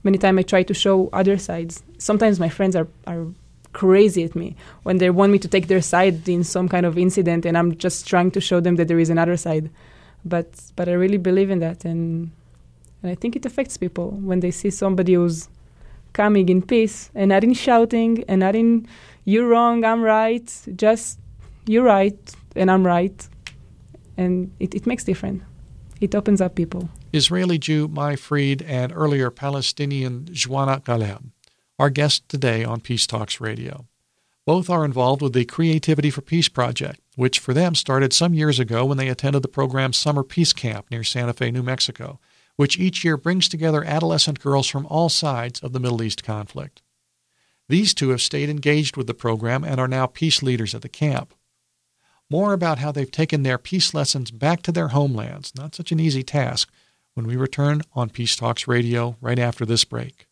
Many 0.03 0.17
times 0.17 0.39
I 0.39 0.41
try 0.43 0.63
to 0.63 0.73
show 0.73 1.09
other 1.13 1.37
sides. 1.37 1.83
Sometimes 1.99 2.39
my 2.39 2.49
friends 2.49 2.75
are, 2.75 2.87
are 3.05 3.27
crazy 3.73 4.23
at 4.23 4.35
me 4.35 4.55
when 4.83 4.97
they 4.97 5.09
want 5.09 5.31
me 5.31 5.39
to 5.39 5.47
take 5.47 5.67
their 5.67 5.81
side 5.81 6.27
in 6.27 6.43
some 6.43 6.67
kind 6.67 6.85
of 6.85 6.97
incident 6.97 7.45
and 7.45 7.57
I'm 7.57 7.77
just 7.77 8.07
trying 8.07 8.31
to 8.31 8.41
show 8.41 8.59
them 8.59 8.75
that 8.75 8.87
there 8.87 8.99
is 8.99 9.09
another 9.09 9.37
side. 9.37 9.69
But 10.25 10.47
but 10.75 10.87
I 10.87 10.93
really 10.93 11.17
believe 11.17 11.49
in 11.49 11.59
that 11.59 11.85
and 11.85 12.31
and 13.01 13.11
I 13.11 13.15
think 13.15 13.35
it 13.35 13.45
affects 13.45 13.77
people 13.77 14.11
when 14.11 14.41
they 14.41 14.51
see 14.51 14.69
somebody 14.69 15.13
who's 15.13 15.49
coming 16.13 16.49
in 16.49 16.61
peace 16.61 17.09
and 17.15 17.29
not 17.29 17.43
in 17.43 17.53
shouting 17.53 18.23
and 18.27 18.39
not 18.41 18.55
in 18.55 18.87
you're 19.25 19.47
wrong, 19.47 19.85
I'm 19.85 20.01
right, 20.01 20.51
just 20.75 21.19
you're 21.65 21.83
right 21.83 22.19
and 22.55 22.69
I'm 22.69 22.85
right. 22.85 23.27
And 24.17 24.51
it, 24.59 24.75
it 24.75 24.85
makes 24.85 25.03
difference. 25.03 25.43
It 25.99 26.15
opens 26.15 26.41
up 26.41 26.55
people. 26.55 26.89
Israeli 27.13 27.57
Jew 27.57 27.87
Mai 27.87 28.15
Fried 28.15 28.61
and 28.63 28.91
earlier 28.95 29.29
Palestinian 29.29 30.27
Joanna 30.31 30.79
Galeb 30.79 31.21
our 31.81 31.89
guest 31.89 32.29
today 32.29 32.63
on 32.63 32.79
Peace 32.79 33.07
Talks 33.07 33.41
Radio. 33.41 33.87
Both 34.45 34.69
are 34.69 34.85
involved 34.85 35.23
with 35.23 35.33
the 35.33 35.45
Creativity 35.45 36.11
for 36.11 36.21
Peace 36.21 36.47
project, 36.47 36.99
which 37.15 37.39
for 37.39 37.55
them 37.55 37.73
started 37.73 38.13
some 38.13 38.35
years 38.35 38.59
ago 38.59 38.85
when 38.85 38.99
they 38.99 39.07
attended 39.07 39.41
the 39.41 39.47
program's 39.47 39.97
Summer 39.97 40.21
Peace 40.21 40.53
Camp 40.53 40.85
near 40.91 41.03
Santa 41.03 41.33
Fe, 41.33 41.49
New 41.49 41.63
Mexico, 41.63 42.19
which 42.55 42.77
each 42.77 43.03
year 43.03 43.17
brings 43.17 43.49
together 43.49 43.83
adolescent 43.83 44.39
girls 44.39 44.67
from 44.67 44.85
all 44.85 45.09
sides 45.09 45.59
of 45.61 45.73
the 45.73 45.79
Middle 45.79 46.03
East 46.03 46.23
conflict. 46.23 46.83
These 47.67 47.95
two 47.95 48.09
have 48.09 48.21
stayed 48.21 48.51
engaged 48.51 48.95
with 48.95 49.07
the 49.07 49.15
program 49.15 49.63
and 49.63 49.79
are 49.79 49.87
now 49.87 50.05
peace 50.05 50.43
leaders 50.43 50.75
at 50.75 50.83
the 50.83 50.89
camp. 50.89 51.33
More 52.29 52.53
about 52.53 52.77
how 52.77 52.91
they've 52.91 53.09
taken 53.09 53.41
their 53.41 53.57
peace 53.57 53.91
lessons 53.91 54.29
back 54.29 54.61
to 54.63 54.71
their 54.71 54.89
homelands, 54.89 55.51
not 55.57 55.73
such 55.73 55.91
an 55.91 55.99
easy 55.99 56.21
task, 56.21 56.69
when 57.15 57.25
we 57.25 57.35
return 57.35 57.81
on 57.93 58.11
Peace 58.11 58.35
Talks 58.35 58.67
Radio 58.67 59.17
right 59.19 59.39
after 59.39 59.65
this 59.65 59.83
break. 59.83 60.27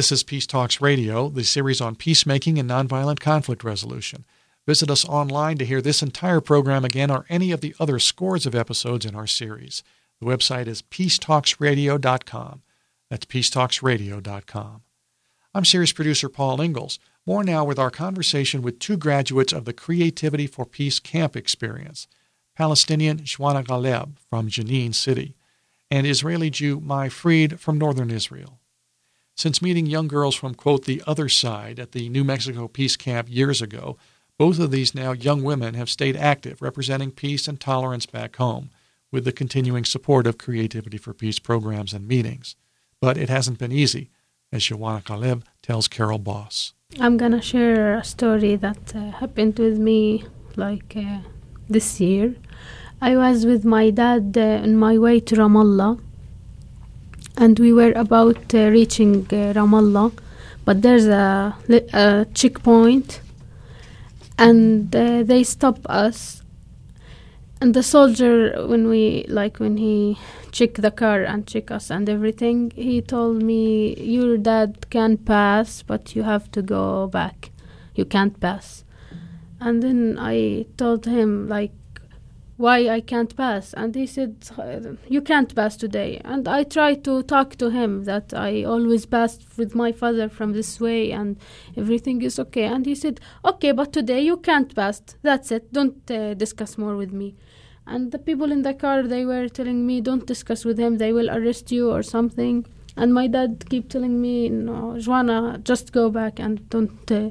This 0.00 0.12
is 0.12 0.22
Peace 0.22 0.46
Talks 0.46 0.80
Radio, 0.80 1.28
the 1.28 1.44
series 1.44 1.82
on 1.82 1.94
peacemaking 1.94 2.58
and 2.58 2.70
nonviolent 2.70 3.20
conflict 3.20 3.62
resolution. 3.62 4.24
Visit 4.66 4.90
us 4.90 5.04
online 5.04 5.58
to 5.58 5.66
hear 5.66 5.82
this 5.82 6.02
entire 6.02 6.40
program 6.40 6.86
again 6.86 7.10
or 7.10 7.26
any 7.28 7.52
of 7.52 7.60
the 7.60 7.74
other 7.78 7.98
scores 7.98 8.46
of 8.46 8.54
episodes 8.54 9.04
in 9.04 9.14
our 9.14 9.26
series. 9.26 9.82
The 10.18 10.24
website 10.24 10.68
is 10.68 10.80
peacetalksradio.com. 10.80 12.62
That's 13.10 13.26
peacetalksradio.com. 13.26 14.80
I'm 15.52 15.64
series 15.66 15.92
producer 15.92 16.30
Paul 16.30 16.62
Ingles. 16.62 16.98
More 17.26 17.44
now 17.44 17.66
with 17.66 17.78
our 17.78 17.90
conversation 17.90 18.62
with 18.62 18.78
two 18.78 18.96
graduates 18.96 19.52
of 19.52 19.66
the 19.66 19.74
Creativity 19.74 20.46
for 20.46 20.64
Peace 20.64 20.98
Camp 20.98 21.36
experience 21.36 22.08
Palestinian 22.56 23.22
Joanna 23.22 23.62
Galeb 23.62 24.16
from 24.30 24.48
Jenin 24.48 24.94
City 24.94 25.36
and 25.90 26.06
Israeli 26.06 26.48
Jew 26.48 26.80
Mai 26.80 27.10
Fried 27.10 27.60
from 27.60 27.76
northern 27.76 28.10
Israel. 28.10 28.59
Since 29.40 29.62
meeting 29.62 29.86
young 29.86 30.06
girls 30.06 30.34
from, 30.34 30.54
quote, 30.54 30.84
the 30.84 31.02
other 31.06 31.30
side 31.30 31.78
at 31.78 31.92
the 31.92 32.10
New 32.10 32.24
Mexico 32.24 32.68
Peace 32.68 32.94
Camp 32.94 33.26
years 33.30 33.62
ago, 33.62 33.96
both 34.36 34.58
of 34.58 34.70
these 34.70 34.94
now 34.94 35.12
young 35.12 35.42
women 35.42 35.72
have 35.72 35.88
stayed 35.88 36.14
active, 36.14 36.60
representing 36.60 37.10
peace 37.10 37.48
and 37.48 37.58
tolerance 37.58 38.04
back 38.04 38.36
home, 38.36 38.68
with 39.10 39.24
the 39.24 39.32
continuing 39.32 39.86
support 39.86 40.26
of 40.26 40.36
Creativity 40.36 40.98
for 40.98 41.14
Peace 41.14 41.38
programs 41.38 41.94
and 41.94 42.06
meetings. 42.06 42.54
But 43.00 43.16
it 43.16 43.30
hasn't 43.30 43.58
been 43.58 43.72
easy, 43.72 44.10
as 44.52 44.64
Joanna 44.64 45.00
Galeb 45.00 45.44
tells 45.62 45.88
Carol 45.88 46.18
Boss. 46.18 46.74
I'm 46.98 47.16
gonna 47.16 47.40
share 47.40 47.94
a 47.94 48.04
story 48.04 48.56
that 48.56 48.94
uh, 48.94 49.10
happened 49.20 49.58
with 49.58 49.78
me 49.78 50.22
like 50.56 50.92
uh, 50.94 51.20
this 51.66 51.98
year. 51.98 52.34
I 53.00 53.16
was 53.16 53.46
with 53.46 53.64
my 53.64 53.88
dad 53.88 54.36
uh, 54.36 54.64
on 54.64 54.76
my 54.76 54.98
way 54.98 55.18
to 55.20 55.34
Ramallah, 55.34 55.98
and 57.36 57.58
we 57.58 57.72
were 57.72 57.92
about 57.92 58.54
uh, 58.54 58.68
reaching 58.68 59.26
uh, 59.26 59.52
Ramallah, 59.54 60.12
but 60.64 60.82
there's 60.82 61.06
a, 61.06 61.54
a 61.92 62.26
checkpoint, 62.34 63.20
and 64.38 64.94
uh, 64.94 65.22
they 65.22 65.42
stop 65.44 65.78
us. 65.86 66.42
And 67.62 67.74
the 67.74 67.82
soldier, 67.82 68.66
when 68.66 68.88
we 68.88 69.26
like 69.28 69.58
when 69.60 69.76
he 69.76 70.18
check 70.50 70.74
the 70.74 70.90
car 70.90 71.22
and 71.22 71.46
check 71.46 71.70
us 71.70 71.90
and 71.90 72.08
everything, 72.08 72.72
he 72.74 73.02
told 73.02 73.42
me, 73.42 73.94
"Your 73.96 74.38
dad 74.38 74.88
can 74.90 75.18
pass, 75.18 75.82
but 75.82 76.16
you 76.16 76.22
have 76.22 76.50
to 76.52 76.62
go 76.62 77.06
back. 77.06 77.50
You 77.94 78.04
can't 78.06 78.38
pass." 78.40 78.84
And 79.60 79.82
then 79.82 80.16
I 80.18 80.64
told 80.78 81.04
him 81.04 81.48
like 81.48 81.72
why 82.60 82.88
I 82.88 83.00
can't 83.00 83.34
pass, 83.36 83.72
and 83.72 83.94
he 83.94 84.06
said, 84.06 84.32
"Uh, 84.58 84.96
"You 85.08 85.22
can't 85.30 85.52
pass 85.54 85.76
today." 85.76 86.20
And 86.32 86.46
I 86.46 86.64
tried 86.76 87.00
to 87.04 87.22
talk 87.22 87.56
to 87.56 87.70
him 87.70 88.04
that 88.04 88.34
I 88.34 88.64
always 88.64 89.06
passed 89.06 89.42
with 89.60 89.74
my 89.74 89.92
father 89.92 90.28
from 90.28 90.52
this 90.52 90.72
way, 90.86 91.10
and 91.10 91.36
everything 91.76 92.20
is 92.28 92.38
okay. 92.44 92.66
And 92.74 92.84
he 92.84 92.94
said, 92.94 93.20
"Okay, 93.50 93.72
but 93.72 93.92
today 93.98 94.20
you 94.30 94.36
can't 94.48 94.74
pass. 94.80 95.00
That's 95.22 95.50
it. 95.56 95.72
Don't 95.72 96.10
uh, 96.10 96.34
discuss 96.34 96.76
more 96.76 96.96
with 97.02 97.12
me." 97.12 97.34
And 97.86 98.12
the 98.12 98.22
people 98.28 98.52
in 98.52 98.62
the 98.68 98.74
car 98.74 98.98
they 99.14 99.24
were 99.32 99.48
telling 99.48 99.80
me, 99.86 100.00
"Don't 100.10 100.26
discuss 100.34 100.64
with 100.64 100.78
him. 100.78 100.98
They 100.98 101.12
will 101.12 101.30
arrest 101.30 101.72
you 101.72 101.90
or 101.90 102.02
something." 102.02 102.66
And 102.96 103.14
my 103.14 103.26
dad 103.38 103.64
keep 103.70 103.88
telling 103.88 104.20
me, 104.20 104.36
"No, 104.50 104.98
Joanna, 104.98 105.38
just 105.72 105.92
go 106.00 106.10
back 106.20 106.38
and 106.38 106.68
don't." 106.68 107.10
Uh, 107.10 107.30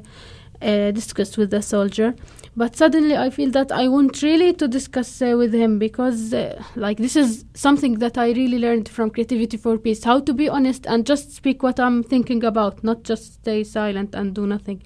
uh, 0.62 0.90
discuss 0.90 1.36
with 1.38 1.50
the 1.50 1.62
soldier 1.62 2.14
but 2.56 2.76
suddenly 2.76 3.16
i 3.16 3.30
feel 3.30 3.50
that 3.50 3.70
i 3.70 3.86
want 3.86 4.22
really 4.22 4.52
to 4.52 4.66
discuss 4.66 5.22
uh, 5.22 5.34
with 5.36 5.54
him 5.54 5.78
because 5.78 6.34
uh, 6.34 6.62
like 6.74 6.98
this 6.98 7.14
is 7.14 7.44
something 7.54 7.98
that 7.98 8.18
i 8.18 8.30
really 8.32 8.58
learned 8.58 8.88
from 8.88 9.08
creativity 9.08 9.56
for 9.56 9.78
peace 9.78 10.02
how 10.04 10.18
to 10.18 10.34
be 10.34 10.48
honest 10.48 10.86
and 10.86 11.06
just 11.06 11.32
speak 11.32 11.62
what 11.62 11.78
i'm 11.78 12.02
thinking 12.02 12.42
about 12.44 12.82
not 12.82 13.02
just 13.04 13.34
stay 13.34 13.62
silent 13.62 14.14
and 14.14 14.34
do 14.34 14.46
nothing. 14.46 14.82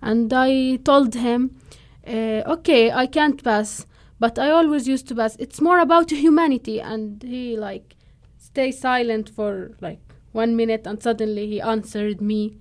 And 0.00 0.32
i 0.32 0.76
told 0.84 1.14
him 1.14 1.56
uh, 2.06 2.42
okay 2.54 2.90
i 2.90 3.06
can't 3.06 3.42
pass 3.44 3.86
but 4.18 4.38
i 4.38 4.50
always 4.50 4.86
used 4.86 5.08
to 5.08 5.16
pass. 5.16 5.36
It's 5.44 5.60
more 5.60 5.80
about 5.80 6.10
humanity. 6.12 6.80
And 6.80 7.22
he 7.22 7.56
like 7.56 7.96
stay 8.38 8.70
silent 8.70 9.28
for 9.28 9.72
like 9.80 10.00
one 10.30 10.54
minute 10.54 10.86
and 10.86 11.02
suddenly 11.02 11.46
he 11.48 11.60
answered 11.60 12.20
me 12.20 12.56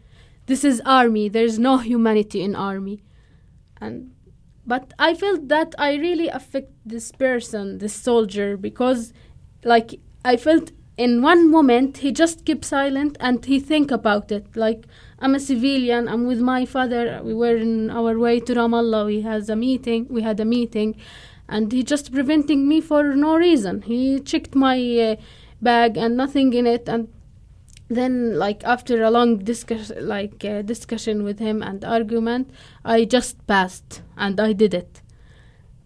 this 0.47 0.63
is 0.63 0.81
army. 0.85 1.29
There's 1.29 1.59
no 1.59 1.77
humanity 1.77 2.41
in 2.41 2.55
army. 2.55 3.03
And 3.79 4.11
but 4.65 4.93
i 4.99 5.13
felt 5.13 5.47
that 5.47 5.73
i 5.77 5.95
really 5.95 6.27
affect 6.27 6.71
this 6.85 7.11
person 7.11 7.77
this 7.79 7.93
soldier 7.93 8.57
because 8.57 9.13
like 9.63 9.99
i 10.25 10.35
felt 10.35 10.71
in 10.97 11.21
one 11.21 11.49
moment 11.49 11.97
he 11.97 12.11
just 12.11 12.45
kept 12.45 12.65
silent 12.65 13.17
and 13.19 13.45
he 13.45 13.59
think 13.59 13.89
about 13.89 14.31
it. 14.31 14.45
Like 14.55 14.85
i'm 15.19 15.33
a 15.33 15.39
civilian 15.39 16.07
i'm 16.07 16.27
with 16.27 16.41
my 16.41 16.65
father 16.65 17.21
we 17.23 17.33
were 17.33 17.55
in 17.55 17.89
our 17.89 18.19
way 18.19 18.39
to 18.39 18.53
ramallah 18.53 19.05
we 19.05 19.21
has 19.21 19.49
a 19.49 19.55
meeting 19.55 20.05
we 20.09 20.21
had 20.21 20.39
a 20.39 20.45
meeting 20.45 20.95
and 21.51 21.71
he 21.71 21.83
just 21.83 22.11
preventing 22.11 22.67
me 22.67 22.79
for 22.79 23.03
no 23.13 23.35
reason. 23.35 23.81
He 23.81 24.19
checked 24.21 24.55
my 24.55 24.77
uh, 24.97 25.15
bag 25.61 25.97
and 25.97 26.15
nothing 26.15 26.53
in 26.53 26.65
it 26.65 26.87
and 26.87 27.09
then 27.95 28.37
like 28.37 28.63
after 28.63 29.03
a 29.03 29.11
long 29.11 29.37
discuss 29.37 29.91
like 29.99 30.43
uh, 30.45 30.61
discussion 30.61 31.23
with 31.23 31.39
him 31.39 31.61
and 31.61 31.83
argument 31.83 32.49
i 32.85 33.03
just 33.05 33.45
passed 33.47 34.01
and 34.17 34.39
i 34.39 34.53
did 34.53 34.73
it. 34.73 35.01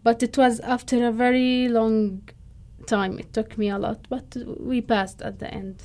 But 0.03 0.21
it 0.21 0.37
was 0.37 0.59
after 0.59 1.07
a 1.07 1.11
very 1.11 1.67
long 1.67 2.21
time. 2.85 3.17
It 3.17 3.33
took 3.33 3.57
me 3.57 3.69
a 3.69 3.79
lot 3.79 4.05
but 4.07 4.37
we 4.59 4.79
passed 4.81 5.21
at 5.23 5.39
the 5.39 5.51
end. 5.51 5.81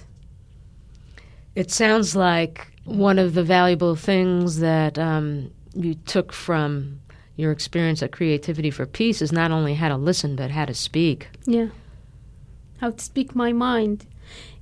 It 1.54 1.70
sounds 1.70 2.14
like 2.14 2.70
one 2.84 3.18
of 3.18 3.32
the 3.32 3.42
valuable 3.42 3.96
things 3.96 4.58
that 4.58 4.98
um, 4.98 5.50
you 5.74 5.94
took 5.94 6.32
from 6.34 7.00
your 7.36 7.50
experience 7.50 8.02
at 8.02 8.12
Creativity 8.12 8.70
for 8.70 8.84
Peace 8.84 9.22
is 9.22 9.32
not 9.32 9.50
only 9.50 9.74
how 9.74 9.88
to 9.88 9.96
listen, 9.96 10.36
but 10.36 10.50
how 10.50 10.66
to 10.66 10.74
speak. 10.74 11.28
yeah. 11.46 11.68
How 12.80 12.90
to 12.90 13.02
speak 13.02 13.34
my 13.34 13.52
mind. 13.52 14.06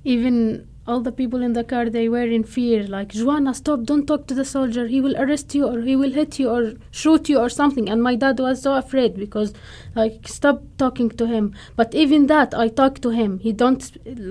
Even 0.03 0.68
all 0.89 1.01
the 1.07 1.11
people 1.21 1.41
in 1.47 1.53
the 1.53 1.63
car 1.63 1.89
they 1.89 2.07
were 2.09 2.29
in 2.37 2.43
fear 2.43 2.79
like 2.95 3.09
joanna 3.19 3.53
stop 3.53 3.83
don't 3.89 4.07
talk 4.07 4.27
to 4.27 4.33
the 4.33 4.45
soldier. 4.45 4.87
He 4.87 5.01
will 5.01 5.15
arrest 5.17 5.55
you 5.55 5.65
or 5.67 5.81
he 5.81 5.95
will 5.95 6.11
hit 6.11 6.39
you 6.39 6.49
or 6.49 6.73
shoot 6.91 7.29
you 7.29 7.39
or 7.39 7.49
something. 7.49 7.89
And 7.89 8.01
my 8.01 8.15
dad 8.15 8.39
was 8.39 8.61
so 8.61 8.75
afraid 8.75 9.15
because 9.15 9.53
like 9.95 10.27
stop 10.27 10.61
talking 10.77 11.09
to 11.21 11.27
him. 11.27 11.53
But 11.75 11.95
even 12.03 12.27
that 12.27 12.53
i 12.53 12.67
talked 12.67 13.01
to 13.03 13.09
him. 13.21 13.39
He 13.39 13.51
don't 13.53 13.83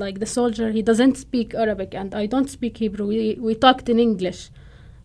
like 0.04 0.18
the 0.18 0.30
soldier 0.38 0.70
he 0.70 0.82
doesn't 0.82 1.16
speak 1.16 1.54
arabic 1.54 1.94
and 1.94 2.14
i 2.14 2.26
don't 2.26 2.50
speak 2.50 2.78
hebrew. 2.78 3.06
We, 3.06 3.36
we 3.40 3.54
talked 3.54 3.88
in 3.88 3.98
english. 3.98 4.50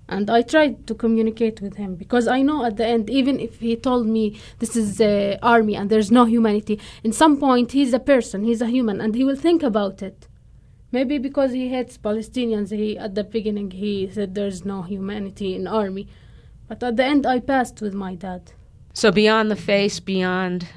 And 0.09 0.29
I 0.29 0.41
tried 0.41 0.85
to 0.87 0.93
communicate 0.93 1.61
with 1.61 1.75
him 1.77 1.95
because 1.95 2.27
I 2.27 2.41
know 2.41 2.65
at 2.65 2.75
the 2.75 2.85
end, 2.85 3.09
even 3.09 3.39
if 3.39 3.61
he 3.61 3.75
told 3.77 4.05
me 4.05 4.37
this 4.59 4.75
is 4.75 4.99
uh, 4.99 5.37
army 5.41 5.75
and 5.77 5.89
there's 5.89 6.11
no 6.11 6.25
humanity, 6.25 6.77
in 7.05 7.13
some 7.13 7.39
point 7.39 7.71
he's 7.71 7.93
a 7.93 7.99
person, 7.99 8.43
he's 8.43 8.61
a 8.61 8.67
human, 8.67 8.99
and 8.99 9.15
he 9.15 9.23
will 9.23 9.37
think 9.37 9.63
about 9.63 10.03
it. 10.03 10.27
Maybe 10.93 11.17
because 11.17 11.51
he 11.59 11.65
hates 11.75 11.97
Palestinians, 11.97 12.69
he 12.69 12.97
at 13.05 13.15
the 13.15 13.23
beginning 13.23 13.71
he 13.71 14.09
said 14.15 14.35
there's 14.35 14.63
no 14.63 14.83
humanity 14.83 15.49
in 15.57 15.67
army, 15.67 16.07
but 16.67 16.81
at 16.83 16.95
the 16.97 17.05
end 17.13 17.25
I 17.25 17.39
passed 17.39 17.81
with 17.81 17.95
my 18.05 18.13
dad. 18.15 18.43
So, 18.93 19.11
beyond 19.11 19.49
the 19.49 19.55
face, 19.55 19.99
beyond 19.99 20.67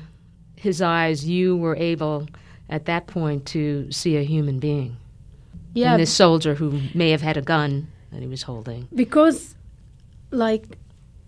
his 0.57 0.81
eyes, 0.81 1.19
you 1.27 1.55
were 1.65 1.77
able 1.77 2.27
at 2.71 2.87
that 2.87 3.07
point 3.07 3.45
to 3.55 3.93
see 3.93 4.17
a 4.17 4.23
human 4.23 4.59
being. 4.59 4.97
Yeah. 5.75 5.93
And 5.93 6.01
this 6.03 6.15
soldier 6.25 6.55
who 6.55 6.81
may 6.95 7.11
have 7.11 7.21
had 7.21 7.37
a 7.37 7.43
gun 7.43 7.89
that 8.11 8.23
he 8.23 8.27
was 8.27 8.43
holding. 8.43 8.89
because 8.95 9.55
like 10.31 10.79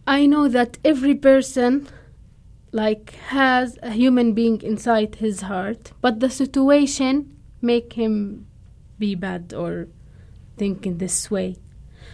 i 0.07 0.27
know 0.27 0.49
that 0.49 0.79
every 0.85 1.15
person 1.15 1.87
like 2.73 3.15
has 3.29 3.79
a 3.83 3.91
human 3.91 4.33
being 4.33 4.61
inside 4.63 5.17
his 5.17 5.43
heart 5.43 5.93
but 6.01 6.21
the 6.21 6.31
situation 6.31 7.37
make 7.61 7.93
him 7.93 8.47
be 8.99 9.15
bad 9.15 9.55
or 9.55 9.89
think 10.57 10.87
in 10.87 10.99
this 10.99 11.31
way. 11.31 11.57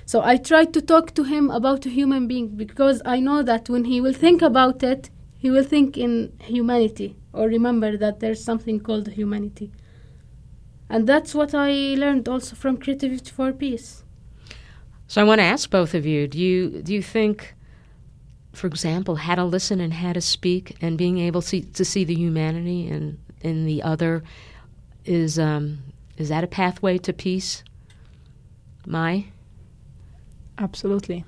So 0.07 0.23
i 0.23 0.37
tried 0.37 0.73
to 0.75 0.83
talk 0.83 1.15
to 1.15 1.25
him 1.25 1.51
about 1.51 1.87
a 1.87 1.91
human 1.91 2.27
being 2.27 2.49
because 2.49 3.01
i 3.07 3.21
know 3.21 3.43
that 3.43 3.69
when 3.69 3.85
he 3.85 4.01
will 4.01 4.13
think 4.13 4.43
about 4.43 4.83
it 4.83 5.09
he 5.39 5.51
will 5.51 5.65
think 5.65 5.97
in 5.97 6.33
humanity 6.41 7.17
or 7.33 7.49
remember 7.49 7.97
that 7.97 8.21
there's 8.21 8.43
something 8.43 8.81
called 8.81 9.09
humanity. 9.09 9.71
And 10.89 11.07
that's 11.07 11.35
what 11.35 11.55
i 11.55 11.71
learned 12.03 12.29
also 12.29 12.55
from 12.55 12.77
creativity 12.77 13.31
for 13.31 13.53
peace. 13.53 14.05
So, 15.07 15.21
I 15.21 15.25
want 15.25 15.41
to 15.41 15.45
ask 15.45 15.69
both 15.69 15.95
of 15.95 16.07
you 16.07 16.27
do 16.27 16.39
you, 16.39 16.83
do 16.83 16.95
you 16.95 17.03
think, 17.03 17.55
for 18.53 18.67
example, 18.67 19.17
how 19.17 19.35
to 19.35 19.45
listen 19.45 19.81
and 19.81 19.93
how 19.93 20.13
to 20.13 20.21
speak 20.21 20.77
and 20.81 20.97
being 20.97 21.19
able 21.19 21.43
to, 21.43 21.61
to 21.61 21.85
see 21.85 22.05
the 22.05 22.15
humanity 22.15 22.89
in, 22.89 23.19
in 23.41 23.67
the 23.67 23.83
other 23.83 24.23
is, 25.05 25.39
um, 25.39 25.79
is 26.17 26.29
that 26.29 26.45
a 26.45 26.47
pathway 26.47 26.99
to 26.99 27.13
peace? 27.13 27.65
Mai? 28.87 29.27
Absolutely. 30.59 31.25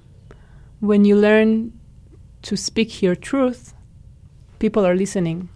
When 0.80 1.04
you 1.04 1.16
learn 1.16 1.72
to 2.42 2.56
speak 2.56 3.02
your 3.02 3.16
truth, 3.16 3.74
people 4.58 4.86
are 4.86 4.94
listening. 4.94 5.48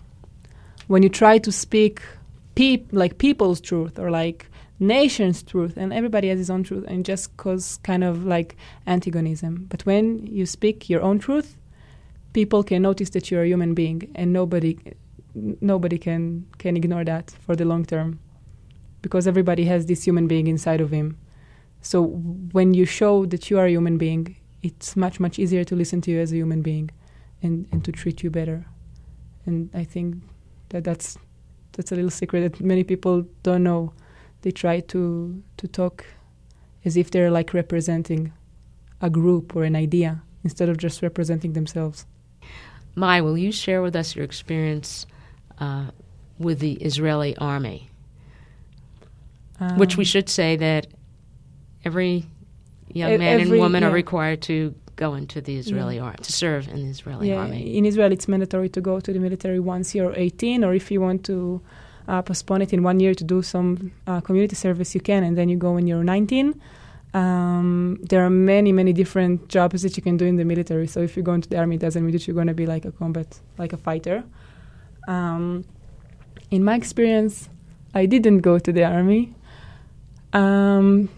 When 0.88 1.02
you 1.02 1.08
try 1.08 1.38
to 1.38 1.52
speak 1.52 2.02
like 2.92 3.16
people's 3.16 3.58
truth 3.58 3.98
or 3.98 4.10
like 4.10 4.50
nation's 4.78 5.42
truth, 5.42 5.78
and 5.78 5.92
everybody 5.92 6.28
has 6.28 6.38
his 6.38 6.50
own 6.50 6.62
truth, 6.62 6.84
and 6.88 7.06
just 7.06 7.34
cause 7.38 7.78
kind 7.82 8.04
of 8.04 8.26
like 8.26 8.56
antagonism. 8.86 9.66
But 9.70 9.86
when 9.86 10.26
you 10.26 10.44
speak 10.44 10.90
your 10.90 11.00
own 11.00 11.18
truth, 11.18 11.56
people 12.34 12.62
can 12.62 12.82
notice 12.82 13.10
that 13.10 13.30
you're 13.30 13.44
a 13.44 13.46
human 13.46 13.72
being, 13.72 14.10
and 14.14 14.32
nobody, 14.32 14.78
nobody 15.34 15.96
can 15.96 16.46
can 16.58 16.76
ignore 16.76 17.04
that 17.04 17.30
for 17.30 17.56
the 17.56 17.64
long 17.64 17.86
term, 17.86 18.18
because 19.02 19.26
everybody 19.26 19.64
has 19.64 19.86
this 19.86 20.04
human 20.04 20.26
being 20.26 20.46
inside 20.46 20.80
of 20.80 20.90
him. 20.90 21.18
So 21.82 22.04
when 22.52 22.74
you 22.74 22.84
show 22.84 23.26
that 23.26 23.50
you 23.50 23.58
are 23.58 23.66
a 23.66 23.70
human 23.70 23.98
being, 23.98 24.36
it's 24.62 24.96
much 24.96 25.18
much 25.18 25.38
easier 25.38 25.64
to 25.64 25.74
listen 25.74 26.00
to 26.02 26.10
you 26.10 26.20
as 26.20 26.32
a 26.32 26.36
human 26.36 26.62
being, 26.62 26.90
and 27.42 27.66
and 27.72 27.84
to 27.84 27.92
treat 27.92 28.22
you 28.22 28.30
better. 28.30 28.66
And 29.46 29.70
I 29.74 29.84
think 29.84 30.22
that 30.68 30.84
that's 30.84 31.16
that's 31.72 31.92
a 31.92 31.94
little 31.94 32.10
secret 32.10 32.40
that 32.40 32.60
many 32.60 32.84
people 32.84 33.26
don't 33.42 33.62
know. 33.62 33.92
They 34.42 34.50
try 34.50 34.80
to 34.80 35.42
to 35.56 35.68
talk 35.68 36.04
as 36.84 36.96
if 36.96 37.10
they're 37.10 37.30
like 37.30 37.54
representing 37.54 38.32
a 39.00 39.10
group 39.10 39.56
or 39.56 39.64
an 39.64 39.76
idea 39.76 40.22
instead 40.44 40.68
of 40.68 40.76
just 40.76 41.02
representing 41.02 41.52
themselves. 41.52 42.06
Mai, 42.94 43.20
will 43.20 43.38
you 43.38 43.52
share 43.52 43.82
with 43.82 43.94
us 43.94 44.16
your 44.16 44.24
experience 44.24 45.06
uh, 45.58 45.90
with 46.38 46.58
the 46.58 46.72
Israeli 46.74 47.36
army? 47.36 47.90
Which 49.76 49.96
we 49.96 50.02
Um, 50.02 50.12
should 50.12 50.28
say 50.28 50.56
that 50.56 50.86
every 51.84 52.26
young 52.92 53.10
man 53.18 53.40
every- 53.40 53.42
and 53.42 53.60
woman 53.64 53.82
are 53.84 53.90
required 53.92 54.40
to 54.42 54.74
go 54.96 55.14
into 55.14 55.40
the 55.40 55.56
Israeli 55.62 55.96
Yeah. 55.96 56.02
army, 56.08 56.16
to 56.22 56.32
serve 56.32 56.68
in 56.68 56.76
the 56.84 56.90
Israeli 56.96 57.28
yeah, 57.30 57.36
army. 57.42 57.76
in 57.78 57.84
Israel, 57.90 58.10
it's 58.12 58.26
mandatory 58.28 58.68
to 58.76 58.80
go 58.80 59.00
to 59.00 59.10
the 59.12 59.18
military 59.26 59.60
once 59.74 59.94
you're 59.94 60.12
18, 60.16 60.58
or 60.64 60.72
if 60.74 60.90
you 60.90 61.00
want 61.00 61.24
to 61.24 61.36
uh, 62.08 62.20
postpone 62.22 62.60
it 62.62 62.72
in 62.72 62.82
one 62.82 62.98
year 63.04 63.14
to 63.14 63.24
do 63.34 63.40
some 63.40 63.92
uh, 64.06 64.20
community 64.20 64.56
service, 64.56 64.94
you 64.96 65.00
can, 65.00 65.22
and 65.26 65.38
then 65.38 65.48
you 65.48 65.56
go 65.56 65.70
when 65.76 65.86
you're 65.86 66.02
19. 66.02 66.54
Um, 67.14 67.98
there 68.10 68.22
are 68.24 68.30
many, 68.30 68.72
many 68.72 68.92
different 68.92 69.48
jobs 69.48 69.82
that 69.82 69.96
you 69.96 70.02
can 70.02 70.16
do 70.16 70.24
in 70.26 70.36
the 70.36 70.44
military. 70.44 70.86
So 70.86 71.00
if 71.00 71.16
you 71.16 71.22
go 71.22 71.34
into 71.34 71.48
the 71.48 71.58
army, 71.58 71.76
it 71.76 71.80
doesn't 71.86 72.02
mean 72.04 72.12
that 72.12 72.26
you're 72.26 72.34
going 72.34 72.46
to 72.48 72.54
be 72.54 72.66
like 72.66 72.84
a 72.84 72.92
combat, 72.92 73.40
like 73.58 73.72
a 73.72 73.76
fighter. 73.76 74.22
Um, 75.08 75.64
in 76.50 76.64
my 76.64 76.74
experience, 76.74 77.48
I 77.94 78.06
didn't 78.06 78.38
go 78.40 78.58
to 78.58 78.72
the 78.72 78.84
army. 78.84 79.34
Um, 80.32 81.08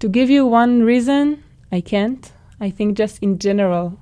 to 0.00 0.08
give 0.08 0.30
you 0.30 0.46
one 0.46 0.82
reason, 0.82 1.42
I 1.70 1.80
can't. 1.80 2.30
I 2.60 2.70
think 2.70 2.96
just 2.96 3.22
in 3.22 3.38
general, 3.38 3.98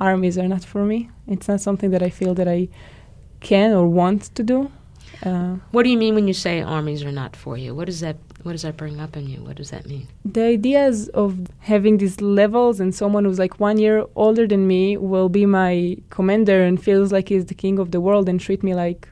armies 0.00 0.38
are 0.38 0.48
not 0.48 0.64
for 0.64 0.84
me. 0.84 1.10
It's 1.26 1.48
not 1.48 1.60
something 1.60 1.90
that 1.90 2.02
I 2.02 2.10
feel 2.10 2.34
that 2.34 2.48
I 2.48 2.68
can 3.40 3.72
or 3.72 3.86
want 3.88 4.34
to 4.34 4.42
do. 4.42 4.70
Uh, 5.24 5.56
What 5.72 5.82
do 5.82 5.90
you 5.90 5.98
mean 5.98 6.14
when 6.14 6.26
you 6.28 6.34
say 6.34 6.62
armies 6.62 7.02
are 7.04 7.12
not 7.12 7.36
for 7.36 7.56
you? 7.56 7.74
What 7.74 7.86
does 7.86 8.00
that 8.00 8.16
What 8.42 8.52
does 8.52 8.62
that 8.62 8.76
bring 8.78 9.00
up 9.00 9.16
in 9.16 9.28
you? 9.28 9.38
What 9.44 9.56
does 9.56 9.70
that 9.70 9.86
mean? 9.86 10.06
the 10.24 10.42
ideas 10.44 11.08
of 11.10 11.30
having 11.58 11.98
these 11.98 12.20
levels 12.22 12.80
and 12.80 12.94
someone 12.94 13.24
who's 13.26 13.38
like 13.38 13.60
one 13.60 13.76
year 13.76 14.06
older 14.16 14.46
than 14.46 14.66
me 14.66 14.96
will 14.96 15.28
be 15.28 15.44
my 15.44 15.96
commander 16.08 16.62
and 16.62 16.82
feels 16.82 17.12
like 17.12 17.28
he's 17.28 17.46
the 17.46 17.54
king 17.54 17.78
of 17.78 17.90
the 17.90 18.00
world 18.00 18.28
and 18.30 18.40
treat 18.40 18.62
me 18.62 18.72
like 18.74 19.08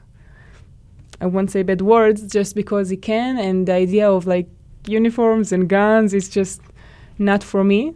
I 1.21 1.25
won't 1.27 1.51
say 1.51 1.61
bad 1.63 1.81
words 1.81 2.21
just 2.37 2.55
because 2.55 2.89
he 2.89 2.97
can 2.97 3.37
and 3.37 3.67
the 3.67 3.73
idea 3.73 4.09
of 4.09 4.25
like 4.25 4.47
uniforms 4.85 5.51
and 5.51 5.67
guns 5.69 6.13
is 6.13 6.29
just 6.29 6.61
not 7.17 7.43
for 7.43 7.63
me 7.63 7.93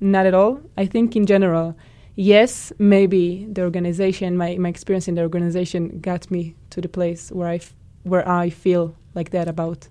not 0.00 0.26
at 0.26 0.34
all 0.34 0.60
I 0.76 0.86
think 0.86 1.16
in 1.16 1.26
general 1.26 1.76
yes 2.14 2.72
maybe 2.78 3.46
the 3.50 3.62
organization 3.62 4.36
my, 4.36 4.56
my 4.56 4.68
experience 4.68 5.08
in 5.08 5.14
the 5.14 5.22
organization 5.22 6.00
got 6.00 6.30
me 6.30 6.54
to 6.70 6.80
the 6.80 6.88
place 6.88 7.30
where 7.30 7.48
I 7.48 7.56
f- 7.56 7.74
where 8.02 8.26
I 8.28 8.50
feel 8.50 8.94
like 9.14 9.30
that 9.30 9.48
about 9.48 9.88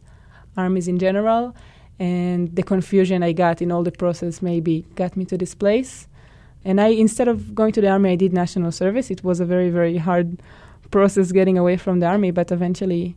armies 0.57 0.88
in 0.88 0.99
general 0.99 1.55
and 1.99 2.53
the 2.55 2.63
confusion 2.63 3.23
I 3.23 3.31
got 3.31 3.61
in 3.61 3.71
all 3.71 3.83
the 3.83 3.91
process 3.91 4.41
maybe 4.41 4.86
got 4.95 5.15
me 5.15 5.25
to 5.25 5.38
this 5.38 5.55
place. 5.55 6.07
And 6.63 6.81
I, 6.81 6.88
instead 6.88 7.27
of 7.27 7.53
going 7.53 7.71
to 7.73 7.81
the 7.81 7.89
army, 7.89 8.11
I 8.11 8.15
did 8.15 8.33
national 8.33 8.71
service. 8.71 9.11
It 9.11 9.23
was 9.23 9.39
a 9.39 9.45
very, 9.45 9.69
very 9.69 9.97
hard 9.97 10.41
process 10.91 11.31
getting 11.31 11.57
away 11.57 11.77
from 11.77 11.99
the 11.99 12.07
army, 12.07 12.31
but 12.31 12.51
eventually 12.51 13.15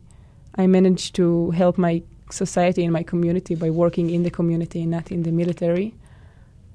I 0.55 0.67
managed 0.67 1.15
to 1.15 1.51
help 1.51 1.77
my 1.77 2.03
society 2.31 2.83
and 2.83 2.93
my 2.93 3.03
community 3.03 3.55
by 3.55 3.69
working 3.69 4.09
in 4.09 4.23
the 4.23 4.29
community 4.29 4.81
and 4.81 4.91
not 4.91 5.11
in 5.11 5.23
the 5.23 5.31
military. 5.31 5.93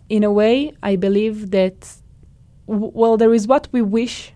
In 0.09 0.25
a 0.25 0.31
way, 0.31 0.73
I 0.83 0.97
believe 0.97 1.51
that, 1.51 1.97
w- 2.69 2.93
well, 2.95 3.17
there 3.17 3.33
is 3.33 3.47
what 3.47 3.69
we 3.73 3.83
wish 3.83 4.33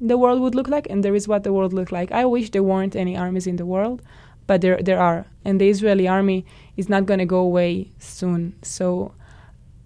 the 0.00 0.16
world 0.16 0.40
would 0.40 0.54
look 0.54 0.68
like, 0.68 0.86
and 0.88 1.04
there 1.04 1.14
is 1.14 1.28
what 1.28 1.44
the 1.44 1.52
world 1.52 1.72
look 1.72 1.92
like. 1.92 2.10
I 2.10 2.24
wish 2.24 2.50
there 2.50 2.62
weren't 2.62 2.96
any 2.96 3.16
armies 3.16 3.46
in 3.46 3.56
the 3.56 3.66
world, 3.66 4.02
but 4.46 4.62
there 4.62 4.78
there 4.82 4.98
are, 4.98 5.26
and 5.44 5.60
the 5.60 5.68
Israeli 5.68 6.08
army 6.08 6.46
is 6.76 6.88
not 6.88 7.06
going 7.06 7.18
to 7.18 7.26
go 7.26 7.40
away 7.40 7.90
soon. 7.98 8.54
So, 8.62 9.12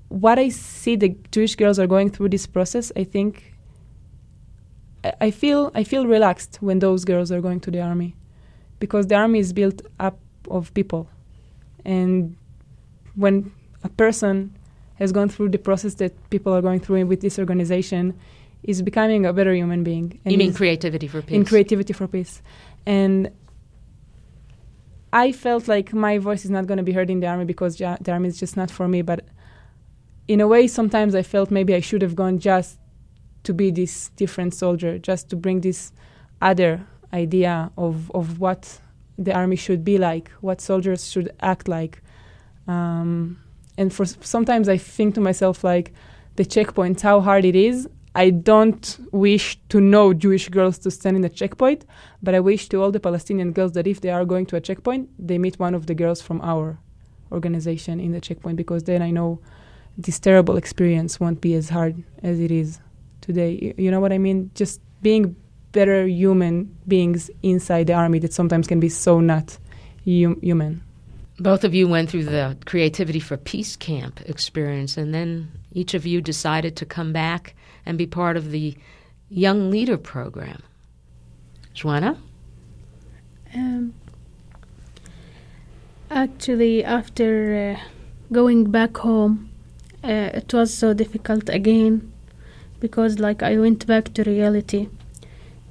what 0.09 0.39
I 0.39 0.51
see 0.51 0.95
the 0.97 1.17
Jewish 1.33 1.57
girls 1.57 1.79
are 1.79 1.89
going 1.89 2.11
through 2.11 2.29
this 2.29 2.47
process, 2.47 2.93
I 2.97 3.05
think. 3.05 3.53
I 5.21 5.31
feel 5.31 5.71
I 5.75 5.85
feel 5.85 6.07
relaxed 6.07 6.59
when 6.63 6.79
those 6.79 7.05
girls 7.05 7.31
are 7.31 7.41
going 7.41 7.61
to 7.61 7.71
the 7.71 7.81
army, 7.81 8.15
because 8.79 9.09
the 9.09 9.17
army 9.17 9.41
is 9.41 9.53
built 9.53 9.83
up 9.99 10.19
of 10.51 10.73
people, 10.75 11.09
and 11.85 12.37
when 13.17 13.53
a 13.83 13.89
person 13.89 14.55
has 14.97 15.13
gone 15.13 15.29
through 15.29 15.49
the 15.51 15.59
process 15.59 15.95
that 15.95 16.13
people 16.31 16.53
are 16.55 16.63
going 16.63 16.81
through 16.81 17.05
with 17.07 17.21
this 17.21 17.39
organization, 17.39 18.19
is 18.63 18.81
becoming 18.83 19.27
a 19.27 19.33
better 19.33 19.55
human 19.55 19.83
being. 19.85 20.19
You 20.25 20.39
mean 20.39 20.55
creativity 20.55 21.07
for 21.09 21.21
peace? 21.23 21.35
in 21.37 21.45
creativity 21.45 21.93
for 21.93 22.09
peace 22.09 22.43
and 22.87 23.31
i 25.13 25.33
felt 25.33 25.69
like 25.69 25.93
my 25.93 26.19
voice 26.19 26.45
is 26.45 26.51
not 26.51 26.67
going 26.67 26.77
to 26.77 26.83
be 26.83 26.93
heard 26.93 27.11
in 27.11 27.21
the 27.21 27.27
army 27.27 27.45
because 27.45 27.79
ja- 27.81 27.97
the 28.01 28.13
army 28.13 28.29
is 28.29 28.39
just 28.39 28.57
not 28.57 28.71
for 28.71 28.89
me 28.89 29.01
but 29.03 29.25
in 30.29 30.41
a 30.41 30.47
way 30.47 30.67
sometimes 30.67 31.15
i 31.15 31.23
felt 31.23 31.51
maybe 31.51 31.75
i 31.75 31.81
should 31.81 32.03
have 32.03 32.15
gone 32.15 32.39
just 32.39 32.79
to 33.43 33.53
be 33.55 33.71
this 33.71 34.09
different 34.17 34.53
soldier 34.55 34.99
just 34.99 35.29
to 35.31 35.37
bring 35.37 35.61
this 35.61 35.93
other 36.43 36.87
idea 37.13 37.71
of, 37.79 38.11
of 38.13 38.41
what 38.41 38.81
the 39.19 39.33
army 39.33 39.57
should 39.57 39.85
be 39.85 39.99
like 39.99 40.31
what 40.41 40.61
soldiers 40.61 41.11
should 41.11 41.33
act 41.41 41.69
like 41.69 42.03
um, 42.67 43.39
and 43.79 43.93
for 43.93 44.05
sometimes 44.05 44.69
i 44.69 44.77
think 44.77 45.15
to 45.15 45.21
myself 45.21 45.65
like 45.65 45.93
the 46.37 46.45
checkpoints 46.45 47.01
how 47.01 47.21
hard 47.21 47.45
it 47.45 47.57
is 47.57 47.89
I 48.17 48.31
don't 48.31 48.97
wish 49.11 49.59
to 49.71 49.81
know 49.81 50.15
Jewish 50.15 50.49
girls 50.49 50.79
to 50.79 50.91
stand 50.91 51.17
in 51.17 51.25
a 51.25 51.29
checkpoint, 51.29 51.85
but 52.23 52.35
I 52.35 52.41
wish 52.41 52.69
to 52.69 52.81
all 52.81 52.93
the 52.93 53.01
Palestinian 53.01 53.51
girls 53.51 53.73
that 53.73 53.89
if 53.89 54.01
they 54.03 54.11
are 54.11 54.25
going 54.25 54.47
to 54.47 54.57
a 54.57 54.61
checkpoint, 54.61 55.11
they 55.19 55.37
meet 55.37 55.59
one 55.59 55.75
of 55.75 55.87
the 55.87 55.95
girls 55.95 56.23
from 56.23 56.41
our 56.41 56.79
organization 57.33 57.99
in 57.99 58.13
the 58.13 58.21
checkpoint 58.21 58.57
because 58.57 58.85
then 58.85 59.03
I 59.03 59.11
know 59.11 59.41
this 59.99 60.21
terrible 60.21 60.57
experience 60.57 61.19
won't 61.19 61.41
be 61.41 61.55
as 61.55 61.71
hard 61.71 62.05
as 62.23 62.39
it 62.39 62.53
is 62.53 62.79
today. 63.21 63.75
You 63.77 63.91
know 63.91 64.01
what 64.01 64.13
I 64.13 64.19
mean? 64.19 64.53
Just 64.55 64.81
being 65.03 65.35
better 65.75 66.07
human 66.07 66.75
beings 66.89 67.31
inside 67.43 67.89
the 67.89 67.93
army 67.93 68.19
that 68.21 68.33
sometimes 68.33 68.67
can 68.67 68.81
be 68.81 68.89
so 68.89 69.21
not 69.21 69.59
hum- 70.07 70.41
human. 70.41 70.83
Both 71.39 71.65
of 71.65 71.75
you 71.75 71.89
went 71.89 72.09
through 72.09 72.25
the 72.25 72.57
Creativity 72.65 73.21
for 73.21 73.37
Peace 73.37 73.77
camp 73.77 74.21
experience, 74.25 74.97
and 74.97 75.13
then 75.13 75.51
each 75.73 75.93
of 75.93 76.07
you 76.07 76.23
decided 76.23 76.77
to 76.77 76.87
come 76.87 77.13
back 77.13 77.55
and 77.85 77.99
be 77.99 78.07
part 78.07 78.37
of 78.37 78.53
the 78.53 78.77
Young 79.29 79.71
Leader 79.71 79.99
program. 79.99 80.63
Joanna? 81.75 82.17
Um, 83.53 83.95
actually, 86.09 86.85
after 86.85 87.77
uh, 87.77 87.81
going 88.31 88.71
back 88.71 88.97
home, 88.99 89.51
uh, 90.05 90.31
it 90.35 90.55
was 90.55 90.73
so 90.73 90.95
difficult 90.95 91.49
again 91.49 92.13
because, 92.79 93.19
like, 93.19 93.43
I 93.43 93.57
went 93.59 93.87
back 93.89 94.15
to 94.15 94.23
reality. 94.23 94.89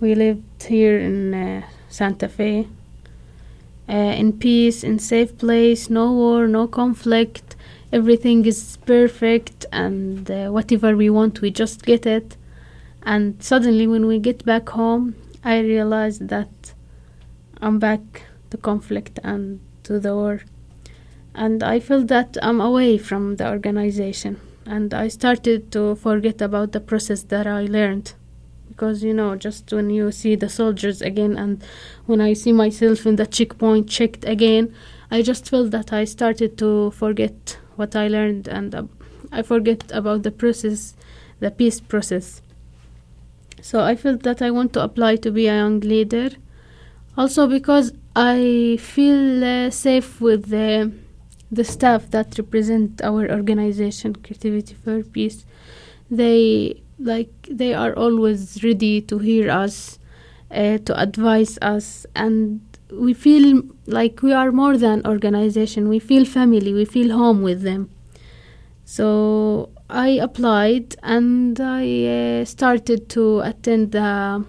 We 0.03 0.15
lived 0.15 0.63
here 0.63 0.99
in 0.99 1.33
uh, 1.33 1.61
Santa 1.87 2.27
Fe, 2.27 2.67
uh, 3.87 3.93
in 3.93 4.33
peace, 4.33 4.83
in 4.83 4.99
safe 4.99 5.37
place, 5.37 5.89
no 5.89 6.11
war, 6.11 6.45
no 6.45 6.67
conflict. 6.67 7.55
Everything 7.93 8.45
is 8.45 8.77
perfect, 8.85 9.65
and 9.71 10.29
uh, 10.29 10.49
whatever 10.49 10.97
we 10.97 11.09
want, 11.09 11.39
we 11.39 11.51
just 11.51 11.85
get 11.85 12.05
it. 12.05 12.35
And 13.03 13.41
suddenly, 13.41 13.87
when 13.87 14.05
we 14.05 14.19
get 14.19 14.43
back 14.43 14.67
home, 14.67 15.15
I 15.41 15.59
realized 15.59 16.27
that 16.27 16.73
I'm 17.61 17.79
back 17.79 18.23
to 18.49 18.57
conflict 18.57 19.21
and 19.23 19.61
to 19.83 20.01
the 20.01 20.13
war. 20.13 20.41
And 21.33 21.63
I 21.63 21.79
felt 21.79 22.07
that 22.07 22.37
I'm 22.41 22.59
away 22.59 22.97
from 22.97 23.37
the 23.37 23.49
organization. 23.49 24.41
And 24.65 24.93
I 24.93 25.07
started 25.07 25.71
to 25.71 25.95
forget 25.95 26.41
about 26.41 26.73
the 26.73 26.81
process 26.81 27.23
that 27.23 27.47
I 27.47 27.67
learned. 27.67 28.15
Because, 28.73 29.03
you 29.03 29.13
know, 29.13 29.35
just 29.35 29.71
when 29.71 29.89
you 29.89 30.11
see 30.11 30.35
the 30.35 30.49
soldiers 30.49 31.01
again 31.01 31.37
and 31.37 31.63
when 32.05 32.19
I 32.19 32.33
see 32.33 32.51
myself 32.51 33.05
in 33.05 33.15
the 33.15 33.27
checkpoint 33.27 33.89
checked 33.89 34.25
again, 34.25 34.73
I 35.11 35.21
just 35.21 35.49
felt 35.49 35.71
that 35.71 35.93
I 35.93 36.05
started 36.05 36.57
to 36.57 36.91
forget 36.91 37.57
what 37.75 37.95
I 37.95 38.07
learned 38.07 38.47
and 38.47 38.73
uh, 38.73 38.83
I 39.31 39.41
forget 39.41 39.91
about 39.91 40.23
the 40.23 40.31
process, 40.31 40.95
the 41.39 41.51
peace 41.51 41.79
process. 41.79 42.41
So 43.61 43.81
I 43.81 43.95
felt 43.95 44.23
that 44.23 44.41
I 44.41 44.51
want 44.51 44.73
to 44.73 44.83
apply 44.83 45.17
to 45.17 45.31
be 45.31 45.47
a 45.47 45.55
young 45.55 45.79
leader. 45.79 46.31
Also 47.15 47.47
because 47.47 47.93
I 48.15 48.77
feel 48.81 49.43
uh, 49.43 49.69
safe 49.69 50.19
with 50.19 50.49
the 50.49 50.91
the 51.51 51.63
staff 51.63 52.09
that 52.09 52.37
represent 52.37 53.01
our 53.03 53.29
organization, 53.31 54.15
Creativity 54.15 54.73
for 54.73 55.03
Peace. 55.03 55.45
They 56.09 56.81
like 57.03 57.31
they 57.49 57.73
are 57.73 57.93
always 57.93 58.63
ready 58.63 59.01
to 59.01 59.19
hear 59.19 59.49
us, 59.51 59.99
uh, 60.51 60.77
to 60.79 60.99
advise 60.99 61.57
us, 61.61 62.05
and 62.15 62.61
we 62.91 63.13
feel 63.13 63.63
like 63.87 64.21
we 64.21 64.33
are 64.33 64.51
more 64.51 64.77
than 64.77 65.05
organization. 65.05 65.89
We 65.89 65.99
feel 65.99 66.25
family. 66.25 66.73
We 66.73 66.85
feel 66.85 67.15
home 67.17 67.41
with 67.41 67.61
them. 67.61 67.89
So 68.85 69.69
I 69.89 70.09
applied 70.09 70.95
and 71.03 71.59
I 71.59 72.41
uh, 72.41 72.45
started 72.45 73.09
to 73.09 73.39
attend 73.41 73.91
the 73.91 74.45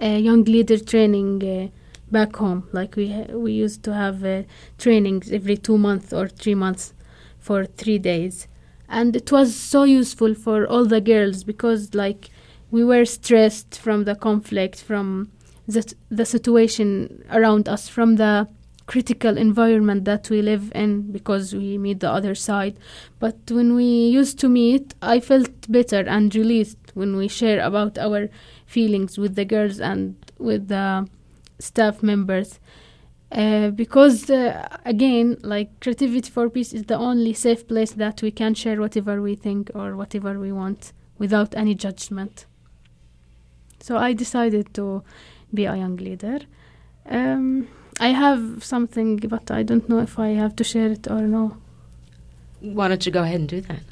uh, 0.00 0.06
young 0.06 0.44
leader 0.44 0.78
training 0.78 1.42
uh, 1.44 1.68
back 2.10 2.36
home. 2.36 2.68
Like 2.72 2.96
we 2.96 3.06
we 3.32 3.52
used 3.52 3.82
to 3.84 3.94
have 3.94 4.24
uh, 4.24 4.42
trainings 4.78 5.30
every 5.32 5.56
two 5.56 5.78
months 5.78 6.12
or 6.12 6.28
three 6.28 6.54
months 6.54 6.94
for 7.38 7.64
three 7.64 7.98
days, 7.98 8.48
and 8.90 9.16
it 9.16 9.32
was 9.32 9.54
so 9.54 9.84
useful 9.84 10.34
for 10.34 10.66
all 10.66 10.84
the 10.84 11.00
girls 11.00 11.44
because 11.44 11.94
like 11.94 12.28
we 12.70 12.84
were 12.84 13.04
stressed 13.04 13.78
from 13.78 14.04
the 14.04 14.14
conflict 14.14 14.82
from 14.82 15.30
the, 15.66 15.94
the 16.10 16.26
situation 16.26 17.24
around 17.30 17.68
us 17.68 17.88
from 17.88 18.16
the 18.16 18.48
critical 18.90 19.38
environment 19.38 20.04
that 20.04 20.28
we 20.30 20.42
live 20.42 20.72
in 20.74 21.12
because 21.12 21.54
we 21.54 21.78
meet 21.78 22.00
the 22.00 22.10
other 22.10 22.34
side. 22.34 22.76
But 23.20 23.36
when 23.48 23.76
we 23.76 23.84
used 23.84 24.36
to 24.40 24.48
meet, 24.48 24.94
I 25.00 25.20
felt 25.20 25.70
better 25.70 26.00
and 26.00 26.34
released 26.34 26.76
when 26.94 27.14
we 27.14 27.28
share 27.28 27.60
about 27.60 27.98
our 27.98 28.28
feelings 28.66 29.16
with 29.16 29.36
the 29.36 29.44
girls 29.44 29.78
and 29.78 30.16
with 30.38 30.66
the 30.66 31.08
staff 31.60 32.02
members. 32.02 32.58
Uh, 33.32 33.70
because 33.70 34.28
uh, 34.28 34.66
again, 34.84 35.36
like 35.42 35.78
creativity 35.80 36.28
for 36.30 36.50
peace 36.50 36.72
is 36.72 36.84
the 36.84 36.96
only 36.96 37.32
safe 37.32 37.66
place 37.68 37.92
that 37.92 38.22
we 38.22 38.30
can 38.30 38.54
share 38.54 38.80
whatever 38.80 39.22
we 39.22 39.36
think 39.36 39.70
or 39.74 39.96
whatever 39.96 40.38
we 40.40 40.50
want 40.50 40.92
without 41.18 41.54
any 41.54 41.74
judgment. 41.74 42.46
So 43.78 43.96
I 43.96 44.12
decided 44.14 44.74
to 44.74 45.04
be 45.54 45.64
a 45.66 45.76
young 45.76 45.96
leader. 45.96 46.40
Um, 47.08 47.68
I 48.00 48.08
have 48.08 48.64
something, 48.64 49.16
but 49.18 49.50
I 49.50 49.62
don't 49.62 49.88
know 49.88 50.00
if 50.00 50.18
I 50.18 50.28
have 50.28 50.56
to 50.56 50.64
share 50.64 50.90
it 50.90 51.08
or 51.08 51.22
no. 51.22 51.56
Why 52.60 52.88
don't 52.88 53.04
you 53.06 53.12
go 53.12 53.22
ahead 53.22 53.40
and 53.40 53.48
do 53.48 53.60
that? 53.62 53.82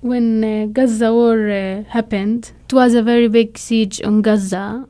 When 0.00 0.44
uh, 0.44 0.66
Gaza 0.66 1.12
war 1.12 1.50
uh, 1.50 1.82
happened, 1.84 2.52
it 2.64 2.72
was 2.72 2.94
a 2.94 3.02
very 3.02 3.28
big 3.28 3.58
siege 3.58 4.00
on 4.02 4.22
Gaza, 4.22 4.86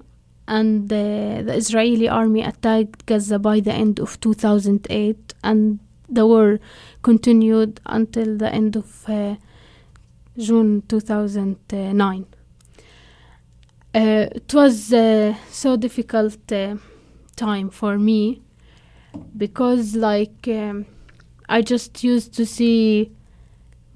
and 0.48 0.90
uh, 0.90 1.42
the 1.42 1.54
Israeli 1.54 2.08
army 2.08 2.42
attacked 2.42 3.04
Gaza 3.06 3.38
by 3.38 3.60
the 3.60 3.72
end 3.72 4.00
of 4.00 4.18
2008, 4.20 5.34
and 5.44 5.78
the 6.08 6.26
war 6.26 6.58
continued 7.02 7.80
until 7.84 8.36
the 8.38 8.52
end 8.52 8.74
of 8.74 9.08
uh, 9.08 9.36
June 10.38 10.82
2009. 10.88 12.26
Uh, 13.94 13.98
it 14.34 14.54
was 14.54 14.92
uh, 14.92 15.34
so 15.50 15.76
difficult 15.76 16.50
uh, 16.50 16.76
time 17.36 17.68
for 17.68 17.98
me 17.98 18.40
because 19.36 19.94
like 19.96 20.48
um, 20.48 20.86
I 21.48 21.62
just 21.62 22.02
used 22.02 22.32
to 22.34 22.46
see 22.46 23.10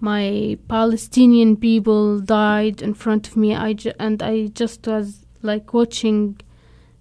my 0.00 0.58
Palestinian 0.68 1.56
people 1.56 2.20
died 2.20 2.82
in 2.82 2.92
front 2.94 3.28
of 3.28 3.36
me 3.36 3.54
I 3.54 3.74
ju- 3.74 3.92
and 3.98 4.22
I 4.22 4.48
just 4.48 4.86
was 4.86 5.21
like 5.42 5.74
watching 5.74 6.40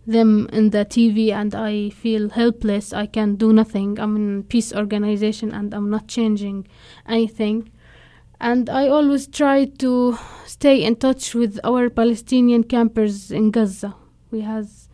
them 0.05 0.49
in 0.51 0.71
the 0.71 0.85
TV 0.85 1.31
and 1.31 1.53
I 1.53 1.89
feel 1.89 2.29
helpless 2.29 2.91
I 2.93 3.05
can 3.05 3.35
do 3.35 3.53
nothing. 3.53 3.99
I'm 3.99 4.15
in 4.15 4.43
peace 4.43 4.73
organization 4.73 5.51
and 5.51 5.73
I'm 5.73 5.89
not 5.89 6.07
changing 6.07 6.67
anything. 7.07 7.71
And 8.39 8.69
I 8.69 8.87
always 8.87 9.27
try 9.27 9.65
to 9.65 10.17
stay 10.45 10.83
in 10.83 10.95
touch 10.95 11.35
with 11.35 11.59
our 11.63 11.89
Palestinian 11.89 12.63
campers 12.63 13.31
in 13.31 13.51
Gaza. 13.51 13.95
We 14.31 14.41
has 14.41 14.89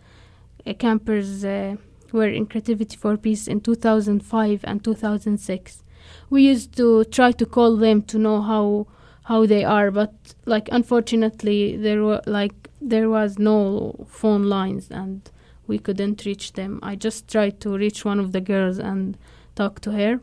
uh, 0.66 0.74
campers 0.74 1.46
uh, 1.46 1.78
were 2.12 2.28
in 2.28 2.46
Creativity 2.46 2.98
for 2.98 3.16
Peace 3.16 3.48
in 3.48 3.62
2005 3.62 4.62
and 4.66 4.84
2006. 4.84 5.84
We 6.30 6.44
used 6.44 6.76
to 6.78 7.06
try 7.06 7.32
to 7.32 7.46
call 7.46 7.78
them 7.78 8.02
to 8.04 8.18
know 8.18 8.42
how 8.42 8.88
how 9.24 9.46
they 9.46 9.66
are, 9.66 9.92
but 9.92 10.14
like 10.46 10.70
unfortunately 10.72 11.76
there 11.76 12.02
were 12.04 12.22
like 12.26 12.67
there 12.82 13.10
was 13.10 13.38
no 13.40 14.06
phone 14.08 14.44
lines 14.44 14.90
and 14.92 15.30
we 15.68 15.80
couldn't 15.80 16.26
reach 16.26 16.54
them. 16.54 16.80
I 16.82 16.96
just 16.96 17.28
tried 17.28 17.60
to 17.62 17.78
reach 17.78 18.06
one 18.06 18.20
of 18.20 18.32
the 18.32 18.42
girls 18.42 18.78
and 18.80 19.18
talk 19.56 19.82
to 19.82 19.92
her. 19.92 20.20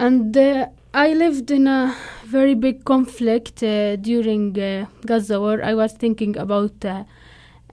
And 0.00 0.36
uh, 0.36 0.66
I 0.94 1.12
lived 1.12 1.50
in 1.50 1.66
a 1.66 1.94
very 2.24 2.54
big 2.54 2.84
conflict 2.84 3.62
uh, 3.62 3.96
during 3.96 4.58
uh, 4.58 4.86
Gaza 5.04 5.40
war. 5.40 5.62
I 5.62 5.74
was 5.74 5.92
thinking 5.92 6.36
about 6.36 6.84
uh, 6.84 7.04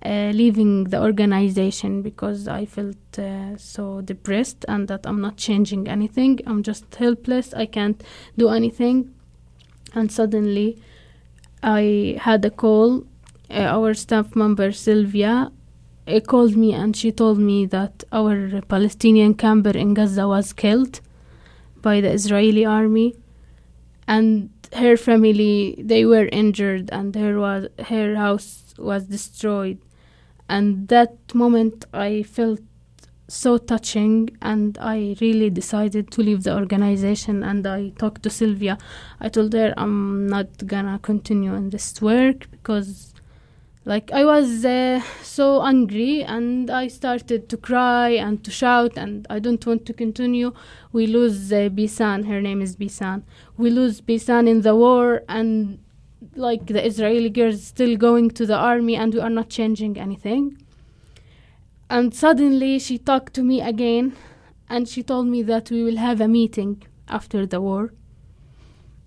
uh, 0.03 0.31
leaving 0.33 0.85
the 0.85 1.01
organization 1.01 2.01
because 2.01 2.47
I 2.47 2.65
felt 2.65 3.17
uh, 3.17 3.57
so 3.57 4.01
depressed 4.01 4.65
and 4.67 4.87
that 4.87 5.07
I'm 5.07 5.21
not 5.21 5.37
changing 5.37 5.87
anything. 5.87 6.39
I'm 6.45 6.61
just 6.61 6.93
helpless. 6.95 7.53
I 7.53 7.65
can't 7.65 8.03
do 8.37 8.49
anything. 8.49 9.13
And 9.93 10.11
suddenly, 10.11 10.81
I 11.63 12.17
had 12.19 12.43
a 12.45 12.51
call. 12.51 13.05
Uh, 13.49 13.61
our 13.77 13.93
staff 13.93 14.35
member 14.35 14.71
Sylvia 14.71 15.51
uh, 16.07 16.19
called 16.21 16.55
me 16.55 16.73
and 16.73 16.95
she 16.95 17.11
told 17.11 17.39
me 17.39 17.65
that 17.67 18.03
our 18.11 18.61
Palestinian 18.61 19.33
camper 19.33 19.71
in 19.71 19.93
Gaza 19.93 20.27
was 20.27 20.53
killed 20.53 21.01
by 21.81 22.01
the 22.01 22.11
Israeli 22.11 22.65
army, 22.65 23.15
and 24.07 24.49
her 24.73 24.97
family 24.97 25.75
they 25.77 26.05
were 26.05 26.27
injured 26.31 26.89
and 26.91 27.15
her 27.15 27.39
was 27.39 27.67
her 27.87 28.15
house 28.15 28.73
was 28.77 29.05
destroyed 29.05 29.77
and 30.49 30.87
that 30.89 31.13
moment 31.33 31.85
I 31.93 32.23
felt 32.23 32.59
so 33.27 33.57
touching 33.57 34.37
and 34.41 34.77
I 34.79 35.15
really 35.19 35.49
decided 35.49 36.11
to 36.11 36.21
leave 36.21 36.43
the 36.43 36.55
organization 36.55 37.43
and 37.43 37.65
I 37.65 37.89
talked 37.97 38.21
to 38.23 38.29
Sylvia. 38.29 38.77
I 39.19 39.29
told 39.29 39.53
her 39.53 39.73
I'm 39.77 40.27
not 40.27 40.67
gonna 40.67 40.99
continue 41.01 41.55
in 41.55 41.71
this 41.71 42.01
work 42.01 42.51
because 42.51 43.14
like 43.85 44.11
I 44.11 44.25
was 44.25 44.65
uh, 44.65 44.99
so 45.21 45.61
angry 45.63 46.23
and 46.23 46.71
I 46.71 46.87
started 46.87 47.47
to 47.49 47.57
cry 47.57 48.09
and 48.09 48.43
to 48.43 48.49
shout 48.49 48.97
and 48.97 49.27
I 49.29 49.37
don't 49.37 49.63
want 49.65 49.85
to 49.85 49.93
continue. 49.93 50.53
We 50.91 51.05
lose 51.05 51.53
uh, 51.53 51.69
Bisan, 51.69 52.23
her 52.23 52.41
name 52.41 52.63
is 52.63 52.75
Bisan. 52.75 53.23
We 53.57 53.69
lose 53.69 54.01
Bisan 54.01 54.47
in 54.47 54.61
the 54.61 54.75
war 54.75 55.21
and 55.29 55.77
like 56.35 56.65
the 56.65 56.83
Israeli 56.83 57.29
girls 57.29 57.63
still 57.63 57.95
going 57.95 58.31
to 58.31 58.47
the 58.47 58.57
army 58.57 58.95
and 58.95 59.13
we 59.13 59.19
are 59.19 59.29
not 59.29 59.49
changing 59.49 59.99
anything. 59.99 60.57
And 61.87 62.11
suddenly 62.13 62.79
she 62.79 62.97
talked 62.97 63.35
to 63.35 63.43
me 63.43 63.61
again 63.61 64.17
and 64.67 64.89
she 64.89 65.03
told 65.03 65.27
me 65.27 65.43
that 65.43 65.69
we 65.69 65.83
will 65.83 65.97
have 65.97 66.19
a 66.19 66.27
meeting 66.27 66.81
after 67.07 67.45
the 67.45 67.61
war. 67.61 67.93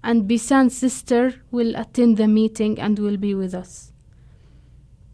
And 0.04 0.28
Bisan's 0.28 0.76
sister 0.76 1.42
will 1.50 1.74
attend 1.74 2.16
the 2.16 2.28
meeting 2.28 2.78
and 2.78 2.96
will 3.00 3.16
be 3.16 3.34
with 3.34 3.52
us. 3.52 3.92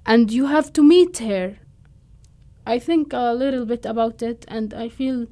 And 0.06 0.30
you 0.30 0.46
have 0.46 0.72
to 0.74 0.82
meet 0.82 1.18
her. 1.18 1.56
I 2.66 2.78
think 2.78 3.12
a 3.12 3.32
little 3.32 3.66
bit 3.66 3.84
about 3.86 4.22
it 4.22 4.44
and 4.48 4.72
I 4.74 4.88
feel 4.88 5.26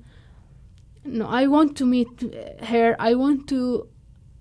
no, 1.04 1.26
I 1.26 1.46
want 1.46 1.76
to 1.78 1.84
meet 1.84 2.34
her. 2.64 2.94
I 2.98 3.14
want 3.14 3.48
to 3.48 3.88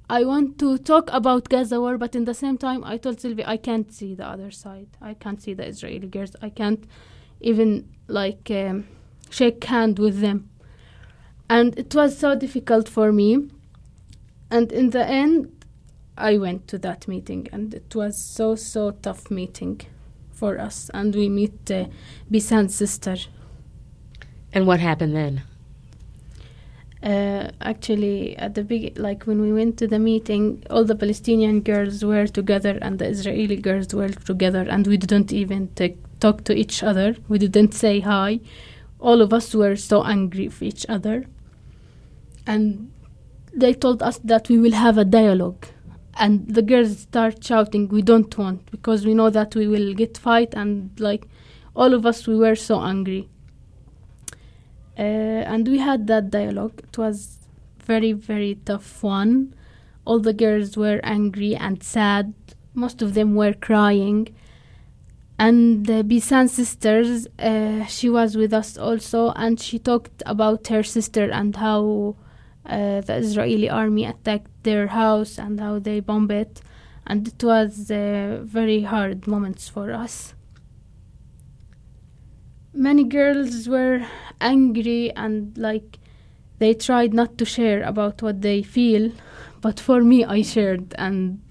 I 0.10 0.26
want 0.26 0.60
to 0.60 0.78
talk 0.78 1.10
about 1.12 1.50
Gaza 1.50 1.80
war, 1.80 1.98
but 1.98 2.16
in 2.16 2.26
the 2.26 2.34
same 2.34 2.58
time, 2.58 2.84
I 2.84 2.98
told 2.98 3.22
Sylvia 3.22 3.46
I 3.48 3.58
can't 3.58 3.92
see 3.94 4.14
the 4.14 4.28
other 4.28 4.52
side. 4.52 4.90
I 5.02 5.14
can't 5.14 5.42
see 5.42 5.54
the 5.54 5.66
Israeli 5.66 6.08
girls. 6.08 6.36
I 6.42 6.50
can't 6.50 6.86
even 7.40 7.90
like 8.08 8.52
um, 8.52 8.88
shake 9.30 9.64
hand 9.64 10.00
with 10.00 10.20
them, 10.20 10.50
and 11.50 11.80
it 11.80 11.96
was 11.96 12.18
so 12.18 12.36
difficult 12.36 12.90
for 12.90 13.12
me. 13.12 13.50
And 14.52 14.72
in 14.72 14.90
the 14.90 15.08
end, 15.08 15.66
I 16.18 16.38
went 16.38 16.68
to 16.68 16.78
that 16.80 17.08
meeting, 17.08 17.48
and 17.54 17.74
it 17.74 17.96
was 17.96 18.18
so 18.18 18.56
so 18.56 18.92
tough 18.92 19.32
meeting 19.32 19.82
for 20.42 20.54
us. 20.68 20.90
And 21.00 21.16
we 21.22 21.30
meet 21.30 21.72
uh, 21.72 21.86
Bisan's 22.32 22.76
sister. 22.84 23.16
And 24.54 24.68
what 24.70 24.80
happened 24.90 25.16
then? 25.16 25.44
Uh, 27.04 27.50
actually, 27.62 28.38
at 28.38 28.54
the 28.58 28.64
big, 28.64 28.98
like 29.08 29.22
when 29.30 29.40
we 29.46 29.52
went 29.60 29.74
to 29.82 29.88
the 29.94 29.98
meeting, 29.98 30.44
all 30.70 30.86
the 30.92 31.00
Palestinian 31.04 31.62
girls 31.70 32.04
were 32.12 32.28
together 32.40 32.78
and 32.82 33.00
the 33.00 33.08
Israeli 33.16 33.56
girls 33.68 33.90
were 34.00 34.14
together, 34.32 34.64
and 34.74 34.86
we 34.92 34.98
didn't 34.98 35.32
even 35.42 35.62
talk 36.20 36.44
to 36.50 36.54
each 36.64 36.84
other. 36.90 37.16
We 37.28 37.40
didn't 37.40 37.74
say 37.74 38.02
hi. 38.02 38.40
All 39.00 39.20
of 39.26 39.34
us 39.34 39.56
were 39.62 39.76
so 39.76 40.04
angry 40.16 40.48
with 40.50 40.62
each 40.62 40.86
other, 40.96 41.26
and 42.46 42.92
they 43.62 43.74
told 43.74 44.04
us 44.10 44.20
that 44.32 44.48
we 44.52 44.58
will 44.64 44.78
have 44.86 45.00
a 45.00 45.08
dialogue. 45.20 45.66
And 46.20 46.48
the 46.48 46.62
girls 46.62 47.00
start 47.00 47.44
shouting, 47.44 47.88
"We 47.88 48.02
don't 48.02 48.38
want," 48.38 48.70
because 48.70 49.06
we 49.06 49.14
know 49.14 49.30
that 49.30 49.56
we 49.56 49.68
will 49.68 49.94
get 49.94 50.18
fight, 50.18 50.54
and 50.54 50.92
like 51.00 51.28
all 51.76 51.94
of 51.94 52.06
us, 52.06 52.28
we 52.28 52.36
were 52.36 52.56
so 52.56 52.82
angry. 52.82 53.30
Uh, 55.00 55.02
and 55.54 55.68
we 55.68 55.78
had 55.78 56.08
that 56.08 56.30
dialogue. 56.30 56.82
It 56.84 56.98
was 56.98 57.38
very 57.86 58.12
very 58.12 58.60
tough 58.66 59.02
one. 59.04 59.54
All 60.06 60.20
the 60.20 60.34
girls 60.34 60.76
were 60.76 61.00
angry 61.04 61.56
and 61.56 61.82
sad. 61.82 62.34
Most 62.74 63.02
of 63.02 63.14
them 63.14 63.36
were 63.36 63.54
crying. 63.54 64.28
And 65.40 65.90
uh, 65.90 66.04
Bisan's 66.04 66.52
sisters, 66.52 67.28
uh, 67.40 67.86
she 67.86 68.10
was 68.10 68.38
with 68.38 68.54
us 68.54 68.78
also, 68.78 69.32
and 69.36 69.60
she 69.60 69.80
talked 69.80 70.22
about 70.26 70.68
her 70.68 70.84
sister 70.84 71.32
and 71.32 71.56
how 71.56 72.16
uh, 72.66 73.02
the 73.02 73.16
Israeli 73.16 73.70
army 73.70 74.06
attacked 74.06 74.52
their 74.64 74.88
house 74.88 75.38
and 75.38 75.60
how 75.60 75.80
they 75.80 76.00
bombed 76.00 76.32
it, 76.32 76.62
and 77.08 77.28
it 77.28 77.44
was 77.44 77.90
uh, 77.92 78.42
very 78.44 78.84
hard 78.84 79.28
moments 79.28 79.68
for 79.68 79.92
us. 79.92 80.34
Many 82.74 83.04
girls 83.04 83.68
were 83.68 84.06
angry 84.40 85.12
and 85.16 85.58
like 85.58 86.00
they 86.60 86.74
tried 86.74 87.14
not 87.14 87.38
to 87.40 87.46
share 87.46 87.82
about 87.82 88.22
what 88.22 88.42
they 88.42 88.62
feel. 88.62 89.12
But 89.62 89.80
for 89.80 90.02
me 90.02 90.24
i 90.24 90.42
shared. 90.42 90.94
And 90.98 91.42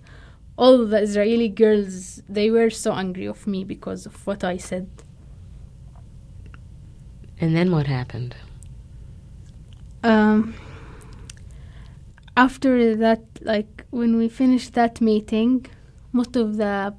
all 0.57 0.87
the 0.87 1.01
israeli 1.03 1.49
girls 1.49 2.23
they 2.29 2.51
were 2.51 2.71
so 2.71 2.93
angry 2.93 3.27
of 3.27 3.47
me 3.47 3.65
because 3.65 4.07
of 4.07 4.27
what 4.27 4.45
i 4.45 4.57
said. 4.57 4.89
And 7.41 7.57
then 7.57 7.71
what 7.73 7.87
happened? 7.87 8.37
Um, 10.03 10.55
after 12.47 12.97
that, 12.97 13.23
like 13.43 13.85
when 13.91 14.17
we 14.17 14.27
finished 14.29 14.73
that 14.73 15.01
meeting, 15.01 15.67
most 16.13 16.37
of 16.37 16.57
the 16.57 16.95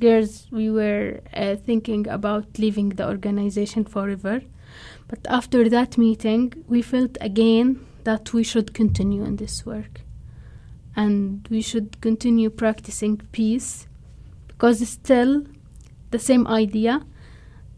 girls 0.00 0.48
we 0.50 0.70
were 0.70 1.20
uh, 1.34 1.56
thinking 1.56 2.08
about 2.08 2.46
leaving 2.58 2.88
the 2.98 3.06
organization 3.06 3.84
forever. 3.84 4.40
But 5.06 5.20
after 5.28 5.68
that 5.68 5.98
meeting, 5.98 6.42
we 6.66 6.80
felt 6.80 7.18
again 7.20 7.68
that 8.04 8.32
we 8.32 8.42
should 8.42 8.72
continue 8.72 9.22
in 9.22 9.36
this 9.36 9.66
work 9.66 10.00
and 10.96 11.46
we 11.50 11.60
should 11.60 12.00
continue 12.00 12.48
practicing 12.48 13.16
peace 13.32 13.86
because 14.48 14.80
it's 14.80 14.92
still 14.92 15.44
the 16.10 16.18
same 16.18 16.46
idea 16.46 17.04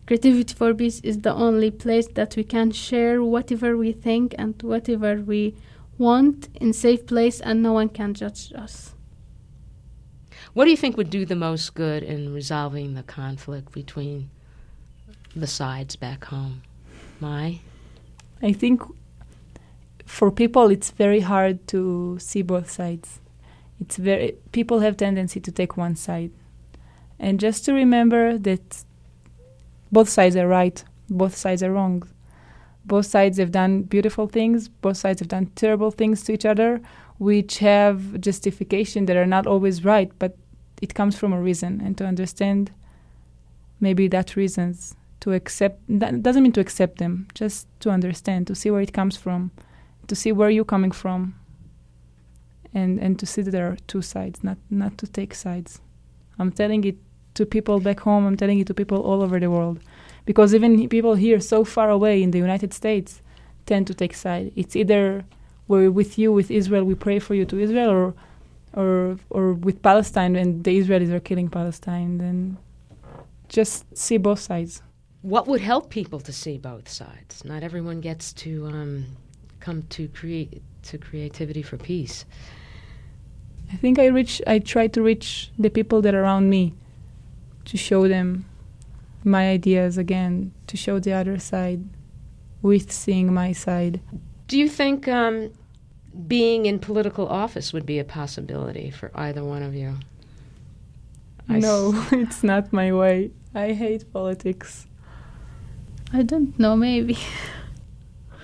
creativity 0.07 0.55
for 0.55 0.75
peace 0.75 1.01
is 1.01 1.17
the 1.23 1.35
only 1.47 1.71
place 1.71 2.09
that 2.19 2.37
we 2.37 2.45
can 2.45 2.71
share 2.71 3.23
whatever 3.23 3.77
we 3.77 3.93
think 3.93 4.35
and 4.39 4.55
whatever 4.63 5.17
we 5.31 5.55
want 5.99 6.49
in 6.61 6.73
safe 6.73 7.07
place 7.07 7.41
and 7.41 7.63
no 7.63 7.73
one 7.73 7.89
can 7.89 8.15
judge 8.15 8.53
us. 8.55 8.95
What 10.53 10.65
do 10.65 10.71
you 10.71 10.77
think 10.77 10.97
would 10.97 11.11
do 11.11 11.27
the 11.27 11.37
most 11.37 11.75
good 11.75 12.03
in 12.03 12.33
resolving 12.33 12.95
the 12.95 13.03
conflict 13.03 13.73
between 13.73 14.31
the 15.35 15.47
sides 15.47 15.97
back 15.97 16.25
home? 16.25 16.63
My 17.21 17.61
i 18.43 18.53
think 18.53 18.83
for 20.05 20.31
people 20.31 20.71
it's 20.71 20.91
very 20.91 21.21
hard 21.21 21.67
to 21.69 22.19
see 22.21 22.43
both 22.43 22.71
sides. 22.71 23.21
It's 23.81 23.97
very 23.97 24.37
people 24.53 24.81
have 24.81 24.97
tendency 24.97 25.41
to 25.41 25.53
take 25.53 25.77
one 25.77 25.97
side. 25.97 26.31
And 27.19 27.41
just 27.41 27.65
to 27.65 27.73
remember 27.73 28.39
that 28.39 28.85
both 29.91 30.09
sides 30.09 30.37
are 30.37 30.49
right 30.49 30.83
both 31.09 31.37
sides 31.37 31.63
are 31.63 31.73
wrong 31.73 32.03
both 32.87 33.07
sides 33.07 33.39
have 33.39 33.51
done 33.51 33.83
beautiful 33.83 34.27
things 34.27 34.69
both 34.69 34.97
sides 34.97 35.21
have 35.21 35.29
done 35.29 35.47
terrible 35.57 35.91
things 35.91 36.23
to 36.23 36.33
each 36.33 36.45
other 36.45 36.81
which 37.19 37.59
have 37.59 38.21
justification 38.21 39.07
that 39.07 39.17
are 39.17 39.27
not 39.27 39.47
always 39.47 39.85
right 39.85 40.11
but 40.19 40.37
it 40.83 40.95
comes 40.95 41.17
from 41.17 41.33
a 41.33 41.41
reason. 41.41 41.81
And 41.81 41.97
to 41.99 42.07
understand 42.07 42.73
maybe 43.81 44.09
that 44.09 44.37
reasons 44.37 44.95
to 45.21 45.33
accept 45.33 45.81
that 45.89 46.23
doesn't 46.23 46.43
mean 46.43 46.53
to 46.53 46.61
accept 46.61 46.99
them 46.99 47.27
just 47.35 47.67
to 47.81 47.91
understand 47.91 48.47
to 48.47 48.55
see 48.55 48.71
where 48.71 48.81
it 48.81 48.93
comes 48.93 49.17
from 49.17 49.51
to 50.07 50.15
see 50.15 50.31
where 50.31 50.51
you're 50.51 50.65
coming 50.65 50.91
from 50.91 51.35
and 52.73 52.99
and 53.01 53.19
to 53.19 53.27
see 53.27 53.43
that 53.43 53.51
there 53.51 53.67
are 53.67 53.77
two 53.87 54.03
sides 54.03 54.45
not 54.45 54.59
not 54.71 54.97
to 54.99 55.07
take 55.07 55.35
sides. 55.35 55.81
I'm 56.39 56.53
telling 56.53 56.85
it 56.85 56.97
to 57.35 57.45
people 57.45 57.81
back 57.81 58.01
home 58.01 58.27
i'm 58.27 58.37
telling 58.37 58.59
it 58.59 58.67
to 58.67 58.73
people 58.73 58.99
all 59.03 59.21
over 59.23 59.39
the 59.39 59.51
world 59.51 59.79
because 60.27 60.55
even 60.55 60.89
people 60.89 61.15
here 61.15 61.41
so 61.41 61.65
far 61.65 61.89
away 61.89 62.23
in 62.23 62.31
the 62.31 62.39
united 62.39 62.75
states 62.75 63.23
tend 63.65 63.85
to 63.89 63.95
take 63.95 64.15
side. 64.15 64.53
It's 64.55 64.77
either 64.77 65.25
we're 65.67 65.91
with 65.91 66.19
you 66.19 66.33
with 66.33 66.51
israel 66.51 66.85
we 66.85 66.95
pray 66.95 67.19
for 67.19 67.35
you 67.35 67.45
to 67.47 67.59
israel 67.59 67.91
or 67.91 68.15
or 68.75 69.19
or 69.31 69.55
with 69.55 69.83
palestine 69.83 70.37
and 70.37 70.63
the 70.63 70.79
israelis 70.79 71.11
are 71.11 71.19
killing 71.19 71.49
palestine 71.49 72.19
then 72.19 72.59
just 73.49 73.85
see 73.97 74.17
both 74.17 74.41
sides. 74.41 74.83
What 75.23 75.47
would 75.47 75.61
help 75.61 75.91
people 75.91 76.21
to 76.21 76.33
see 76.33 76.59
both 76.59 76.89
sides? 76.89 77.45
Not 77.45 77.63
everyone 77.63 78.01
gets 78.01 78.33
to 78.35 78.67
um, 78.67 79.07
come 79.61 79.83
to 79.91 80.09
create 80.09 80.63
to 80.85 80.99
creativity 80.99 81.63
for 81.63 81.77
peace. 81.77 82.25
I 83.73 83.77
think 83.77 83.99
I 83.99 84.07
reach 84.07 84.41
I 84.47 84.59
try 84.61 84.87
to 84.89 85.03
reach 85.03 85.51
the 85.59 85.71
people 85.71 86.01
that 86.03 86.15
are 86.15 86.23
around 86.23 86.51
me 86.51 86.75
to 87.65 87.77
show 87.77 88.07
them 88.07 88.45
my 89.25 89.49
ideas 89.49 89.99
again, 89.99 90.53
to 90.67 90.77
show 90.77 90.99
the 90.99 91.13
other 91.13 91.39
side 91.39 91.85
with 92.63 92.93
seeing 92.93 93.33
my 93.33 93.53
side. 93.53 94.01
Do 94.49 94.59
you 94.59 94.69
think 94.69 95.09
um, 95.09 95.53
being 96.27 96.67
in 96.67 96.79
political 96.79 97.27
office 97.29 97.73
would 97.73 97.87
be 97.87 97.99
a 97.99 98.05
possibility 98.05 98.91
for 98.91 99.11
either 99.15 99.45
one 99.45 99.63
of 99.63 99.75
you? 99.75 99.99
no, 101.49 102.07
it's 102.13 102.43
not 102.43 102.73
my 102.73 102.93
way. 102.93 103.31
I 103.55 103.73
hate 103.73 104.13
politics. 104.13 104.87
I 106.13 106.23
don't 106.23 106.59
know, 106.59 106.77
maybe. 106.77 107.19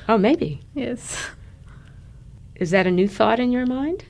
Oh, 0.08 0.18
maybe. 0.18 0.60
Yes. 0.74 1.30
Is 2.56 2.70
that 2.70 2.86
a 2.86 2.90
new 2.90 3.08
thought 3.08 3.40
in 3.40 3.52
your 3.52 3.66
mind? 3.66 4.04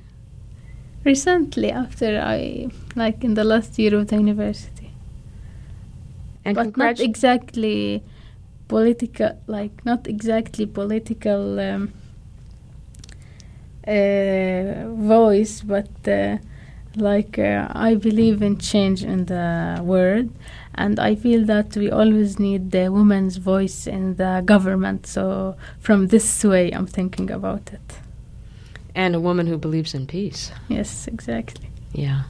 Recently, 1.04 1.70
after 1.70 2.20
I, 2.20 2.68
like 2.96 3.24
in 3.24 3.34
the 3.34 3.44
last 3.44 3.78
year 3.78 3.94
of 3.96 4.08
the 4.08 4.16
university. 4.16 4.71
And 6.44 6.54
but 6.56 6.76
not 6.76 7.00
exactly 7.00 8.02
political, 8.68 9.38
like 9.46 9.84
not 9.84 10.06
exactly 10.06 10.66
political 10.66 11.60
um, 11.60 11.92
uh, 13.86 14.88
voice, 14.88 15.60
but 15.60 15.90
uh, 16.08 16.38
like 16.96 17.38
uh, 17.38 17.68
I 17.70 17.94
believe 17.94 18.42
in 18.42 18.58
change 18.58 19.04
in 19.04 19.26
the 19.26 19.80
world, 19.82 20.30
and 20.74 20.98
I 20.98 21.14
feel 21.14 21.44
that 21.46 21.76
we 21.76 21.90
always 21.90 22.38
need 22.38 22.70
the 22.70 22.90
woman's 22.90 23.36
voice 23.36 23.86
in 23.86 24.16
the 24.16 24.42
government. 24.44 25.06
So 25.06 25.56
from 25.78 26.08
this 26.08 26.44
way, 26.44 26.70
I'm 26.72 26.86
thinking 26.86 27.30
about 27.30 27.72
it. 27.72 27.98
And 28.94 29.14
a 29.14 29.20
woman 29.20 29.46
who 29.46 29.56
believes 29.56 29.94
in 29.94 30.06
peace. 30.06 30.52
Yes, 30.68 31.06
exactly. 31.08 31.70
Yeah. 31.92 32.22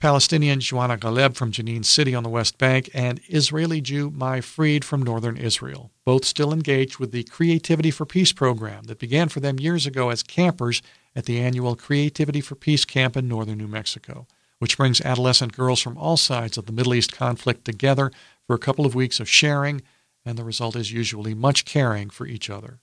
Palestinian 0.00 0.60
Joanna 0.60 0.96
Galeb 0.96 1.36
from 1.36 1.52
Jenin 1.52 1.84
City 1.84 2.14
on 2.14 2.22
the 2.22 2.30
West 2.30 2.56
Bank, 2.56 2.88
and 2.94 3.20
Israeli 3.28 3.82
Jew 3.82 4.10
Mai 4.10 4.40
Fried 4.40 4.82
from 4.82 5.02
northern 5.02 5.36
Israel, 5.36 5.90
both 6.06 6.24
still 6.24 6.54
engaged 6.54 6.96
with 6.98 7.12
the 7.12 7.24
Creativity 7.24 7.90
for 7.90 8.06
Peace 8.06 8.32
program 8.32 8.84
that 8.84 8.98
began 8.98 9.28
for 9.28 9.40
them 9.40 9.60
years 9.60 9.84
ago 9.84 10.08
as 10.08 10.22
campers 10.22 10.80
at 11.14 11.26
the 11.26 11.38
annual 11.38 11.76
Creativity 11.76 12.40
for 12.40 12.54
Peace 12.54 12.86
camp 12.86 13.14
in 13.14 13.28
northern 13.28 13.58
New 13.58 13.68
Mexico, 13.68 14.26
which 14.58 14.78
brings 14.78 15.02
adolescent 15.02 15.52
girls 15.52 15.82
from 15.82 15.98
all 15.98 16.16
sides 16.16 16.56
of 16.56 16.64
the 16.64 16.72
Middle 16.72 16.94
East 16.94 17.12
conflict 17.12 17.66
together 17.66 18.10
for 18.46 18.54
a 18.54 18.58
couple 18.58 18.86
of 18.86 18.94
weeks 18.94 19.20
of 19.20 19.28
sharing, 19.28 19.82
and 20.24 20.38
the 20.38 20.44
result 20.44 20.76
is 20.76 20.92
usually 20.92 21.34
much 21.34 21.66
caring 21.66 22.08
for 22.08 22.26
each 22.26 22.48
other. 22.48 22.80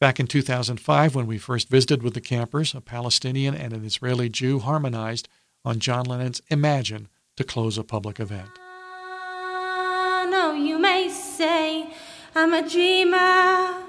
Back 0.00 0.18
in 0.18 0.26
2005, 0.26 1.14
when 1.14 1.26
we 1.28 1.38
first 1.38 1.68
visited 1.68 2.02
with 2.02 2.14
the 2.14 2.20
campers, 2.20 2.74
a 2.74 2.80
Palestinian 2.80 3.54
and 3.54 3.72
an 3.72 3.84
Israeli 3.84 4.28
Jew 4.28 4.58
harmonized 4.58 5.28
on 5.66 5.80
John 5.80 6.06
Lennon's 6.06 6.40
Imagine 6.48 7.08
to 7.36 7.44
close 7.44 7.76
a 7.76 7.82
public 7.84 8.20
event. 8.20 8.48
No, 10.30 10.52
you 10.52 10.78
may 10.78 11.08
say 11.10 11.88
I'm 12.34 12.54
a 12.54 12.68
dreamer, 12.68 13.82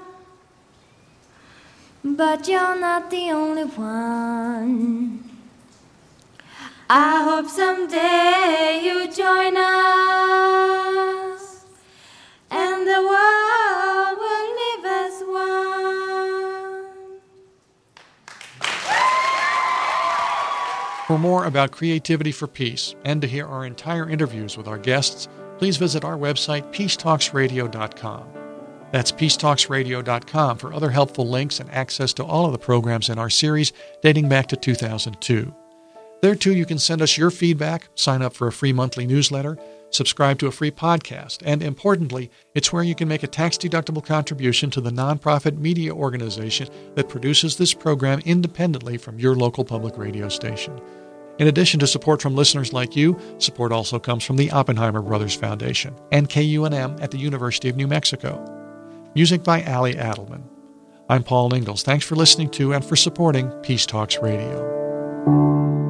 but 2.04 2.48
you're 2.48 2.78
not 2.78 3.10
the 3.10 3.30
only 3.30 3.64
one. 3.64 5.24
I 6.90 7.22
hope 7.22 7.48
someday 7.48 8.80
you 8.82 9.06
join 9.12 9.56
us, 9.56 11.27
For 21.08 21.18
more 21.18 21.46
about 21.46 21.70
Creativity 21.70 22.32
for 22.32 22.46
Peace 22.46 22.94
and 23.02 23.22
to 23.22 23.26
hear 23.26 23.46
our 23.46 23.64
entire 23.64 24.10
interviews 24.10 24.58
with 24.58 24.68
our 24.68 24.76
guests, 24.76 25.26
please 25.56 25.78
visit 25.78 26.04
our 26.04 26.18
website, 26.18 26.70
peacetalksradio.com. 26.70 28.28
That's 28.92 29.10
peacetalksradio.com 29.10 30.58
for 30.58 30.74
other 30.74 30.90
helpful 30.90 31.26
links 31.26 31.60
and 31.60 31.70
access 31.70 32.12
to 32.12 32.24
all 32.24 32.44
of 32.44 32.52
the 32.52 32.58
programs 32.58 33.08
in 33.08 33.18
our 33.18 33.30
series 33.30 33.72
dating 34.02 34.28
back 34.28 34.48
to 34.48 34.56
2002. 34.56 35.54
There, 36.20 36.34
too, 36.34 36.54
you 36.54 36.66
can 36.66 36.78
send 36.78 37.00
us 37.00 37.16
your 37.16 37.30
feedback, 37.30 37.88
sign 37.94 38.20
up 38.20 38.34
for 38.34 38.46
a 38.46 38.52
free 38.52 38.74
monthly 38.74 39.06
newsletter, 39.06 39.56
subscribe 39.88 40.38
to 40.40 40.46
a 40.46 40.52
free 40.52 40.70
podcast, 40.70 41.38
and 41.42 41.62
importantly, 41.62 42.30
it's 42.54 42.70
where 42.70 42.82
you 42.82 42.94
can 42.94 43.08
make 43.08 43.22
a 43.22 43.28
tax 43.28 43.56
deductible 43.56 44.04
contribution 44.04 44.68
to 44.72 44.82
the 44.82 44.90
nonprofit 44.90 45.56
media 45.56 45.94
organization 45.94 46.68
that 46.96 47.08
produces 47.08 47.56
this 47.56 47.72
program 47.72 48.20
independently 48.26 48.98
from 48.98 49.18
your 49.18 49.34
local 49.34 49.64
public 49.64 49.96
radio 49.96 50.28
station. 50.28 50.78
In 51.38 51.46
addition 51.46 51.78
to 51.80 51.86
support 51.86 52.20
from 52.20 52.34
listeners 52.34 52.72
like 52.72 52.96
you, 52.96 53.16
support 53.38 53.70
also 53.70 54.00
comes 54.00 54.24
from 54.24 54.36
the 54.36 54.50
Oppenheimer 54.50 55.00
Brothers 55.02 55.34
Foundation 55.34 55.94
and 56.10 56.28
KUNM 56.28 57.00
at 57.00 57.12
the 57.12 57.18
University 57.18 57.68
of 57.68 57.76
New 57.76 57.86
Mexico. 57.86 58.44
Music 59.14 59.44
by 59.44 59.62
Ali 59.62 59.94
Adelman. 59.94 60.42
I'm 61.08 61.22
Paul 61.22 61.54
Ingles. 61.54 61.82
Thanks 61.84 62.04
for 62.04 62.16
listening 62.16 62.50
to 62.50 62.74
and 62.74 62.84
for 62.84 62.96
supporting 62.96 63.50
Peace 63.62 63.86
Talks 63.86 64.18
Radio. 64.18 65.87